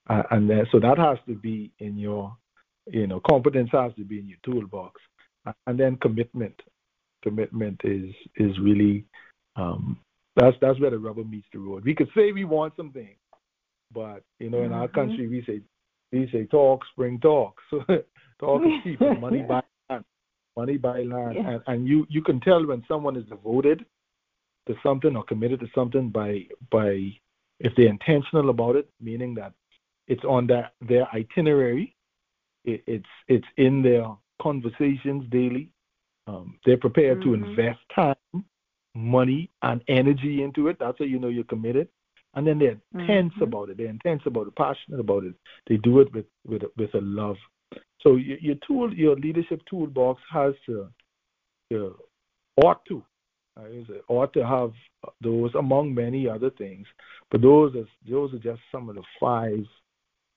Uh, 0.08 0.22
and 0.30 0.50
so 0.70 0.78
that 0.78 0.98
has 0.98 1.18
to 1.26 1.34
be 1.34 1.72
in 1.78 1.98
your 1.98 2.36
you 2.86 3.06
know, 3.06 3.20
competence 3.28 3.70
has 3.72 3.92
to 3.96 4.04
be 4.04 4.18
in 4.18 4.28
your 4.28 4.38
toolbox, 4.44 5.00
and 5.66 5.78
then 5.78 5.96
commitment. 5.96 6.54
Commitment 7.22 7.80
is 7.84 8.10
is 8.36 8.58
really 8.60 9.04
um, 9.56 9.98
that's 10.36 10.56
that's 10.60 10.78
where 10.80 10.90
the 10.90 10.98
rubber 10.98 11.24
meets 11.24 11.46
the 11.52 11.58
road. 11.58 11.84
We 11.84 11.94
could 11.94 12.08
say 12.14 12.32
we 12.32 12.44
want 12.44 12.74
something, 12.76 13.16
but 13.92 14.22
you 14.38 14.50
know, 14.50 14.58
in 14.58 14.70
mm-hmm. 14.70 14.74
our 14.74 14.88
country, 14.88 15.26
we 15.26 15.42
say 15.46 15.60
we 16.12 16.28
say 16.30 16.44
talk, 16.46 16.82
spring 16.92 17.18
talk. 17.20 17.56
So 17.70 17.80
talk 18.38 18.62
is 18.62 18.72
cheap, 18.84 19.00
money 19.20 19.42
by 19.42 19.62
land, 19.88 20.04
money 20.56 20.76
by 20.76 21.02
land, 21.02 21.36
yeah. 21.36 21.50
and, 21.50 21.62
and 21.66 21.88
you 21.88 22.06
you 22.08 22.22
can 22.22 22.40
tell 22.40 22.64
when 22.66 22.84
someone 22.86 23.16
is 23.16 23.24
devoted 23.24 23.84
to 24.66 24.74
something 24.82 25.16
or 25.16 25.24
committed 25.24 25.60
to 25.60 25.66
something 25.74 26.10
by 26.10 26.46
by 26.70 27.12
if 27.58 27.72
they're 27.76 27.88
intentional 27.88 28.50
about 28.50 28.76
it, 28.76 28.88
meaning 29.00 29.34
that 29.34 29.52
it's 30.06 30.24
on 30.24 30.46
their 30.46 30.70
their 30.86 31.06
itinerary, 31.14 31.96
it, 32.64 32.82
it's 32.86 33.08
it's 33.28 33.46
in 33.56 33.82
their 33.82 34.06
conversations 34.40 35.24
daily. 35.30 35.70
Um, 36.26 36.58
they're 36.64 36.76
prepared 36.76 37.20
mm-hmm. 37.20 37.42
to 37.42 37.48
invest 37.50 37.78
time, 37.94 38.44
money, 38.94 39.50
and 39.62 39.82
energy 39.88 40.42
into 40.42 40.68
it. 40.68 40.76
That's 40.80 40.98
how 40.98 41.04
you 41.04 41.18
know 41.18 41.28
you're 41.28 41.44
committed. 41.44 41.88
And 42.34 42.46
then 42.46 42.58
they're 42.58 42.78
mm-hmm. 42.94 43.06
tense 43.06 43.32
about 43.40 43.70
it. 43.70 43.78
They're 43.78 43.86
intense 43.86 44.22
about 44.26 44.48
it, 44.48 44.56
passionate 44.56 45.00
about 45.00 45.24
it. 45.24 45.34
They 45.68 45.76
do 45.78 46.00
it 46.00 46.12
with 46.12 46.26
with 46.46 46.62
with 46.76 46.94
a 46.94 47.00
love. 47.00 47.36
So 48.02 48.16
your, 48.16 48.38
your 48.38 48.56
tool, 48.66 48.92
your 48.94 49.16
leadership 49.16 49.62
toolbox 49.68 50.20
has 50.32 50.54
to, 50.66 50.88
to 51.72 51.96
ought 52.62 52.84
to 52.86 53.02
ought 54.08 54.32
to 54.34 54.46
have 54.46 54.72
those 55.22 55.54
among 55.54 55.94
many 55.94 56.28
other 56.28 56.50
things, 56.50 56.86
but 57.30 57.40
those 57.40 57.74
are 57.74 57.86
those 58.08 58.32
are 58.34 58.38
just 58.38 58.60
some 58.70 58.88
of 58.88 58.96
the 58.96 59.02
five. 59.18 59.64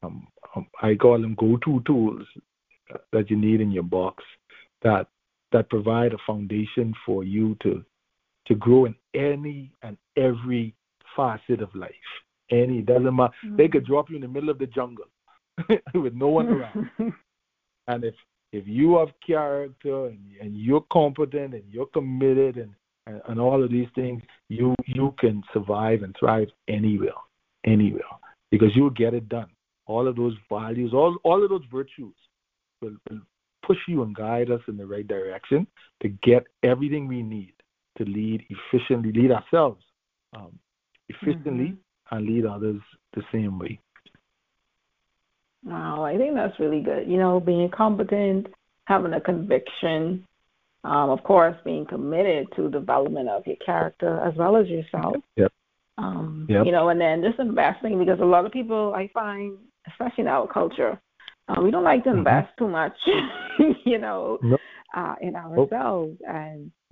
Um, 0.02 0.28
um, 0.56 0.68
I 0.82 0.96
call 0.96 1.20
them 1.20 1.36
go-to 1.36 1.84
tools 1.86 2.26
that 3.12 3.30
you 3.30 3.38
need 3.38 3.62
in 3.62 3.72
your 3.72 3.84
box 3.84 4.24
that 4.82 5.08
that 5.52 5.70
provide 5.70 6.14
a 6.14 6.18
foundation 6.26 6.94
for 7.06 7.24
you 7.24 7.56
to 7.62 7.84
to 8.48 8.56
grow 8.56 8.86
in 8.86 8.96
any 9.14 9.72
and 9.84 9.98
every 10.18 10.74
facet 11.16 11.62
of 11.62 11.74
life. 11.76 11.92
Any 12.52 12.82
doesn't 12.82 13.16
matter. 13.16 13.34
Mm-hmm. 13.46 13.58
They 13.58 13.68
could 13.68 13.86
drop 13.86 14.10
you 14.10 14.16
in 14.16 14.24
the 14.24 14.28
middle 14.28 14.50
of 14.50 14.58
the 14.58 14.66
jungle 14.66 15.06
with 15.94 16.14
no 16.14 16.30
one 16.30 16.48
around, 16.48 16.90
and 17.88 18.04
if 18.04 18.16
if 18.52 18.68
you 18.68 18.98
have 18.98 19.10
character 19.26 20.08
and, 20.08 20.20
and 20.42 20.58
you're 20.58 20.86
competent 20.92 21.54
and 21.54 21.64
you're 21.70 21.86
committed 21.88 22.58
and 22.58 22.74
and, 23.06 23.22
and 23.28 23.40
all 23.40 23.64
of 23.64 23.72
these 23.72 23.88
things, 23.96 24.22
you 24.48 24.74
you 24.86 25.14
can 25.20 25.44
survive 25.54 26.02
and 26.02 26.16
thrive 26.20 26.48
anywhere, 26.68 27.12
anywhere, 27.66 28.02
because 28.52 28.70
you'll 28.76 28.90
get 28.90 29.14
it 29.14 29.30
done. 29.30 29.50
All 29.86 30.08
of 30.08 30.16
those 30.16 30.36
values, 30.50 30.94
all 30.94 31.18
all 31.24 31.44
of 31.44 31.50
those 31.50 31.66
virtues, 31.72 32.16
will, 32.82 32.96
will 33.10 33.22
push 33.66 33.78
you 33.88 34.04
and 34.04 34.16
guide 34.16 34.52
us 34.52 34.62
in 34.68 34.78
the 34.78 34.86
right 34.86 35.08
direction 35.08 35.68
to 36.02 36.10
get 36.10 36.44
everything 36.64 37.08
we 37.08 37.22
need 37.22 37.54
to 37.98 38.06
lead 38.06 38.44
efficiently, 38.50 39.12
lead 39.12 39.32
ourselves 39.32 39.84
um, 40.36 40.58
efficiently, 41.10 41.74
mm-hmm. 41.74 42.16
and 42.16 42.26
lead 42.26 42.46
others 42.46 42.82
the 43.14 43.22
same 43.32 43.60
way. 43.60 43.80
Wow, 45.66 46.04
I 46.04 46.18
think 46.18 46.36
that's 46.36 46.60
really 46.60 46.82
good. 46.82 47.08
You 47.08 47.18
know, 47.18 47.40
being 47.40 47.70
competent, 47.70 48.48
having 48.86 49.14
a 49.14 49.22
conviction, 49.22 50.26
um, 50.84 51.10
of 51.10 51.22
course, 51.24 51.56
being 51.66 51.86
committed 51.86 52.48
to 52.56 52.70
development 52.70 53.28
of 53.28 53.46
your 53.46 53.58
character 53.58 54.22
as 54.22 54.34
well 54.38 54.56
as 54.56 54.68
yourself. 54.68 55.18
Yep. 55.36 55.52
Um, 55.98 56.48
yep. 56.50 56.66
You 56.66 56.72
know, 56.72 56.88
and 56.90 57.02
then 57.02 57.22
just 57.22 57.40
investing 57.40 58.00
because 58.00 58.22
a 58.22 58.26
lot 58.26 58.46
of 58.46 58.54
people 58.54 58.94
I 58.96 59.10
find, 59.14 59.58
especially 59.88 60.22
in 60.22 60.28
our 60.28 60.48
culture, 60.48 61.00
uh, 61.50 61.62
we 61.62 61.72
don't 61.72 61.84
like 61.84 62.04
to 62.04 62.12
invest 62.12 62.50
mm-hmm. 62.60 62.66
too 62.66 62.72
much, 62.72 62.94
you 63.86 63.98
know, 63.98 64.38
nope. 64.42 64.60
uh, 64.96 65.16
in 65.22 65.36
ourselves, 65.36 66.18
nope. 66.22 66.30
and 66.30 66.72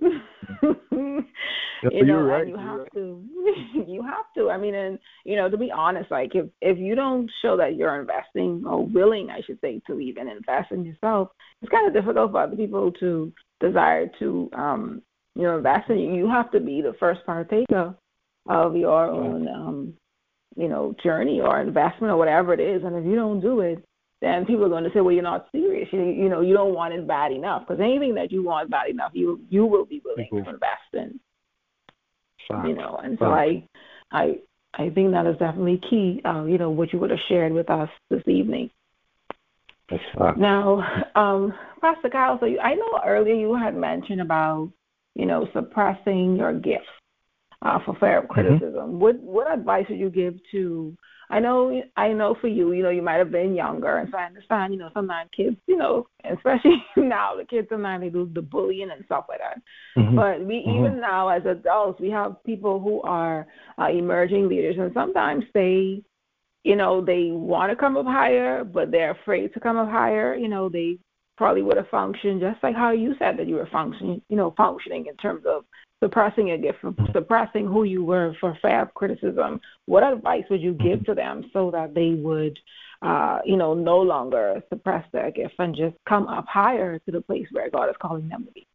you 1.92 2.04
know, 2.04 2.20
right. 2.20 2.42
and 2.42 2.50
you 2.50 2.56
have 2.56 2.78
right. 2.80 2.92
to, 2.94 3.24
you 3.86 4.02
have 4.02 4.24
to. 4.36 4.50
I 4.50 4.58
mean, 4.58 4.74
and 4.74 4.98
you 5.24 5.36
know, 5.36 5.48
to 5.48 5.56
be 5.56 5.70
honest, 5.70 6.10
like 6.10 6.34
if 6.34 6.46
if 6.60 6.78
you 6.78 6.94
don't 6.94 7.30
show 7.42 7.56
that 7.56 7.76
you're 7.76 8.00
investing 8.00 8.64
or 8.66 8.84
willing, 8.84 9.30
I 9.30 9.42
should 9.46 9.60
say, 9.60 9.80
to 9.86 10.00
even 10.00 10.28
invest 10.28 10.72
in 10.72 10.84
yourself, 10.84 11.28
it's 11.62 11.70
kind 11.70 11.86
of 11.86 11.94
difficult 11.94 12.32
for 12.32 12.42
other 12.42 12.56
people 12.56 12.90
to 13.00 13.32
desire 13.60 14.10
to, 14.18 14.50
um, 14.56 15.02
you 15.34 15.42
know, 15.42 15.56
invest 15.56 15.90
in 15.90 15.98
you. 15.98 16.14
You 16.14 16.28
have 16.28 16.50
to 16.52 16.60
be 16.60 16.80
the 16.80 16.94
first 16.98 17.24
partaker 17.26 17.94
of 18.48 18.76
your 18.76 19.06
own, 19.06 19.46
um, 19.48 19.94
you 20.56 20.68
know, 20.68 20.94
journey 21.02 21.40
or 21.40 21.60
investment 21.60 22.12
or 22.12 22.16
whatever 22.16 22.54
it 22.54 22.60
is. 22.60 22.82
And 22.82 22.96
if 22.96 23.04
you 23.04 23.14
don't 23.14 23.40
do 23.40 23.60
it, 23.60 23.84
then 24.20 24.46
people 24.46 24.64
are 24.64 24.68
going 24.68 24.84
to 24.84 24.90
say, 24.92 25.00
well, 25.00 25.14
you're 25.14 25.22
not 25.22 25.46
serious. 25.52 25.88
You, 25.92 26.02
you 26.02 26.28
know, 26.28 26.40
you 26.40 26.54
don't 26.54 26.74
want 26.74 26.94
it 26.94 27.06
bad 27.06 27.30
enough 27.30 27.62
because 27.66 27.80
anything 27.80 28.14
that 28.16 28.32
you 28.32 28.42
want 28.42 28.70
bad 28.70 28.90
enough, 28.90 29.12
you 29.14 29.40
you 29.48 29.64
will 29.64 29.84
be 29.84 30.02
willing 30.04 30.28
to 30.32 30.38
invest 30.38 30.92
in. 30.92 31.20
You 32.66 32.74
know, 32.74 32.98
and 33.02 33.18
so 33.18 33.26
I, 33.26 33.68
I, 34.10 34.38
I 34.74 34.90
think 34.90 35.12
that 35.12 35.26
is 35.26 35.36
definitely 35.38 35.80
key. 35.88 36.20
Uh, 36.24 36.44
you 36.44 36.58
know, 36.58 36.70
what 36.70 36.92
you 36.92 36.98
would 36.98 37.10
have 37.10 37.18
shared 37.28 37.52
with 37.52 37.70
us 37.70 37.90
this 38.10 38.22
evening. 38.26 38.70
Now, 40.38 40.82
um, 41.14 41.52
Pastor 41.80 42.10
Kyle, 42.10 42.38
so 42.40 42.46
you, 42.46 42.58
I 42.58 42.74
know 42.74 43.00
earlier 43.06 43.34
you 43.34 43.54
had 43.54 43.76
mentioned 43.76 44.20
about 44.20 44.70
you 45.14 45.26
know 45.26 45.46
suppressing 45.52 46.36
your 46.36 46.54
gifts 46.54 46.86
uh, 47.62 47.78
for 47.84 47.92
of 47.92 47.98
mm-hmm. 48.00 48.32
criticism. 48.32 48.74
Mm-hmm. 48.74 48.98
What 48.98 49.18
what 49.20 49.52
advice 49.52 49.86
would 49.88 49.98
you 49.98 50.10
give 50.10 50.34
to 50.52 50.96
I 51.30 51.40
know 51.40 51.82
I 51.96 52.08
know 52.12 52.36
for 52.40 52.48
you, 52.48 52.72
you 52.72 52.82
know, 52.82 52.90
you 52.90 53.02
might 53.02 53.18
have 53.18 53.30
been 53.30 53.54
younger 53.54 53.98
and 53.98 54.08
so 54.10 54.18
I 54.18 54.24
understand, 54.24 54.72
you 54.72 54.78
know, 54.78 54.90
sometimes 54.94 55.30
kids, 55.36 55.56
you 55.66 55.76
know, 55.76 56.06
especially 56.24 56.82
now 56.96 57.32
the 57.36 57.44
kids 57.44 57.68
sometimes 57.70 58.02
they 58.02 58.08
do 58.08 58.30
the 58.32 58.42
bullying 58.42 58.90
and 58.90 59.04
stuff 59.04 59.26
like 59.28 59.40
that. 59.40 59.60
Mm-hmm. 60.00 60.16
But 60.16 60.40
we 60.40 60.64
mm-hmm. 60.66 60.86
even 60.86 61.00
now 61.00 61.28
as 61.28 61.42
adults 61.44 62.00
we 62.00 62.10
have 62.10 62.42
people 62.44 62.80
who 62.80 63.02
are 63.02 63.46
uh, 63.78 63.88
emerging 63.88 64.48
leaders 64.48 64.76
and 64.78 64.90
sometimes 64.94 65.44
they 65.54 66.02
you 66.64 66.76
know, 66.76 67.02
they 67.02 67.30
want 67.30 67.70
to 67.70 67.76
come 67.76 67.96
up 67.96 68.04
higher, 68.04 68.64
but 68.64 68.90
they're 68.90 69.12
afraid 69.12 69.54
to 69.54 69.60
come 69.60 69.78
up 69.78 69.88
higher. 69.88 70.34
You 70.34 70.48
know, 70.48 70.68
they 70.68 70.98
probably 71.38 71.62
would 71.62 71.76
have 71.76 71.88
functioned 71.88 72.40
just 72.40 72.62
like 72.62 72.74
how 72.74 72.90
you 72.90 73.14
said 73.18 73.38
that 73.38 73.46
you 73.46 73.54
were 73.54 73.68
functioning, 73.72 74.20
you 74.28 74.36
know, 74.36 74.52
functioning 74.56 75.06
in 75.06 75.16
terms 75.16 75.44
of 75.46 75.64
suppressing 76.02 76.52
a 76.52 76.58
gift, 76.58 76.78
suppressing 77.12 77.66
who 77.66 77.84
you 77.84 78.04
were 78.04 78.34
for 78.40 78.56
of 78.64 78.94
criticism, 78.94 79.60
what 79.86 80.02
advice 80.02 80.44
would 80.50 80.60
you 80.60 80.74
give 80.74 81.04
to 81.06 81.14
them 81.14 81.50
so 81.52 81.70
that 81.70 81.94
they 81.94 82.10
would, 82.10 82.58
uh, 83.02 83.40
you 83.44 83.56
know, 83.56 83.74
no 83.74 83.98
longer 83.98 84.62
suppress 84.68 85.04
their 85.12 85.30
gift 85.30 85.54
and 85.58 85.74
just 85.74 85.96
come 86.08 86.28
up 86.28 86.46
higher 86.46 86.98
to 87.00 87.10
the 87.10 87.20
place 87.20 87.46
where 87.52 87.70
God 87.70 87.88
is 87.88 87.96
calling 88.00 88.28
them 88.28 88.46
to 88.46 88.52
be? 88.52 88.66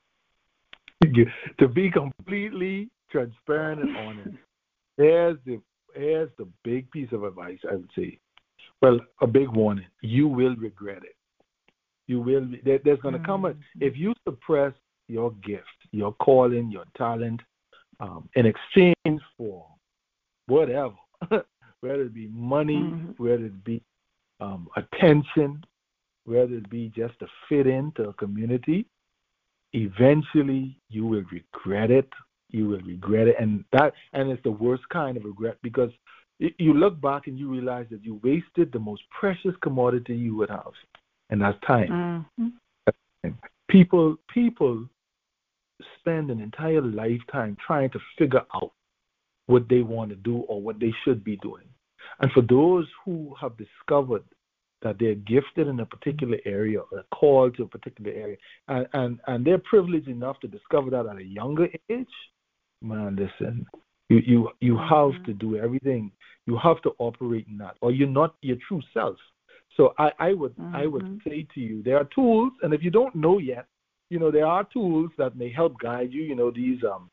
to 1.60 1.68
be 1.68 1.92
completely 1.92 2.90
transparent 3.12 3.82
and 3.82 3.98
honest. 3.98 4.38
Here's 4.98 5.38
the 5.46 5.60
here's 5.96 6.30
the 6.38 6.48
big 6.64 6.90
piece 6.92 7.10
of 7.12 7.24
advice 7.24 7.60
I 7.70 7.76
would 7.76 7.90
say. 7.96 8.20
Well, 8.82 9.00
a 9.22 9.28
big 9.28 9.50
warning: 9.50 9.86
you 10.02 10.28
will 10.28 10.56
regret 10.56 11.04
it. 11.04 11.16
You 12.08 12.20
will. 12.20 12.48
There, 12.64 12.80
there's 12.84 13.00
going 13.00 13.18
to 13.18 13.26
come 13.26 13.46
a 13.46 13.50
mm-hmm. 13.50 13.82
if 13.82 13.98
you 13.98 14.14
suppress 14.28 14.74
your 15.08 15.32
gift, 15.46 15.83
your 15.94 16.14
calling, 16.14 16.72
your 16.72 16.86
talent, 16.98 17.40
um, 18.00 18.28
in 18.36 18.46
exchange 18.46 19.22
for 19.38 19.66
whatever, 20.48 20.96
whether 21.80 22.02
it 22.02 22.14
be 22.14 22.28
money, 22.28 22.76
mm-hmm. 22.76 23.24
whether 23.24 23.46
it 23.46 23.64
be 23.64 23.82
um, 24.42 24.68
attention, 24.76 25.64
whether 26.26 26.56
it 26.56 26.70
be 26.70 26.92
just 26.96 27.18
to 27.20 27.28
fit 27.48 27.68
into 27.68 28.10
a 28.10 28.14
community, 28.14 28.86
eventually 29.74 30.78
you 30.90 31.06
will 31.06 31.24
regret 31.32 31.92
it. 31.92 32.10
You 32.50 32.68
will 32.68 32.82
regret 32.82 33.28
it, 33.28 33.36
and 33.40 33.66
that 33.72 33.94
and 34.14 34.30
it's 34.30 34.44
the 34.44 34.52
worst 34.52 34.84
kind 34.90 35.18
of 35.18 35.24
regret 35.24 35.58
because 35.64 35.90
you 36.40 36.74
look 36.74 37.02
back 37.02 37.26
and 37.26 37.38
you 37.38 37.50
realize 37.50 37.88
that 37.90 38.04
you 38.04 38.20
wasted 38.24 38.72
the 38.72 38.80
most 38.80 39.02
precious 39.10 39.56
commodity 39.64 40.16
you 40.16 40.36
would 40.36 40.52
have, 40.52 40.72
and 41.32 41.42
that's 41.42 41.58
time. 41.66 42.28
Mm-hmm. 42.40 43.30
People, 43.70 44.18
people 44.32 44.88
spend 46.00 46.30
an 46.30 46.40
entire 46.40 46.82
lifetime 46.82 47.58
trying 47.66 47.90
to 47.92 48.00
figure 48.18 48.42
out 48.56 48.72
what 49.48 49.68
they 49.70 49.82
want 49.82 50.10
to 50.10 50.16
do 50.16 50.38
or 50.48 50.62
what 50.62 50.80
they 50.80 50.94
should 51.04 51.24
be 51.24 51.38
doing. 51.38 51.66
And 52.20 52.32
for 52.32 52.42
those 52.42 52.88
who 53.04 53.34
have 53.40 53.54
discovered 53.58 54.24
that 54.82 54.98
they're 55.00 55.16
gifted 55.16 55.68
in 55.68 55.80
a 55.80 55.86
particular 55.86 56.38
area 56.46 56.80
or 56.80 57.04
called 57.14 57.56
to 57.58 57.64
a 57.64 57.68
particular 57.68 58.12
area, 58.12 58.38
and, 58.68 58.88
and, 58.94 59.20
and 59.28 59.46
they're 59.46 59.58
privileged 59.70 60.08
enough 60.08 60.40
to 60.42 60.48
discover 60.48 60.90
that 60.90 61.06
at 61.06 61.18
a 61.18 61.24
younger 61.24 61.68
age, 61.90 62.08
man, 62.82 63.16
listen, 63.16 63.66
you, 64.10 64.20
you, 64.26 64.50
you 64.60 64.78
have 64.78 65.12
to 65.26 65.34
do 65.34 65.58
everything. 65.58 66.12
You 66.46 66.58
have 66.62 66.82
to 66.82 66.92
operate 67.00 67.48
in 67.50 67.58
that, 67.60 67.76
or 67.82 67.92
you're 67.92 68.08
not 68.08 68.36
your 68.42 68.58
true 68.68 68.82
self. 68.94 69.16
So 69.78 69.94
I, 69.98 70.12
I 70.20 70.34
would 70.34 70.56
mm-hmm. 70.56 70.76
I 70.76 70.86
would 70.86 71.04
mm-hmm. 71.04 71.30
say 71.30 71.48
to 71.56 71.60
you, 71.60 71.82
there 71.84 71.98
are 71.98 72.08
tools, 72.14 72.52
and 72.62 72.74
if 72.74 72.84
you 72.84 72.92
don't 72.92 73.16
know 73.16 73.40
yet, 73.40 73.66
you 74.14 74.20
know, 74.20 74.30
there 74.30 74.46
are 74.46 74.64
tools 74.72 75.10
that 75.18 75.36
may 75.36 75.52
help 75.52 75.80
guide 75.80 76.14
you. 76.14 76.22
You 76.22 76.36
know, 76.36 76.52
these 76.52 76.78
um, 76.84 77.10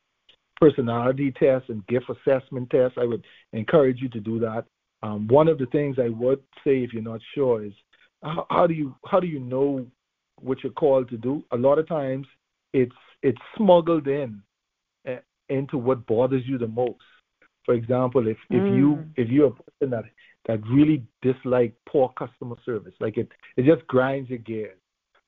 personality 0.57 1.31
tests 1.31 1.67
and 1.69 1.85
gift 1.87 2.05
assessment 2.09 2.69
tests. 2.69 2.95
I 3.01 3.05
would 3.05 3.25
encourage 3.53 3.99
you 3.99 4.09
to 4.09 4.19
do 4.19 4.39
that. 4.39 4.65
Um, 5.01 5.27
one 5.27 5.47
of 5.47 5.57
the 5.57 5.65
things 5.65 5.97
I 5.97 6.09
would 6.09 6.43
say, 6.63 6.83
if 6.83 6.93
you're 6.93 7.01
not 7.01 7.19
sure, 7.33 7.65
is 7.65 7.73
how, 8.21 8.45
how 8.51 8.67
do 8.67 8.75
you 8.75 8.95
how 9.07 9.19
do 9.19 9.25
you 9.25 9.39
know 9.39 9.87
what 10.39 10.59
you're 10.63 10.73
called 10.73 11.09
to 11.09 11.17
do? 11.17 11.43
A 11.51 11.57
lot 11.57 11.79
of 11.79 11.87
times, 11.87 12.27
it's 12.71 12.95
it's 13.23 13.41
smuggled 13.57 14.07
in 14.07 14.43
uh, 15.09 15.15
into 15.49 15.79
what 15.79 16.05
bothers 16.05 16.43
you 16.45 16.59
the 16.59 16.67
most. 16.67 16.99
For 17.65 17.73
example, 17.73 18.27
if 18.27 18.37
if 18.51 18.61
mm. 18.61 18.77
you 18.77 19.05
if 19.15 19.27
you're 19.27 19.47
a 19.47 19.71
person 19.71 19.89
that 19.89 20.05
that 20.45 20.61
really 20.67 21.03
dislike 21.23 21.73
poor 21.89 22.13
customer 22.15 22.57
service, 22.63 22.93
like 22.99 23.17
it 23.17 23.29
it 23.57 23.65
just 23.65 23.87
grinds 23.87 24.29
your 24.29 24.37
gears, 24.37 24.77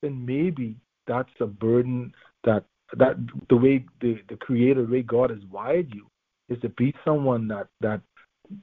then 0.04 0.24
maybe 0.24 0.76
that's 1.08 1.30
a 1.40 1.46
burden 1.46 2.14
that 2.44 2.66
that 2.98 3.16
the 3.50 3.56
way 3.56 3.86
the 4.02 4.20
the 4.30 4.36
creator, 4.38 4.86
the 4.86 4.92
way 4.92 5.02
God 5.02 5.30
has 5.30 5.44
wired 5.52 5.94
you, 5.94 6.08
is 6.50 6.60
to 6.62 6.70
be 6.70 6.94
someone 7.06 7.48
that 7.48 7.68
that 7.82 8.02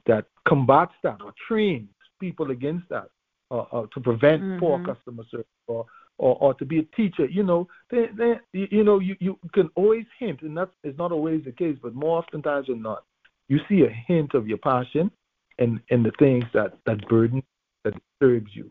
that 0.06 0.26
combats 0.46 0.94
that 1.02 1.20
or 1.22 1.32
trains 1.48 1.88
people 2.20 2.50
against 2.50 2.88
that, 2.90 3.08
or, 3.50 3.66
uh, 3.72 3.86
to 3.94 4.00
prevent 4.00 4.42
mm-hmm. 4.42 4.58
poor 4.58 4.84
customer 4.84 5.24
service 5.30 5.46
or, 5.68 5.86
or 6.18 6.36
or 6.40 6.54
to 6.54 6.64
be 6.64 6.78
a 6.78 6.96
teacher. 6.96 7.26
You 7.26 7.42
know, 7.42 7.68
they, 7.90 8.06
they, 8.16 8.34
you 8.52 8.84
know, 8.84 8.98
you 8.98 9.16
you 9.20 9.38
can 9.52 9.70
always 9.74 10.04
hint, 10.18 10.42
and 10.42 10.56
that 10.56 10.70
is 10.84 10.96
not 10.98 11.12
always 11.12 11.44
the 11.44 11.52
case, 11.52 11.76
but 11.82 11.94
more 11.94 12.18
oftentimes 12.18 12.66
than 12.66 12.82
not, 12.82 13.04
you 13.48 13.58
see 13.68 13.82
a 13.82 14.04
hint 14.06 14.34
of 14.34 14.46
your 14.46 14.58
passion 14.58 15.10
and 15.58 15.80
and 15.90 16.04
the 16.04 16.12
things 16.18 16.44
that 16.54 16.78
that 16.86 17.06
burden 17.08 17.42
that 17.84 17.94
disturbs 17.94 18.50
you. 18.54 18.70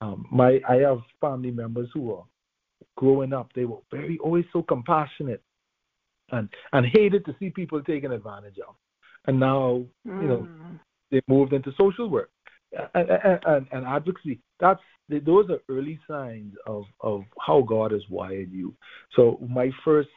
Um, 0.00 0.26
my 0.30 0.60
I 0.68 0.76
have 0.76 1.00
family 1.20 1.50
members 1.50 1.88
who 1.92 2.12
are 2.14 2.24
growing 2.96 3.32
up. 3.32 3.50
They 3.54 3.64
were 3.64 3.78
very 3.90 4.18
always 4.18 4.44
so 4.52 4.62
compassionate 4.62 5.42
and 6.30 6.48
and 6.72 6.86
hated 6.86 7.24
to 7.26 7.36
see 7.38 7.50
people 7.50 7.82
taken 7.82 8.12
advantage 8.12 8.58
of. 8.66 8.74
And 9.26 9.40
now 9.40 9.84
mm. 10.06 10.22
you 10.22 10.28
know 10.28 10.48
mm. 10.50 10.78
they 11.10 11.20
moved 11.28 11.52
into 11.52 11.72
social 11.78 12.08
work 12.08 12.30
and, 12.94 13.08
and, 13.46 13.66
and 13.72 13.86
advocacy. 13.86 14.40
That's 14.60 14.80
those 15.08 15.50
are 15.50 15.60
early 15.68 15.98
signs 16.08 16.54
of 16.66 16.84
of 17.00 17.22
how 17.40 17.62
God 17.62 17.92
has 17.92 18.02
wired 18.08 18.50
you. 18.50 18.74
So 19.14 19.38
my 19.48 19.70
first, 19.84 20.08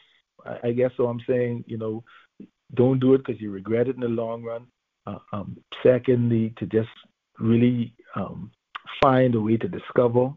I 0.64 0.72
guess, 0.72 0.92
so 0.98 1.08
I'm 1.08 1.22
saying, 1.28 1.66
you 1.68 1.78
know, 1.78 2.04
don't 2.74 3.00
do 3.00 3.14
it 3.14 3.20
because 3.26 3.42
you 3.42 3.52
regret 3.52 3.88
it 3.88 3.96
in 3.96 4.02
the 4.02 4.08
long 4.08 4.44
run. 4.44 4.66
Uh, 5.06 5.20
um, 5.32 5.58
secondly, 5.84 6.54
to 6.58 6.66
just 6.66 6.90
really 7.40 7.94
um, 8.16 8.52
find 9.02 9.36
a 9.36 9.42
way 9.42 9.58
to 9.58 9.68
discover 9.68 10.32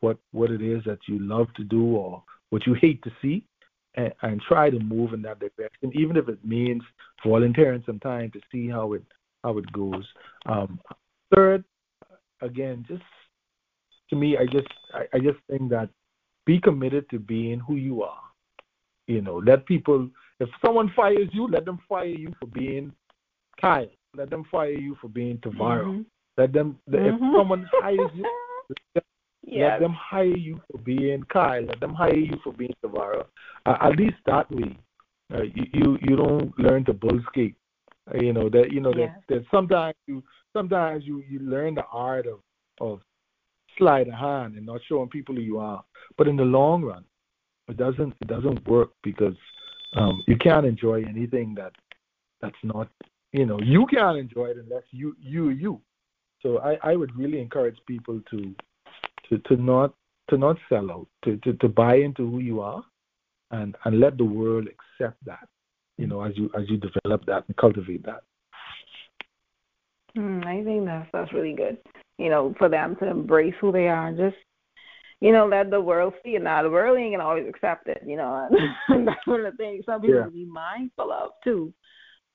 what 0.00 0.18
what 0.32 0.50
it 0.50 0.62
is 0.62 0.82
that 0.84 0.98
you 1.06 1.18
love 1.18 1.48
to 1.56 1.64
do 1.64 1.96
or 1.96 2.22
what 2.50 2.66
you 2.66 2.74
hate 2.74 3.02
to 3.02 3.10
see, 3.22 3.44
and, 3.94 4.12
and 4.22 4.40
try 4.42 4.70
to 4.70 4.78
move 4.78 5.12
in 5.12 5.22
that 5.22 5.38
direction, 5.38 5.92
even 5.94 6.16
if 6.16 6.28
it 6.28 6.44
means 6.44 6.82
volunteering 7.24 7.82
some 7.86 7.98
time 8.00 8.30
to 8.32 8.40
see 8.50 8.68
how 8.68 8.92
it 8.92 9.02
how 9.42 9.58
it 9.58 9.70
goes. 9.72 10.06
Um, 10.46 10.80
third, 11.34 11.64
again, 12.40 12.84
just 12.88 13.02
to 14.10 14.16
me, 14.16 14.36
I 14.36 14.44
just 14.46 14.68
I, 14.94 15.04
I 15.14 15.18
just 15.18 15.38
think 15.48 15.70
that 15.70 15.88
be 16.46 16.60
committed 16.60 17.08
to 17.10 17.18
being 17.18 17.60
who 17.60 17.76
you 17.76 18.02
are. 18.02 18.20
You 19.06 19.22
know, 19.22 19.36
let 19.44 19.66
people 19.66 20.08
if 20.38 20.48
someone 20.64 20.92
fires 20.96 21.28
you, 21.32 21.48
let 21.48 21.64
them 21.64 21.78
fire 21.88 22.06
you 22.06 22.32
for 22.40 22.46
being 22.46 22.92
Kyle. 23.60 23.86
Let 24.16 24.30
them 24.30 24.44
fire 24.50 24.70
you 24.70 24.96
for 25.00 25.08
being 25.08 25.36
Devara. 25.42 25.84
Mm-hmm. 25.84 26.02
Let 26.36 26.52
them 26.52 26.78
mm-hmm. 26.88 27.14
if 27.14 27.20
someone 27.36 27.68
hires 27.72 28.10
you, 28.14 28.24
let 29.50 29.80
them 29.80 29.92
hire 29.92 30.24
you 30.24 30.60
for 30.70 30.78
being 30.78 31.22
Kyle. 31.24 31.62
Let 31.62 31.80
them 31.80 31.94
hire 31.94 32.16
you 32.16 32.36
for 32.42 32.52
being 32.52 32.74
Devara. 32.82 33.26
Uh, 33.66 33.76
at 33.80 33.96
least 33.96 34.16
that 34.26 34.50
way, 34.50 34.76
uh, 35.32 35.42
you, 35.42 35.64
you 35.72 35.98
you 36.02 36.16
don't 36.16 36.58
learn 36.58 36.84
to 36.86 36.94
bullskate. 36.94 37.54
Uh, 38.12 38.18
you 38.20 38.32
know 38.32 38.48
that 38.48 38.72
you 38.72 38.80
know 38.80 38.92
that, 38.92 39.22
that 39.28 39.44
sometimes 39.50 39.94
you 40.06 40.22
sometimes 40.52 41.04
you 41.04 41.22
you 41.28 41.40
learn 41.40 41.74
the 41.74 41.84
art 41.92 42.26
of 42.26 42.40
of 42.80 43.00
sleight 43.78 44.08
of 44.08 44.14
hand 44.14 44.56
and 44.56 44.66
not 44.66 44.80
showing 44.88 45.08
people 45.08 45.34
who 45.34 45.40
you 45.40 45.58
are. 45.58 45.84
But 46.18 46.28
in 46.28 46.36
the 46.36 46.44
long 46.44 46.82
run, 46.82 47.04
it 47.68 47.76
doesn't 47.76 48.14
it 48.20 48.28
doesn't 48.28 48.66
work 48.66 48.90
because 49.02 49.36
um, 49.96 50.22
you 50.26 50.36
can't 50.36 50.66
enjoy 50.66 51.02
anything 51.08 51.54
that 51.56 51.72
that's 52.40 52.62
not 52.62 52.88
you 53.32 53.46
know 53.46 53.60
you 53.60 53.86
can't 53.86 54.18
enjoy 54.18 54.46
it 54.46 54.56
unless 54.58 54.84
you 54.90 55.16
you 55.20 55.50
you. 55.50 55.80
So 56.42 56.58
I, 56.58 56.78
I 56.82 56.96
would 56.96 57.14
really 57.16 57.40
encourage 57.40 57.76
people 57.86 58.20
to 58.30 58.54
to 59.30 59.38
to 59.38 59.56
not 59.56 59.94
to 60.28 60.36
not 60.36 60.56
sell 60.68 60.90
out 60.90 61.06
to, 61.24 61.36
to 61.38 61.54
to 61.54 61.68
buy 61.68 61.96
into 61.96 62.30
who 62.30 62.38
you 62.40 62.60
are 62.60 62.82
and 63.50 63.76
and 63.84 64.00
let 64.00 64.18
the 64.18 64.24
world 64.24 64.68
accept 64.68 65.24
that 65.24 65.48
you 65.98 66.06
know 66.06 66.22
as 66.22 66.32
you 66.36 66.50
as 66.58 66.68
you 66.68 66.76
develop 66.76 67.24
that 67.26 67.44
and 67.46 67.56
cultivate 67.56 68.04
that. 68.04 68.22
Mm, 70.16 70.44
I 70.44 70.64
think 70.64 70.84
that's 70.86 71.08
that's 71.12 71.32
really 71.32 71.54
good. 71.54 71.78
You 72.18 72.28
know, 72.28 72.54
for 72.58 72.68
them 72.68 72.96
to 72.96 73.08
embrace 73.08 73.54
who 73.60 73.72
they 73.72 73.88
are 73.88 74.08
and 74.08 74.18
just 74.18 74.36
you 75.20 75.32
know, 75.32 75.46
let 75.46 75.70
the 75.70 75.80
world 75.80 76.14
see 76.24 76.30
it. 76.30 76.42
Now, 76.42 76.62
the 76.62 76.70
world 76.70 76.98
ain't 76.98 77.14
gonna 77.14 77.28
always 77.28 77.46
accept 77.48 77.88
it. 77.88 78.02
You 78.06 78.16
know, 78.16 78.48
and 78.88 79.06
that's 79.08 79.26
one 79.26 79.44
of 79.44 79.52
the 79.52 79.56
things 79.56 79.84
some 79.84 80.00
people 80.00 80.16
yeah. 80.16 80.28
be 80.32 80.46
mindful 80.46 81.12
of 81.12 81.30
too. 81.44 81.72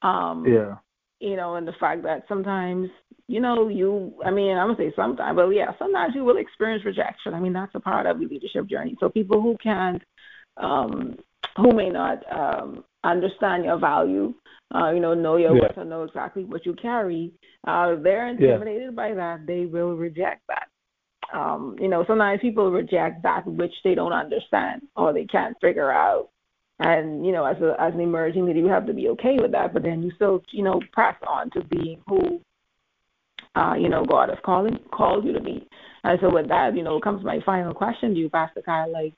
Um, 0.02 0.46
yeah. 0.48 0.76
You 1.20 1.36
know, 1.36 1.55
and 1.55 1.68
the 1.68 1.74
fact 1.80 2.03
that 2.03 2.24
sometimes, 2.28 2.89
you 3.28 3.39
know, 3.39 3.68
you. 3.68 4.13
I 4.26 4.32
mean, 4.32 4.57
I'm 4.57 4.74
gonna 4.74 4.78
say 4.78 4.93
sometimes, 4.95 5.36
but 5.36 5.49
yeah, 5.49 5.72
sometimes 5.80 6.13
you 6.16 6.24
will 6.24 6.38
experience 6.38 6.86
rejection. 6.86 7.34
I 7.34 7.39
mean, 7.39 7.53
that's 7.53 7.74
a 7.76 7.80
part 7.80 8.05
of 8.05 8.20
the 8.20 8.26
leadership 8.26 8.68
journey. 8.68 8.95
So 8.99 9.09
people 9.09 9.41
who 9.41 9.57
can't, 9.61 10.01
um, 10.57 11.18
who 11.57 11.72
may 11.72 11.89
not 11.89 12.24
um, 12.32 12.84
understand 13.03 13.66
your 13.66 13.80
value, 13.80 14.34
uh, 14.74 14.91
you 14.91 14.99
know, 14.99 15.13
know 15.13 15.38
your 15.38 15.55
yeah. 15.55 15.61
worth, 15.61 15.78
or 15.78 15.86
know 15.86 16.03
exactly 16.03 16.43
what 16.43 16.66
you 16.66 16.74
carry, 16.74 17.32
uh, 17.66 17.95
they're 17.95 18.28
intimidated 18.28 18.84
yeah. 18.84 18.91
by 18.91 19.13
that. 19.13 19.47
They 19.47 19.66
will 19.66 19.95
reject 19.95 20.41
that 20.49 20.68
um, 21.34 21.76
you 21.80 21.88
know, 21.88 22.03
sometimes 22.07 22.41
people 22.41 22.72
reject 22.72 23.24
that 23.24 23.45
which 23.45 23.74
they 23.84 23.95
don't 23.95 24.13
understand 24.13 24.84
or 24.95 25.13
they 25.13 25.26
can't 25.26 25.57
figure 25.61 25.91
out. 25.91 26.30
And 26.80 27.26
you 27.26 27.32
know, 27.32 27.46
as 27.46 27.58
a 27.62 27.76
as 27.80 27.94
an 27.94 28.02
emerging 28.02 28.46
leader, 28.46 28.60
you 28.60 28.68
have 28.68 28.86
to 28.88 28.94
be 28.94 29.08
okay 29.10 29.38
with 29.40 29.52
that. 29.52 29.74
But 29.74 29.84
then 29.84 30.04
you 30.04 30.12
still, 30.16 30.44
you 30.52 30.64
know, 30.64 30.82
press 30.92 31.16
on 31.28 31.50
to 31.52 31.64
being 31.64 32.02
who, 32.08 32.42
uh, 33.56 33.76
you 33.76 33.88
know, 33.88 34.04
God 34.04 34.30
has 34.30 34.38
called 34.44 34.78
called 34.92 35.26
you 35.26 35.34
to 35.34 35.42
be. 35.42 35.66
And 36.04 36.20
so 36.22 36.32
with 36.32 36.50
that, 36.50 36.76
you 36.76 36.84
know, 36.84 37.00
comes 37.00 37.24
my 37.24 37.40
final 37.46 37.74
question 37.74 38.14
to 38.14 38.20
you, 38.20 38.30
Pastor 38.30 38.62
Kyle. 38.62 38.92
Like, 38.92 39.14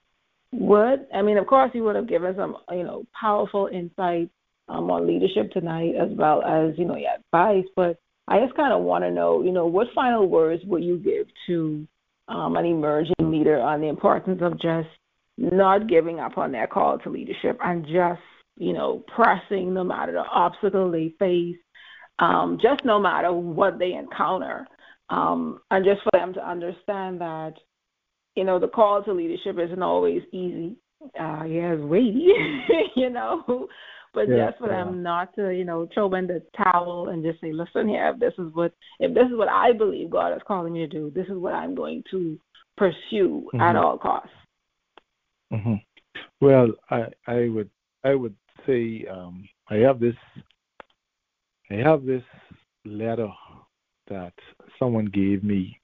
what? 0.52 1.08
I 1.14 1.22
mean, 1.24 1.38
of 1.38 1.48
course, 1.48 1.72
you 1.74 1.84
would 1.84 1.96
have 1.96 2.08
given 2.08 2.36
some, 2.38 2.58
you 2.72 2.84
know, 2.84 3.06
powerful 3.20 3.68
insight 3.74 4.30
um, 4.70 4.92
on 4.92 5.08
leadership 5.08 5.52
tonight, 5.52 5.96
as 6.00 6.10
well 6.16 6.44
as 6.44 6.78
you 6.78 6.86
know, 6.86 6.96
your 6.96 7.10
advice. 7.16 7.66
But 7.76 7.98
I 8.28 8.40
just 8.40 8.56
kind 8.56 8.72
of 8.72 8.84
want 8.84 9.04
to 9.04 9.12
know, 9.12 9.42
you 9.42 9.52
know, 9.52 9.66
what 9.66 9.88
final 9.96 10.28
words 10.28 10.62
would 10.66 10.84
you 10.84 10.98
give 10.98 11.28
to 11.48 11.88
um, 12.28 12.56
an 12.56 12.66
emerging 12.66 13.16
leader 13.20 13.60
on 13.60 13.82
the 13.82 13.88
importance 13.88 14.42
of 14.42 14.54
just 14.62 14.90
not 15.38 15.88
giving 15.88 16.20
up 16.20 16.38
on 16.38 16.52
their 16.52 16.68
call 16.68 16.98
to 17.00 17.10
leadership 17.10 17.58
and 17.64 17.86
just, 17.86 18.22
you 18.58 18.74
know, 18.74 19.04
pressing 19.14 19.74
no 19.74 19.84
matter 19.84 20.12
the 20.12 20.20
obstacle 20.20 20.92
they 20.92 21.14
face, 21.20 21.58
um, 22.20 22.58
just 22.62 22.84
no 22.84 23.00
matter 23.00 23.32
what 23.32 23.78
they 23.78 23.94
encounter. 23.94 24.66
Um, 25.10 25.62
and 25.72 25.86
just 25.86 26.02
for 26.04 26.20
them 26.20 26.34
to 26.34 26.50
understand 26.50 27.22
that, 27.22 27.54
you 28.36 28.44
know, 28.44 28.60
the 28.60 28.68
call 28.68 29.04
to 29.04 29.14
leadership 29.14 29.58
isn't 29.60 29.82
always 29.82 30.22
easy. 30.32 30.76
Uh, 31.20 31.44
yeah, 31.44 31.74
it's 31.74 31.84
weighty, 31.84 32.28
you 32.96 33.10
know, 33.10 33.68
but 34.14 34.28
yeah, 34.28 34.48
just 34.48 34.58
for 34.58 34.72
yeah. 34.72 34.84
them 34.84 35.04
not 35.04 35.34
to, 35.36 35.52
you 35.52 35.64
know, 35.64 35.88
throw 35.94 36.12
in 36.16 36.26
the 36.26 36.42
towel 36.58 37.10
and 37.10 37.24
just 37.24 37.40
say, 37.40 37.54
listen 37.54 37.88
here, 37.88 38.10
if 38.10 38.20
this 38.20 38.34
is 38.40 38.52
what 38.54 38.74
if 39.00 39.14
this 39.14 39.26
is 39.26 39.38
what 39.38 39.48
I 39.48 39.74
believe 39.74 40.10
God 40.10 40.34
is 40.34 40.42
calling 40.48 40.74
me 40.74 40.80
to 40.80 40.88
do, 40.88 41.12
this 41.14 41.28
is 41.28 41.38
what 41.38 41.54
I'm 41.54 41.76
going 41.76 42.04
to 42.12 42.40
pursue 42.78 43.48
mm-hmm. 43.54 43.62
at 43.62 43.76
all 43.76 43.98
costs. 44.00 44.32
Mm-hmm. 45.54 45.76
Well, 46.42 46.70
I 46.90 47.06
I 47.28 47.50
would 47.50 47.70
I 48.04 48.16
would 48.16 48.36
say 48.66 49.06
um, 49.10 49.48
I 49.70 49.76
have 49.76 50.00
this 50.00 50.16
I 51.70 51.76
have 51.76 52.06
this 52.06 52.24
letter 52.86 53.30
that 54.10 54.34
someone 54.80 55.06
gave 55.06 55.44
me 55.44 55.80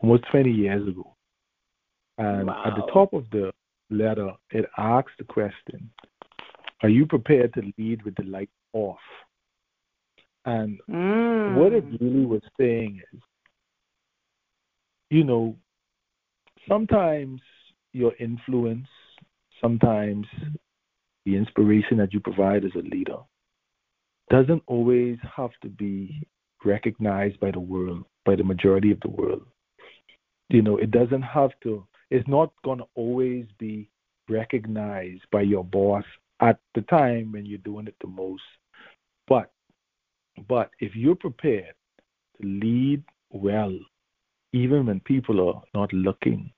almost 0.00 0.24
20 0.30 0.50
years 0.50 0.86
ago, 0.86 1.16
and 2.18 2.46
wow. 2.46 2.62
at 2.66 2.76
the 2.76 2.92
top 2.92 3.12
of 3.12 3.24
the 3.30 3.52
letter 3.90 4.30
it 4.50 4.66
asks 4.76 5.12
the 5.18 5.24
question 5.24 5.90
are 6.82 6.88
you 6.88 7.06
prepared 7.06 7.52
to 7.54 7.72
lead 7.76 8.02
with 8.04 8.14
the 8.16 8.24
light 8.24 8.50
off? 8.72 8.98
And 10.44 10.78
mm. 10.88 11.56
what 11.56 11.72
it 11.72 11.84
really 12.00 12.24
was 12.24 12.42
saying 12.58 13.02
is, 13.12 13.20
you 15.10 15.24
know, 15.24 15.56
sometimes 16.68 17.40
your 17.98 18.14
influence, 18.18 18.86
sometimes 19.60 20.26
the 21.24 21.36
inspiration 21.36 21.98
that 21.98 22.12
you 22.12 22.20
provide 22.20 22.64
as 22.64 22.70
a 22.74 22.88
leader 22.94 23.18
doesn't 24.30 24.62
always 24.66 25.18
have 25.36 25.50
to 25.62 25.68
be 25.68 26.22
recognized 26.64 27.38
by 27.40 27.50
the 27.50 27.60
world, 27.60 28.04
by 28.24 28.36
the 28.36 28.44
majority 28.44 28.90
of 28.90 29.00
the 29.00 29.10
world. 29.10 29.42
You 30.48 30.62
know, 30.62 30.76
it 30.76 30.90
doesn't 30.90 31.22
have 31.22 31.50
to, 31.64 31.86
it's 32.10 32.28
not 32.28 32.52
going 32.64 32.78
to 32.78 32.86
always 32.94 33.46
be 33.58 33.90
recognized 34.28 35.22
by 35.30 35.42
your 35.42 35.64
boss 35.64 36.04
at 36.40 36.58
the 36.74 36.82
time 36.82 37.32
when 37.32 37.44
you're 37.46 37.58
doing 37.58 37.86
it 37.86 37.96
the 38.00 38.08
most. 38.08 38.42
But 39.26 39.50
but 40.46 40.70
if 40.78 40.94
you're 40.94 41.16
prepared 41.16 41.74
to 42.40 42.46
lead 42.46 43.02
well 43.30 43.76
even 44.52 44.86
when 44.86 45.00
people 45.00 45.46
are 45.46 45.62
not 45.74 45.92
looking, 45.92 46.50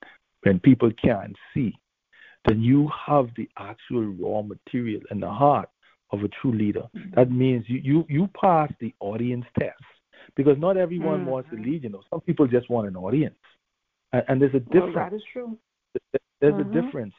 when 0.43 0.59
people 0.59 0.91
can't 1.03 1.35
see, 1.53 1.73
then 2.47 2.61
you 2.61 2.89
have 3.07 3.29
the 3.35 3.47
actual 3.57 4.05
raw 4.05 4.41
material 4.41 5.01
in 5.11 5.19
the 5.19 5.29
heart 5.29 5.69
of 6.11 6.23
a 6.23 6.27
true 6.41 6.53
leader. 6.53 6.83
Mm-hmm. 6.95 7.11
That 7.15 7.31
means 7.31 7.65
you, 7.67 7.79
you, 7.83 8.05
you 8.09 8.29
pass 8.39 8.71
the 8.79 8.93
audience 8.99 9.45
test 9.59 9.81
because 10.35 10.57
not 10.57 10.77
everyone 10.77 11.21
mm-hmm. 11.21 11.29
wants 11.29 11.49
to 11.51 11.57
lead. 11.57 11.83
You 11.83 11.89
know, 11.89 12.01
some 12.09 12.21
people 12.21 12.47
just 12.47 12.69
want 12.69 12.87
an 12.87 12.95
audience, 12.95 13.35
and, 14.13 14.23
and 14.27 14.41
there's 14.41 14.55
a 14.55 14.59
difference. 14.59 14.95
Well, 14.95 15.09
that 15.09 15.15
is 15.15 15.23
true. 15.31 15.57
There's 16.39 16.53
mm-hmm. 16.53 16.77
a 16.77 16.81
difference, 16.81 17.13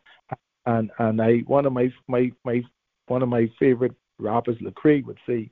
and 0.66 0.90
and 0.98 1.20
I 1.20 1.38
one 1.46 1.66
of 1.66 1.72
my 1.72 1.90
my 2.08 2.30
my 2.44 2.62
one 3.06 3.22
of 3.22 3.28
my 3.28 3.48
favorite 3.58 3.94
rappers, 4.18 4.56
Lecrae, 4.62 5.04
would 5.04 5.18
say, 5.26 5.50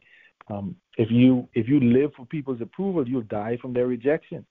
um, 0.49 0.77
if 0.97 1.11
you 1.11 1.49
if 1.55 1.69
you 1.69 1.81
live 1.81 2.11
for 2.17 2.27
people's 2.27 2.61
approval, 2.61 3.07
you'll 3.07 3.23
die 3.23 3.59
from 3.61 3.73
their 3.73 3.87
rejection, 3.87 4.45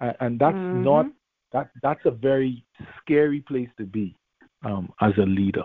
and, 0.00 0.16
and 0.20 0.38
that's 0.38 0.54
mm-hmm. 0.54 0.84
not 0.84 1.06
that 1.52 1.70
that's 1.82 2.04
a 2.04 2.10
very 2.10 2.64
scary 3.00 3.40
place 3.40 3.68
to 3.78 3.84
be 3.84 4.16
um, 4.64 4.92
as 5.00 5.12
a 5.18 5.26
leader. 5.26 5.64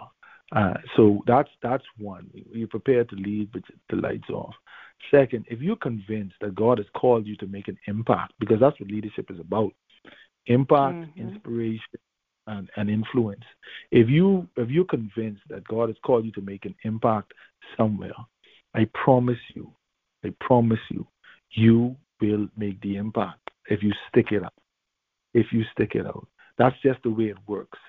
Uh, 0.55 0.73
so 0.95 1.21
that's 1.27 1.49
that's 1.61 1.83
one. 1.97 2.29
You're 2.33 2.67
prepared 2.67 3.09
to 3.09 3.15
lead 3.15 3.49
with 3.53 3.63
the 3.89 3.97
lights 3.97 4.29
off. 4.29 4.53
Second, 5.11 5.45
if 5.49 5.61
you're 5.61 5.75
convinced 5.75 6.35
that 6.41 6.55
God 6.55 6.77
has 6.79 6.88
called 6.95 7.27
you 7.27 7.35
to 7.38 7.47
make 7.47 7.67
an 7.67 7.77
impact, 7.88 8.33
because 8.39 8.59
that's 8.59 8.79
what 8.79 8.89
leadership 8.89 9.29
is 9.29 9.39
about, 9.39 9.71
impact, 10.47 10.95
mm-hmm. 10.95 11.29
inspiration, 11.29 11.99
and, 12.47 12.69
and 12.77 12.89
influence. 12.89 13.43
If 13.91 14.09
you 14.09 14.47
if 14.55 14.69
you're 14.69 14.85
convinced 14.85 15.41
that 15.49 15.67
God 15.67 15.89
has 15.89 15.97
called 16.03 16.25
you 16.25 16.31
to 16.33 16.41
make 16.41 16.65
an 16.65 16.75
impact 16.83 17.33
somewhere, 17.77 18.15
I 18.73 18.88
promise 18.93 19.38
you, 19.53 19.71
I 20.23 20.33
promise 20.39 20.79
you, 20.89 21.05
you 21.51 21.95
will 22.21 22.47
make 22.57 22.79
the 22.81 22.95
impact 22.95 23.49
if 23.69 23.83
you 23.83 23.91
stick 24.09 24.31
it 24.31 24.43
out. 24.43 24.53
If 25.34 25.47
you 25.51 25.63
stick 25.71 25.91
it 25.95 26.05
out. 26.05 26.28
That's 26.57 26.75
just 26.82 27.01
the 27.03 27.09
way 27.09 27.25
it 27.25 27.38
works. 27.47 27.80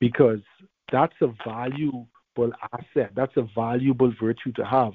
Because 0.00 0.40
that's 0.90 1.14
a 1.20 1.28
valuable 1.46 2.06
asset. 2.72 3.12
That's 3.14 3.36
a 3.36 3.46
valuable 3.54 4.12
virtue 4.20 4.52
to 4.56 4.64
have. 4.64 4.92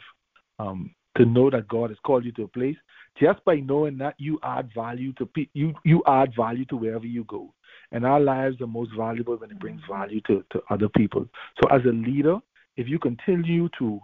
Um, 0.59 0.93
to 1.17 1.25
know 1.25 1.49
that 1.49 1.67
God 1.67 1.89
has 1.89 1.97
called 2.05 2.25
you 2.25 2.31
to 2.33 2.43
a 2.43 2.47
place. 2.47 2.75
Just 3.19 3.43
by 3.43 3.55
knowing 3.55 3.97
that 3.97 4.15
you 4.17 4.39
add 4.43 4.69
value 4.73 5.11
to 5.13 5.25
pe- 5.25 5.49
you, 5.53 5.73
you 5.83 6.01
add 6.07 6.31
value 6.35 6.65
to 6.65 6.77
wherever 6.77 7.05
you 7.05 7.23
go. 7.25 7.53
And 7.91 8.05
our 8.05 8.19
lives 8.19 8.61
are 8.61 8.67
most 8.67 8.91
valuable 8.95 9.35
when 9.35 9.51
it 9.51 9.59
brings 9.59 9.81
value 9.89 10.21
to, 10.27 10.43
to 10.51 10.61
other 10.69 10.87
people. 10.89 11.27
So 11.61 11.69
as 11.69 11.81
a 11.85 11.91
leader, 11.91 12.37
if 12.77 12.87
you 12.87 12.99
continue 12.99 13.67
to 13.79 13.99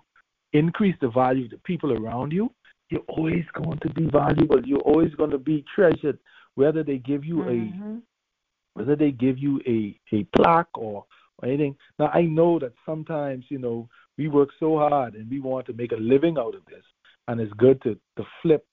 increase 0.53 0.95
the 0.99 1.09
value 1.09 1.45
of 1.45 1.51
the 1.51 1.57
people 1.59 1.93
around 1.93 2.31
you, 2.31 2.51
you're 2.89 3.01
always 3.07 3.45
going 3.53 3.79
to 3.79 3.89
be 3.89 4.07
valuable. 4.11 4.61
You're 4.65 4.79
always 4.79 5.13
going 5.15 5.31
to 5.31 5.37
be 5.37 5.63
treasured, 5.73 6.19
whether 6.55 6.83
they 6.83 6.97
give 6.97 7.23
you 7.23 7.37
mm-hmm. 7.37 7.97
a 7.97 8.01
whether 8.73 8.95
they 8.95 9.11
give 9.11 9.37
you 9.37 9.61
a, 9.65 9.97
a 10.13 10.25
plaque 10.35 10.77
or, 10.77 11.05
or 11.39 11.47
anything. 11.47 11.75
Now 11.97 12.07
I 12.07 12.23
know 12.23 12.59
that 12.59 12.73
sometimes, 12.85 13.45
you 13.49 13.57
know, 13.57 13.87
we 14.17 14.27
work 14.27 14.49
so 14.59 14.77
hard 14.77 15.15
and 15.15 15.29
we 15.29 15.39
want 15.39 15.65
to 15.67 15.73
make 15.73 15.93
a 15.93 15.97
living 15.97 16.37
out 16.37 16.55
of 16.55 16.65
this 16.65 16.83
and 17.27 17.39
it's 17.39 17.53
good 17.53 17.81
to 17.83 17.97
to 18.17 18.23
flip. 18.41 18.65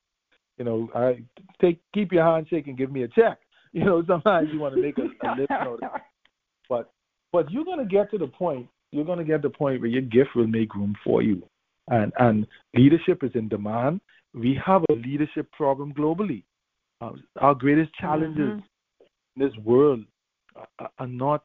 You 0.58 0.64
know, 0.64 0.88
I 0.94 1.22
take 1.60 1.80
keep 1.94 2.12
your 2.12 2.24
handshake 2.24 2.66
and 2.66 2.76
give 2.76 2.92
me 2.92 3.02
a 3.04 3.08
check. 3.08 3.38
You 3.74 3.86
know, 3.86 4.04
sometimes 4.06 4.50
you 4.52 4.60
want 4.60 4.74
to 4.74 4.82
make 4.82 4.98
a, 4.98 5.04
a 5.26 5.28
living 5.30 5.46
out 5.50 5.66
of 5.66 5.78
it. 5.82 6.02
But 6.68 6.92
but 7.32 7.50
you're 7.50 7.64
gonna 7.64 7.86
get 7.86 8.10
to 8.10 8.18
the 8.18 8.26
point. 8.26 8.68
You're 8.90 9.06
gonna 9.06 9.24
get 9.24 9.40
to 9.40 9.48
the 9.48 9.54
point 9.54 9.80
where 9.80 9.88
your 9.88 10.02
gift 10.02 10.36
will 10.36 10.46
make 10.46 10.74
room 10.74 10.94
for 11.02 11.22
you, 11.22 11.42
and 11.88 12.12
and 12.18 12.46
leadership 12.76 13.24
is 13.24 13.30
in 13.34 13.48
demand. 13.48 14.02
We 14.34 14.60
have 14.62 14.82
a 14.90 14.92
leadership 14.92 15.50
problem 15.52 15.94
globally. 15.94 16.44
Uh, 17.02 17.12
our 17.40 17.54
greatest 17.54 17.92
challenges 17.94 18.38
mm-hmm. 18.38 19.36
in 19.36 19.48
this 19.48 19.56
world 19.64 20.04
are, 20.78 20.90
are 20.98 21.06
not, 21.06 21.44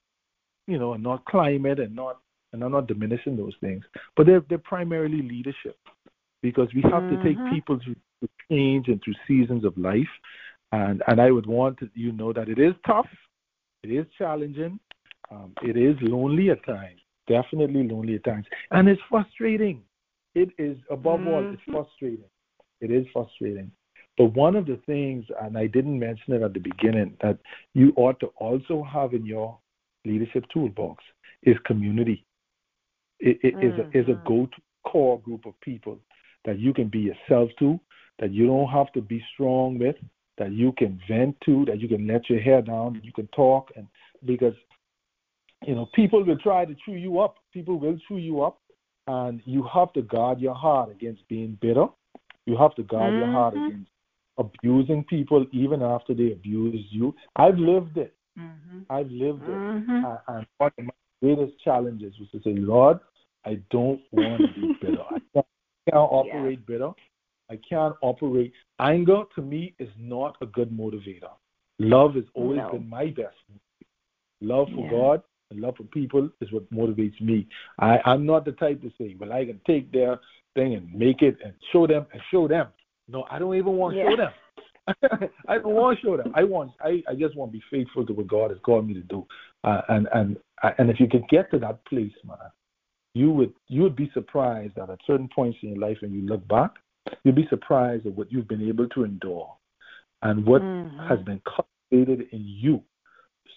you 0.67 0.77
know, 0.77 0.93
are 0.93 0.97
not 0.99 1.25
climate 1.25 1.79
and 1.79 1.95
not 1.95 2.17
and 2.53 2.63
I'm 2.63 2.71
not 2.71 2.87
diminishing 2.87 3.35
those 3.35 3.55
things, 3.59 3.83
but 4.15 4.25
they're 4.25 4.43
they're 4.49 4.57
primarily 4.59 5.21
leadership 5.21 5.77
because 6.41 6.67
we 6.73 6.81
have 6.83 7.03
mm-hmm. 7.03 7.17
to 7.17 7.23
take 7.23 7.37
mm-hmm. 7.37 7.55
people 7.55 7.79
through, 7.83 7.95
through 8.19 8.29
change 8.49 8.87
and 8.87 9.01
through 9.03 9.15
seasons 9.27 9.65
of 9.65 9.77
life. 9.77 10.13
And 10.71 11.01
and 11.07 11.19
I 11.19 11.31
would 11.31 11.47
want 11.47 11.79
to, 11.79 11.89
you 11.93 12.11
know 12.11 12.33
that 12.33 12.49
it 12.49 12.59
is 12.59 12.73
tough, 12.85 13.07
it 13.83 13.87
is 13.89 14.05
challenging, 14.17 14.79
um, 15.31 15.53
it 15.63 15.77
is 15.77 15.95
lonely 16.01 16.49
at 16.51 16.65
times, 16.65 16.99
definitely 17.27 17.87
lonely 17.87 18.15
at 18.15 18.23
times, 18.23 18.45
and 18.71 18.87
it's 18.87 19.01
frustrating. 19.09 19.81
It 20.35 20.49
is 20.59 20.77
above 20.91 21.21
mm-hmm. 21.21 21.29
all, 21.29 21.51
it's 21.51 21.61
mm-hmm. 21.63 21.71
frustrating. 21.71 22.29
It 22.79 22.91
is 22.91 23.07
frustrating. 23.11 23.71
But 24.17 24.33
one 24.33 24.55
of 24.55 24.65
the 24.65 24.79
things, 24.85 25.25
and 25.41 25.57
I 25.57 25.67
didn't 25.67 25.99
mention 25.99 26.33
it 26.33 26.41
at 26.41 26.53
the 26.53 26.59
beginning, 26.59 27.15
that 27.21 27.37
you 27.73 27.93
ought 27.95 28.19
to 28.21 28.27
also 28.37 28.83
have 28.91 29.13
in 29.13 29.25
your 29.25 29.57
leadership 30.05 30.45
toolbox 30.51 31.03
is 31.43 31.55
community. 31.65 32.25
It, 33.19 33.37
it 33.43 33.55
mm-hmm. 33.55 33.67
is, 33.67 33.87
a, 33.93 33.97
is 33.97 34.07
a 34.07 34.17
mm-hmm. 34.17 34.27
go-to 34.27 34.61
core 34.85 35.19
group 35.19 35.45
of 35.45 35.59
people 35.61 35.99
that 36.45 36.59
you 36.59 36.73
can 36.73 36.87
be 36.87 36.99
yourself 36.99 37.49
to, 37.59 37.79
that 38.19 38.31
you 38.31 38.47
don't 38.47 38.69
have 38.69 38.91
to 38.93 39.01
be 39.01 39.23
strong 39.33 39.77
with, 39.77 39.95
that 40.37 40.51
you 40.51 40.71
can 40.77 40.99
vent 41.07 41.35
to, 41.45 41.65
that 41.65 41.79
you 41.79 41.87
can 41.87 42.07
let 42.07 42.29
your 42.29 42.39
hair 42.39 42.61
down, 42.61 42.93
that 42.93 43.05
you 43.05 43.11
can 43.11 43.27
talk, 43.27 43.69
and 43.75 43.87
because 44.25 44.53
you 45.65 45.75
know 45.75 45.87
people 45.93 46.23
will 46.23 46.37
try 46.37 46.65
to 46.65 46.75
chew 46.85 46.93
you 46.93 47.19
up. 47.19 47.35
People 47.53 47.79
will 47.79 47.97
chew 48.07 48.17
you 48.17 48.41
up, 48.41 48.59
and 49.07 49.41
you 49.45 49.67
have 49.71 49.91
to 49.93 50.01
guard 50.03 50.39
your 50.39 50.53
heart 50.53 50.89
against 50.91 51.27
being 51.27 51.57
bitter. 51.61 51.87
You 52.45 52.57
have 52.57 52.75
to 52.75 52.83
guard 52.83 53.11
mm-hmm. 53.11 53.19
your 53.19 53.31
heart 53.31 53.55
mm-hmm. 53.55 53.65
against 53.65 53.91
abusing 54.37 55.03
people 55.03 55.45
even 55.51 55.81
after 55.81 56.13
they 56.13 56.31
abuse 56.31 56.85
you. 56.89 57.15
I've 57.35 57.57
lived 57.57 57.97
it. 57.97 58.15
Mm-hmm. 58.39 58.79
I've 58.89 59.09
lived 59.09 59.43
it. 59.43 59.49
Mm-hmm. 59.49 60.05
And 60.27 60.47
one 60.57 60.71
of 60.77 60.85
my 60.85 60.91
greatest 61.21 61.53
challenges 61.63 62.13
was 62.19 62.29
to 62.31 62.39
say, 62.39 62.57
Lord, 62.57 62.99
I 63.45 63.59
don't 63.71 64.01
want 64.11 64.41
to 64.41 64.61
be 64.61 64.73
bitter. 64.81 65.03
I 65.09 65.19
can't 65.33 65.45
can't 65.89 66.11
operate 66.11 66.59
yeah. 66.59 66.65
bitter. 66.67 66.91
I 67.49 67.59
can't 67.67 67.95
operate. 68.01 68.51
Anger 68.79 69.23
to 69.35 69.41
me 69.41 69.73
is 69.79 69.89
not 69.97 70.35
a 70.41 70.45
good 70.45 70.69
motivator. 70.69 71.31
Love 71.79 72.15
has 72.15 72.25
always 72.33 72.59
no. 72.59 72.71
been 72.71 72.89
my 72.89 73.07
best. 73.07 73.35
Love 74.41 74.67
for 74.75 74.85
yeah. 74.85 74.91
God 74.91 75.21
and 75.49 75.61
love 75.61 75.75
for 75.77 75.83
people 75.83 76.29
is 76.41 76.51
what 76.51 76.69
motivates 76.71 77.19
me. 77.21 77.47
I, 77.79 77.99
I'm 78.05 78.25
not 78.25 78.45
the 78.45 78.51
type 78.53 78.81
to 78.81 78.91
say, 78.97 79.15
well, 79.19 79.31
I 79.31 79.45
can 79.45 79.61
take 79.65 79.91
their 79.91 80.19
thing 80.55 80.73
and 80.75 80.93
make 80.93 81.21
it 81.21 81.37
and 81.43 81.53
show 81.71 81.87
them 81.87 82.05
and 82.11 82.21
show 82.31 82.47
them. 82.47 82.67
No, 83.07 83.25
I 83.29 83.39
don't 83.39 83.55
even 83.55 83.73
want 83.73 83.95
to 83.95 83.99
yeah. 83.99 84.09
show 84.09 84.15
them. 84.17 84.31
I 85.47 85.55
don't 85.55 85.73
want 85.73 85.99
to 85.99 86.05
show 86.05 86.17
them. 86.17 86.31
I 86.35 86.43
want. 86.43 86.71
I, 86.81 87.03
I 87.09 87.15
just 87.15 87.35
want 87.35 87.51
to 87.51 87.57
be 87.57 87.63
faithful 87.69 88.05
to 88.05 88.13
what 88.13 88.27
God 88.27 88.51
has 88.51 88.59
called 88.65 88.87
me 88.87 88.93
to 88.93 89.01
do. 89.01 89.25
Uh, 89.63 89.81
and 89.89 90.07
and 90.13 90.37
and 90.77 90.89
if 90.89 90.99
you 90.99 91.07
can 91.07 91.23
get 91.29 91.51
to 91.51 91.59
that 91.59 91.85
place, 91.85 92.13
man, 92.25 92.37
you 93.13 93.31
would 93.31 93.53
you 93.67 93.81
would 93.83 93.95
be 93.95 94.09
surprised 94.13 94.75
that 94.75 94.89
at 94.89 94.99
certain 95.05 95.29
points 95.33 95.57
in 95.61 95.69
your 95.69 95.79
life 95.79 95.97
when 96.01 96.13
you 96.13 96.21
look 96.21 96.47
back, 96.47 96.71
you'd 97.23 97.35
be 97.35 97.47
surprised 97.49 98.05
at 98.05 98.15
what 98.15 98.31
you've 98.31 98.47
been 98.47 98.67
able 98.67 98.87
to 98.89 99.03
endure 99.03 99.53
and 100.21 100.45
what 100.45 100.61
mm-hmm. 100.61 101.07
has 101.07 101.19
been 101.25 101.41
cultivated 101.45 102.27
in 102.31 102.43
you 102.45 102.81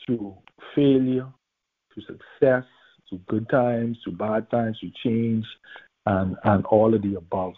through 0.04 0.36
failure, 0.74 1.28
through 1.92 2.02
success, 2.04 2.64
through 3.08 3.20
good 3.28 3.48
times, 3.48 3.98
through 4.02 4.16
bad 4.16 4.50
times, 4.50 4.78
through 4.80 4.92
change, 5.04 5.44
and, 6.06 6.36
and 6.44 6.64
all 6.66 6.94
of 6.94 7.02
the 7.02 7.16
above. 7.16 7.54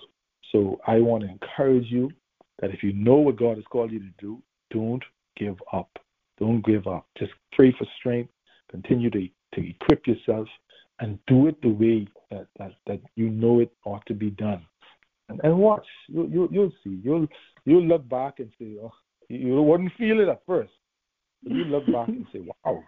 So 0.52 0.78
I 0.86 1.00
want 1.00 1.24
to 1.24 1.30
encourage 1.30 1.90
you 1.90 2.10
that 2.60 2.70
if 2.70 2.82
you 2.82 2.92
know 2.92 3.16
what 3.16 3.36
God 3.36 3.56
has 3.56 3.64
called 3.70 3.90
you 3.90 3.98
to 3.98 4.12
do, 4.18 4.42
don't 4.70 5.02
give 5.36 5.56
up. 5.72 5.90
Don't 6.38 6.64
give 6.64 6.86
up. 6.86 7.06
Just 7.18 7.32
pray 7.52 7.74
for 7.78 7.86
strength. 7.98 8.30
Continue 8.70 9.10
to, 9.10 9.28
to 9.54 9.70
equip 9.70 10.06
yourself 10.06 10.46
and 11.00 11.18
do 11.26 11.46
it 11.46 11.60
the 11.62 11.68
way 11.68 12.06
that, 12.30 12.46
that, 12.58 12.72
that 12.86 13.00
you 13.16 13.30
know 13.30 13.60
it 13.60 13.72
ought 13.84 14.04
to 14.06 14.14
be 14.14 14.30
done. 14.30 14.62
And, 15.28 15.40
and 15.42 15.58
watch, 15.58 15.86
you, 16.08 16.28
you, 16.30 16.48
you'll 16.52 16.72
see. 16.84 17.00
You'll, 17.02 17.26
you'll 17.64 17.86
look 17.86 18.08
back 18.08 18.38
and 18.38 18.50
say, 18.58 18.76
oh, 18.82 18.92
you, 19.28 19.38
you 19.38 19.62
wouldn't 19.62 19.92
feel 19.98 20.20
it 20.20 20.28
at 20.28 20.42
first. 20.46 20.72
You 21.42 21.64
look 21.64 21.86
back 21.86 22.08
and 22.08 22.26
say, 22.32 22.40
wow. 22.64 22.82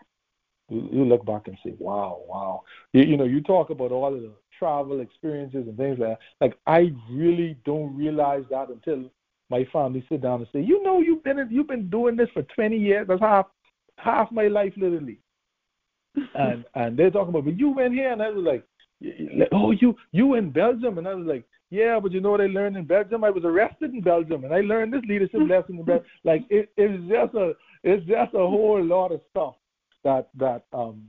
You, 0.68 0.88
you 0.92 1.04
look 1.04 1.24
back 1.26 1.46
and 1.46 1.56
say, 1.64 1.74
wow, 1.78 2.22
wow. 2.26 2.62
You, 2.92 3.02
you 3.02 3.16
know, 3.16 3.24
you 3.24 3.42
talk 3.42 3.70
about 3.70 3.92
all 3.92 4.14
of 4.14 4.20
the 4.20 4.32
travel 4.58 5.00
experiences 5.00 5.66
and 5.66 5.76
things 5.76 5.98
like 5.98 6.10
that. 6.10 6.18
Like, 6.40 6.58
I 6.66 6.92
really 7.10 7.56
don't 7.64 7.96
realize 7.96 8.44
that 8.50 8.68
until 8.68 9.10
my 9.50 9.66
family 9.72 10.04
sit 10.08 10.22
down 10.22 10.40
and 10.40 10.48
say, 10.52 10.60
you 10.60 10.82
know, 10.82 11.00
you've 11.00 11.22
been 11.22 11.46
you've 11.50 11.68
been 11.68 11.90
doing 11.90 12.16
this 12.16 12.30
for 12.32 12.42
20 12.42 12.76
years. 12.76 13.06
That's 13.06 13.20
half 13.20 13.46
half 13.98 14.32
my 14.32 14.48
life, 14.48 14.72
literally 14.76 15.18
and 16.34 16.64
and 16.74 16.96
they're 16.96 17.10
talking 17.10 17.30
about, 17.30 17.44
but 17.44 17.58
you 17.58 17.70
went 17.70 17.94
here, 17.94 18.12
and 18.12 18.22
I 18.22 18.30
was 18.30 18.44
like, 18.44 18.64
oh, 19.52 19.72
you 19.72 19.96
you 20.12 20.34
in 20.34 20.50
Belgium, 20.50 20.98
and 20.98 21.08
I 21.08 21.14
was 21.14 21.26
like, 21.26 21.44
yeah, 21.70 21.98
but 22.00 22.12
you 22.12 22.20
know 22.20 22.30
what 22.30 22.40
I 22.40 22.46
learned 22.46 22.76
in 22.76 22.84
Belgium? 22.84 23.24
I 23.24 23.30
was 23.30 23.44
arrested 23.44 23.92
in 23.92 24.00
Belgium, 24.00 24.44
and 24.44 24.54
I 24.54 24.60
learned 24.60 24.92
this 24.92 25.02
leadership 25.08 25.40
lesson 25.48 25.78
in 25.78 25.84
Belgium. 25.84 26.06
Like 26.22 26.44
it, 26.50 26.70
it's 26.76 27.02
just 27.08 27.34
a 27.34 27.52
it's 27.82 28.06
just 28.06 28.34
a 28.34 28.38
whole 28.38 28.82
lot 28.82 29.12
of 29.12 29.20
stuff 29.30 29.54
that 30.04 30.28
that 30.36 30.64
um 30.72 31.02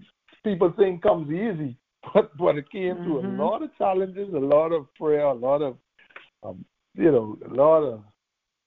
people 0.43 0.73
think 0.77 1.03
comes 1.03 1.29
easy, 1.29 1.77
but 2.13 2.35
but 2.37 2.57
it 2.57 2.69
came 2.71 2.95
mm-hmm. 2.95 3.03
through 3.03 3.19
a 3.19 3.23
mm-hmm. 3.23 3.41
lot 3.41 3.63
of 3.63 3.69
challenges, 3.77 4.33
a 4.33 4.37
lot 4.37 4.71
of 4.71 4.93
prayer, 4.95 5.25
a 5.25 5.33
lot 5.33 5.61
of 5.61 5.77
um 6.43 6.65
you 6.95 7.11
know 7.11 7.37
a 7.49 7.53
lot 7.53 7.81
of 7.81 8.03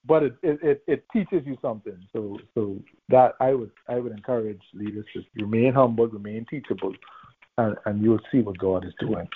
but 0.07 0.23
it, 0.23 0.37
it, 0.43 0.83
it 0.87 1.05
teaches 1.13 1.43
you 1.45 1.57
something. 1.61 1.99
So 2.13 2.39
so 2.55 2.79
that 3.09 3.35
I 3.41 3.53
would 3.53 3.71
I 3.89 3.97
would 3.97 4.13
encourage 4.13 4.63
leaders 4.73 5.05
to 5.15 5.23
remain 5.37 5.75
humble, 5.75 6.07
remain 6.07 6.47
teachable, 6.49 6.95
and, 7.59 7.77
and 7.85 8.03
you'll 8.03 8.21
see 8.33 8.41
what 8.41 8.59
God 8.59 8.87
is 8.87 8.95
doing. 8.99 9.29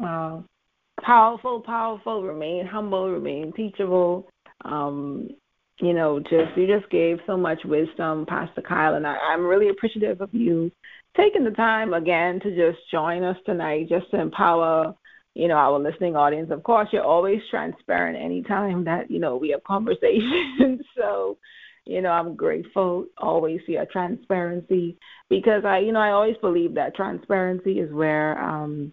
Wow. 0.00 0.44
Powerful, 1.02 1.60
powerful, 1.60 2.22
remain 2.22 2.66
humble, 2.66 3.10
remain 3.10 3.52
teachable. 3.52 4.28
Um, 4.64 5.30
you 5.80 5.92
know, 5.92 6.18
just 6.18 6.56
you 6.56 6.66
just 6.66 6.90
gave 6.90 7.18
so 7.26 7.36
much 7.36 7.60
wisdom, 7.64 8.26
Pastor 8.26 8.62
Kyle, 8.62 8.94
and 8.94 9.06
I, 9.06 9.16
I'm 9.16 9.46
really 9.46 9.68
appreciative 9.68 10.20
of 10.20 10.34
you 10.34 10.72
taking 11.16 11.44
the 11.44 11.50
time 11.52 11.94
again 11.94 12.40
to 12.40 12.50
just 12.50 12.78
join 12.90 13.22
us 13.22 13.36
tonight, 13.46 13.88
just 13.88 14.10
to 14.10 14.20
empower, 14.20 14.94
you 15.34 15.46
know, 15.46 15.54
our 15.54 15.78
listening 15.78 16.16
audience. 16.16 16.50
Of 16.50 16.64
course, 16.64 16.88
you're 16.92 17.04
always 17.04 17.40
transparent 17.50 18.18
anytime 18.18 18.84
that 18.84 19.10
you 19.10 19.20
know 19.20 19.36
we 19.36 19.50
have 19.50 19.62
conversations. 19.62 20.80
so, 20.96 21.38
you 21.84 22.02
know, 22.02 22.10
I'm 22.10 22.34
grateful 22.34 23.06
always 23.16 23.60
for 23.64 23.72
your 23.72 23.86
transparency 23.86 24.98
because 25.28 25.64
I, 25.64 25.78
you 25.78 25.92
know, 25.92 26.00
I 26.00 26.10
always 26.10 26.36
believe 26.40 26.74
that 26.74 26.96
transparency 26.96 27.78
is 27.78 27.92
where, 27.92 28.36
um, 28.42 28.92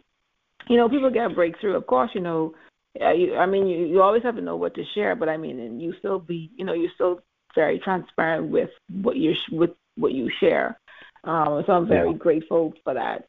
you 0.69 0.77
know, 0.77 0.87
people 0.87 1.09
get 1.09 1.33
breakthrough. 1.33 1.75
Of 1.75 1.87
course, 1.87 2.11
you 2.13 2.21
know 2.21 2.53
yeah, 2.95 3.11
you, 3.13 3.35
I 3.35 3.45
mean, 3.45 3.67
you, 3.67 3.85
you 3.85 4.01
always 4.01 4.23
have 4.23 4.35
to 4.35 4.41
know 4.41 4.55
what 4.55 4.73
to 4.75 4.83
share, 4.93 5.15
but 5.15 5.29
I 5.29 5.37
mean, 5.37 5.59
and 5.59 5.81
you 5.81 5.93
still 5.99 6.19
be, 6.19 6.49
you 6.55 6.65
know, 6.65 6.73
you're 6.73 6.91
still 6.95 7.19
very 7.53 7.79
transparent 7.79 8.49
with 8.49 8.69
what 8.89 9.17
you 9.17 9.33
with 9.51 9.71
what 9.95 10.13
you 10.13 10.29
share. 10.39 10.79
Um, 11.23 11.63
so 11.65 11.73
I'm 11.73 11.87
very 11.87 12.11
yeah. 12.11 12.17
grateful 12.17 12.73
for 12.83 12.93
that. 12.93 13.27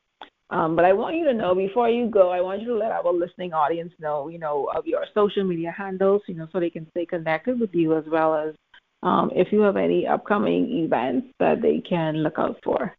Um, 0.50 0.76
but 0.76 0.84
I 0.84 0.92
want 0.92 1.16
you 1.16 1.24
to 1.24 1.34
know 1.34 1.54
before 1.54 1.88
you 1.88 2.08
go, 2.08 2.30
I 2.30 2.40
want 2.40 2.60
you 2.60 2.68
to 2.68 2.76
let 2.76 2.92
our 2.92 3.12
listening 3.12 3.52
audience 3.52 3.92
know, 3.98 4.28
you 4.28 4.38
know, 4.38 4.68
of 4.76 4.86
your 4.86 5.04
social 5.12 5.42
media 5.42 5.74
handles, 5.76 6.22
you 6.28 6.34
know, 6.34 6.46
so 6.52 6.60
they 6.60 6.70
can 6.70 6.88
stay 6.90 7.04
connected 7.04 7.58
with 7.58 7.74
you 7.74 7.96
as 7.96 8.04
well 8.06 8.34
as 8.34 8.54
um, 9.02 9.30
if 9.34 9.48
you 9.50 9.60
have 9.62 9.76
any 9.76 10.06
upcoming 10.06 10.84
events 10.84 11.28
that 11.40 11.62
they 11.62 11.80
can 11.80 12.18
look 12.18 12.38
out 12.38 12.58
for. 12.62 12.94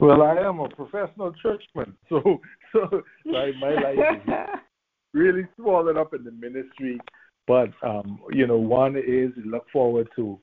Well, 0.00 0.22
I 0.22 0.36
am 0.38 0.58
a 0.58 0.68
professional 0.68 1.32
churchman, 1.34 1.96
so 2.08 2.40
so 2.72 3.02
my, 3.24 3.52
my 3.60 3.74
life 3.74 3.98
is 3.98 4.28
really 5.12 5.46
swallowed 5.56 5.96
up 5.96 6.14
in 6.14 6.24
the 6.24 6.32
ministry. 6.32 7.00
But 7.46 7.70
um, 7.82 8.20
you 8.30 8.46
know, 8.46 8.58
one 8.58 8.96
is 8.96 9.30
look 9.44 9.66
forward 9.72 10.08
to 10.16 10.38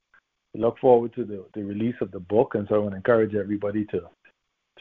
look 0.56 0.78
forward 0.80 1.14
to 1.16 1.24
the, 1.24 1.46
the 1.54 1.64
release 1.64 1.96
of 2.02 2.12
the 2.12 2.20
book, 2.20 2.56
and 2.56 2.68
so 2.68 2.76
I 2.76 2.78
want 2.80 2.92
to 2.92 2.98
encourage 2.98 3.36
everybody 3.36 3.86
to 3.86 4.02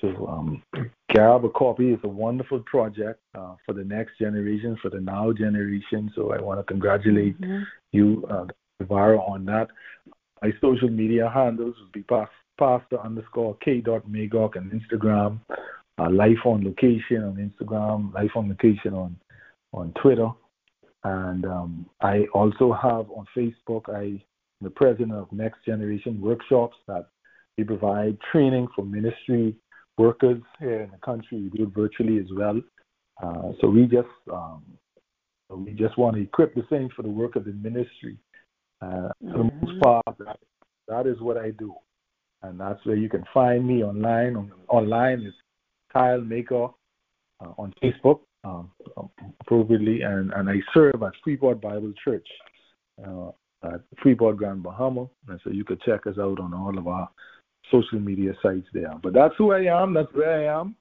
to 0.01 0.27
um, 0.27 0.63
grab 1.11 1.45
a 1.45 1.51
copy. 1.51 1.93
It's 1.93 2.05
a 2.05 2.09
wonderful 2.09 2.61
project 2.61 3.21
uh, 3.37 3.55
for 3.65 3.73
the 3.73 3.85
next 3.85 4.19
generation, 4.19 4.77
for 4.83 4.91
the 4.91 5.01
now 5.01 5.33
generation. 5.33 6.11
So 6.15 6.33
I 6.33 6.41
want 6.41 6.61
to 6.61 6.65
congratulate 6.65 7.41
mm-hmm. 7.41 7.63
you, 7.93 8.27
uh, 8.31 8.47
Devara, 8.81 9.19
on 9.19 9.45
that. 9.47 9.69
My 10.43 10.53
social 10.61 10.89
media 10.89 11.31
handles 11.33 11.75
would 11.81 11.93
be 11.93 12.05
pastor 12.59 13.01
underscore 13.01 13.57
k 13.57 13.81
dot 13.81 14.09
magok 14.09 14.57
on 14.57 14.71
Instagram, 14.71 15.41
uh, 15.99 16.11
life 16.11 16.45
on 16.45 16.65
location 16.65 17.23
on 17.25 17.37
Instagram, 17.37 18.13
life 18.15 18.31
on 18.37 18.49
location 18.49 18.95
on 18.95 19.17
on 19.73 19.93
Twitter, 20.01 20.29
and 21.05 21.45
um, 21.45 21.87
I 22.01 22.27
also 22.35 22.73
have 22.73 23.11
on 23.11 23.27
Facebook. 23.37 23.89
I 23.89 24.03
am 24.03 24.21
the 24.63 24.71
president 24.71 25.13
of 25.13 25.31
Next 25.33 25.65
Generation 25.65 26.21
Workshops 26.21 26.77
that 26.87 27.07
we 27.57 27.65
provide 27.65 28.19
training 28.33 28.69
for 28.75 28.85
ministry 28.85 29.57
workers 29.97 30.41
here 30.59 30.83
in 30.83 30.91
the 30.91 30.99
country. 30.99 31.43
We 31.43 31.51
do 31.51 31.65
it 31.65 31.75
virtually 31.75 32.19
as 32.19 32.27
well. 32.33 32.61
Uh, 33.23 33.53
so 33.61 33.69
we 33.69 33.83
just 33.83 34.09
um, 34.33 34.63
we 35.51 35.73
just 35.73 35.99
want 35.99 36.17
to 36.17 36.23
equip 36.23 36.55
the 36.55 36.65
saints 36.71 36.95
for 36.95 37.03
the 37.03 37.09
work 37.09 37.37
of 37.37 37.45
the 37.45 37.53
ministry. 37.53 38.17
Uh, 38.81 38.87
mm-hmm. 38.87 39.33
For 39.33 39.39
the 39.39 39.45
most 39.45 39.55
mm-hmm. 39.55 39.81
part, 39.81 40.19
that, 40.19 40.39
that 40.87 41.07
is 41.07 41.21
what 41.21 41.37
I 41.37 41.51
do, 41.51 41.75
and 42.43 42.61
that's 42.61 42.85
where 42.87 42.97
you 42.97 43.09
can 43.09 43.25
find 43.35 43.67
me 43.67 43.83
online. 43.83 44.37
On, 44.37 44.53
online 44.69 45.23
is 45.23 45.35
Kyle 45.93 46.21
Maker 46.21 46.69
uh, 47.41 47.53
on 47.59 47.75
Facebook, 47.83 48.21
um, 48.45 48.71
appropriately, 49.41 50.03
and, 50.03 50.33
and 50.33 50.49
I 50.49 50.57
serve 50.73 51.03
at 51.03 51.13
Freeport 51.25 51.61
Bible 51.61 51.93
Church 52.05 52.27
uh, 53.07 53.31
at 53.65 53.81
Freeport 54.03 54.37
Grand 54.37 54.63
Bahama, 54.63 55.09
and 55.29 55.41
so 55.43 55.51
you 55.51 55.65
could 55.65 55.81
check 55.83 56.07
us 56.07 56.19
out 56.19 56.39
on 56.41 56.55
all 56.55 56.77
of 56.79 56.87
our 56.87 57.09
social 57.71 57.99
media 57.99 58.33
sites 58.43 58.67
there. 58.73 58.95
But 59.03 59.13
that's 59.13 59.35
who 59.37 59.53
I 59.53 59.83
am. 59.83 59.95
That's 59.95 60.13
where 60.13 60.49
I 60.49 60.61
am, 60.61 60.77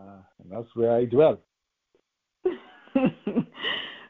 uh, 0.00 0.22
and 0.42 0.50
that's 0.50 0.68
where 0.74 0.92
I 0.92 1.04
dwell. 1.04 1.40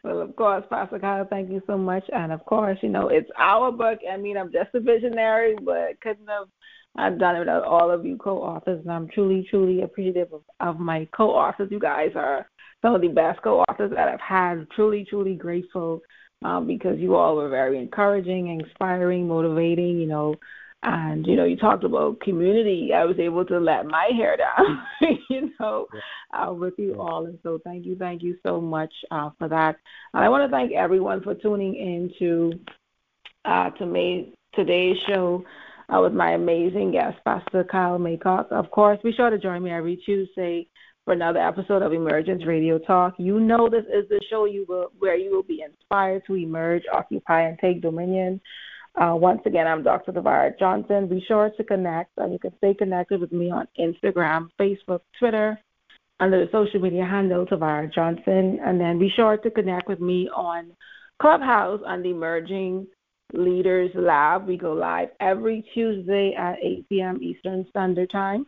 well, 0.05 0.21
of 0.21 0.35
course, 0.37 0.65
Pastor 0.71 0.99
Kyle, 0.99 1.27
thank 1.29 1.51
you 1.51 1.63
so 1.67 1.77
much. 1.77 2.05
And 2.13 2.33
of 2.33 2.45
course, 2.47 2.79
you 2.83 2.89
know, 2.89 3.09
it's 3.09 3.31
our 3.39 3.71
book. 3.71 3.99
I 4.11 4.17
mean, 4.17 4.37
I'm 4.37 4.53
just 4.53 4.75
a 4.75 4.81
visionary, 4.81 5.57
but 5.63 6.01
couldn't 6.01 6.29
have 6.29 6.49
I've 6.97 7.19
done 7.19 7.37
it 7.37 7.41
with 7.41 7.49
all 7.49 7.91
of 7.91 8.05
you 8.05 8.17
co-authors, 8.17 8.81
and 8.83 8.93
I'm 8.93 9.09
truly, 9.09 9.47
truly 9.49 9.83
appreciative 9.83 10.33
of, 10.33 10.43
of 10.61 10.81
my 10.81 11.07
co-authors. 11.17 11.69
You 11.71 11.79
guys 11.79 12.11
are 12.17 12.49
some 12.83 12.95
of 12.95 13.01
the 13.01 13.09
best 13.09 13.43
co-authors 13.43 13.91
that 13.91 14.09
I've 14.09 14.21
had. 14.21 14.67
Truly, 14.75 15.05
truly 15.09 15.35
grateful 15.35 16.01
um, 16.45 16.67
because 16.67 16.99
you 16.99 17.17
all 17.17 17.37
were 17.37 17.49
very 17.49 17.79
encouraging, 17.79 18.49
inspiring, 18.61 19.27
motivating. 19.27 19.99
You 19.99 20.07
know, 20.07 20.35
and 20.83 21.27
you 21.27 21.37
know, 21.37 21.45
you 21.45 21.57
talked 21.57 21.85
about 21.85 22.21
community. 22.21 22.93
I 22.95 23.05
was 23.05 23.19
able 23.19 23.45
to 23.47 23.59
let 23.59 23.87
my 23.87 24.11
hair 24.17 24.37
down. 24.37 24.83
you 25.31 25.51
know, 25.59 25.87
uh, 26.33 26.53
with 26.53 26.75
you 26.79 27.01
all, 27.01 27.27
and 27.27 27.39
so 27.43 27.59
thank 27.65 27.85
you, 27.85 27.97
thank 27.97 28.23
you 28.23 28.37
so 28.47 28.61
much 28.61 28.93
uh, 29.11 29.31
for 29.39 29.49
that. 29.49 29.77
And 30.15 30.25
I 30.25 30.29
want 30.29 30.49
to 30.49 30.57
thank 30.57 30.73
everyone 30.73 31.23
for 31.23 31.35
tuning 31.35 31.75
in 31.75 32.13
to 32.19 32.53
uh, 33.45 33.71
to 33.71 33.87
me 33.87 34.35
today's 34.55 34.97
show. 35.09 35.45
Uh, 35.91 36.03
with 36.03 36.13
my 36.13 36.33
amazing 36.33 36.93
guest, 36.93 37.17
Pastor 37.25 37.65
Kyle 37.65 37.99
Maycock. 37.99 38.53
Of 38.53 38.71
course, 38.71 38.99
be 39.03 39.11
sure 39.11 39.31
to 39.31 39.39
join 39.39 39.63
me 39.63 39.71
every 39.71 39.97
Tuesday 39.97 40.69
for 41.09 41.15
another 41.15 41.41
episode 41.41 41.81
of 41.81 41.95
Emergence 41.95 42.45
Radio 42.45 42.79
Talk. 42.79 43.15
You 43.17 43.41
know 43.41 43.71
this 43.71 43.87
is 43.87 44.07
the 44.11 44.21
show 44.29 44.45
you 44.45 44.67
will, 44.69 44.93
where 44.99 45.17
you 45.17 45.35
will 45.35 45.43
be 45.43 45.65
inspired 45.67 46.23
to 46.27 46.37
emerge, 46.37 46.83
occupy, 46.93 47.49
and 47.49 47.59
take 47.61 47.81
dominion. 47.81 48.39
Uh, 48.95 49.15
once 49.15 49.41
again, 49.47 49.67
I'm 49.67 49.83
Dr. 49.83 50.13
Devara 50.13 50.53
Johnson. 50.59 51.09
Be 51.09 51.25
sure 51.27 51.51
to 51.57 51.65
connect, 51.65 52.11
and 52.19 52.31
you 52.31 52.39
can 52.39 52.55
stay 52.59 52.75
connected 52.75 53.23
with 53.23 53.33
me 53.33 53.51
on 53.51 53.67
Instagram, 53.81 54.51
Facebook, 54.61 55.01
Twitter, 55.19 55.59
under 56.21 56.45
the 56.45 56.53
social 56.53 56.79
media 56.79 57.07
handle 57.07 57.47
Devara 57.47 57.89
Johnson. 57.89 58.61
And 58.63 58.79
then 58.79 58.99
be 58.99 59.11
sure 59.17 59.39
to 59.39 59.51
connect 59.51 59.89
with 59.89 60.01
me 60.03 60.29
on 60.37 60.73
Clubhouse 61.23 61.81
on 61.87 62.03
the 62.03 62.11
Emerging 62.11 62.87
Leaders 63.33 63.91
Lab. 63.95 64.47
We 64.47 64.59
go 64.59 64.75
live 64.75 65.09
every 65.21 65.65
Tuesday 65.73 66.35
at 66.39 66.57
8 66.63 66.87
p.m. 66.91 67.19
Eastern 67.23 67.65
Standard 67.71 68.11
Time. 68.11 68.45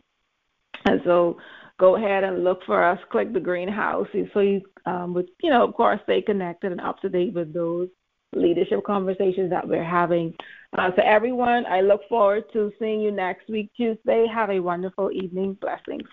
And 0.85 1.01
so 1.03 1.37
go 1.81 1.95
ahead 1.95 2.23
and 2.23 2.43
look 2.43 2.59
for 2.65 2.81
us. 2.81 2.99
Click 3.11 3.33
the 3.33 3.39
greenhouse 3.39 4.07
so 4.33 4.39
you 4.39 4.61
um, 4.85 5.13
would, 5.15 5.29
you 5.41 5.49
know, 5.49 5.67
of 5.67 5.73
course, 5.73 5.99
stay 6.03 6.21
connected 6.21 6.71
and 6.71 6.79
up 6.79 7.01
to 7.01 7.09
date 7.09 7.33
with 7.33 7.53
those 7.53 7.89
leadership 8.33 8.85
conversations 8.85 9.49
that 9.49 9.67
we're 9.67 9.83
having. 9.83 10.33
Uh, 10.77 10.91
so, 10.95 11.01
everyone, 11.03 11.65
I 11.65 11.81
look 11.81 12.01
forward 12.07 12.43
to 12.53 12.71
seeing 12.79 13.01
you 13.01 13.11
next 13.11 13.49
week, 13.49 13.71
Tuesday. 13.75 14.27
Have 14.31 14.51
a 14.51 14.59
wonderful 14.59 15.11
evening. 15.11 15.57
Blessings. 15.59 16.07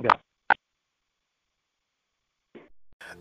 Okay. 0.00 0.14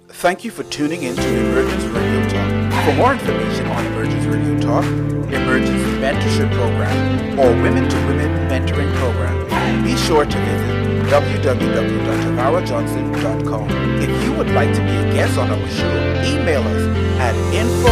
Thank 0.10 0.44
you 0.44 0.52
for 0.52 0.64
tuning 0.64 1.04
in 1.04 1.16
to 1.16 1.40
Emergence 1.40 1.86
Radio 1.86 2.30
Talk. 2.30 2.86
For 2.86 2.94
more 2.96 3.14
information 3.14 3.66
on 3.68 3.86
Emergence 3.86 4.26
Radio 4.26 4.60
Talk, 4.60 4.86
Emergence 5.34 5.82
Mentorship 6.04 6.52
Program, 6.54 7.40
or 7.40 7.50
Women 7.64 7.90
to 7.90 7.96
Women 8.06 8.30
Mentoring 8.50 8.94
Program, 8.96 9.84
be 9.84 9.96
sure 9.96 10.26
to 10.26 10.38
visit 10.38 10.95
www.devarajohnson.com. 11.16 13.70
If 14.04 14.12
you 14.26 14.34
would 14.34 14.50
like 14.52 14.74
to 14.76 14.82
be 14.82 14.98
a 15.00 15.14
guest 15.14 15.38
on 15.38 15.50
our 15.50 15.70
show, 15.70 15.96
email 16.28 16.60
us 16.60 16.84
at 17.24 17.34
info 17.56 17.88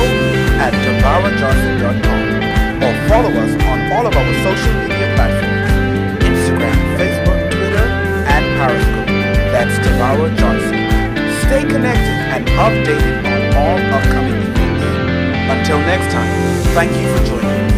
at 0.59 0.73
devarajohnson.com 0.83 2.83
or 2.83 2.91
follow 3.07 3.31
us 3.31 3.55
on 3.63 3.79
all 3.93 4.05
of 4.07 4.13
our 4.13 4.33
social 4.43 4.73
media 4.83 5.07
platforms, 5.15 5.71
Instagram, 6.19 6.75
Facebook, 6.99 7.39
Twitter, 7.47 7.87
and 8.27 8.43
Periscope. 8.59 9.07
That's 9.55 9.71
Devara 9.87 10.27
Johnson. 10.35 10.83
Stay 11.47 11.63
connected 11.63 12.19
and 12.35 12.43
updated 12.59 13.23
on 13.23 13.39
all 13.55 13.79
upcoming 13.95 14.35
events. 14.35 14.83
Until 15.47 15.79
next 15.87 16.11
time, 16.11 16.27
thank 16.75 16.91
you 16.91 17.07
for 17.15 17.23
joining 17.23 17.47
us. 17.47 17.71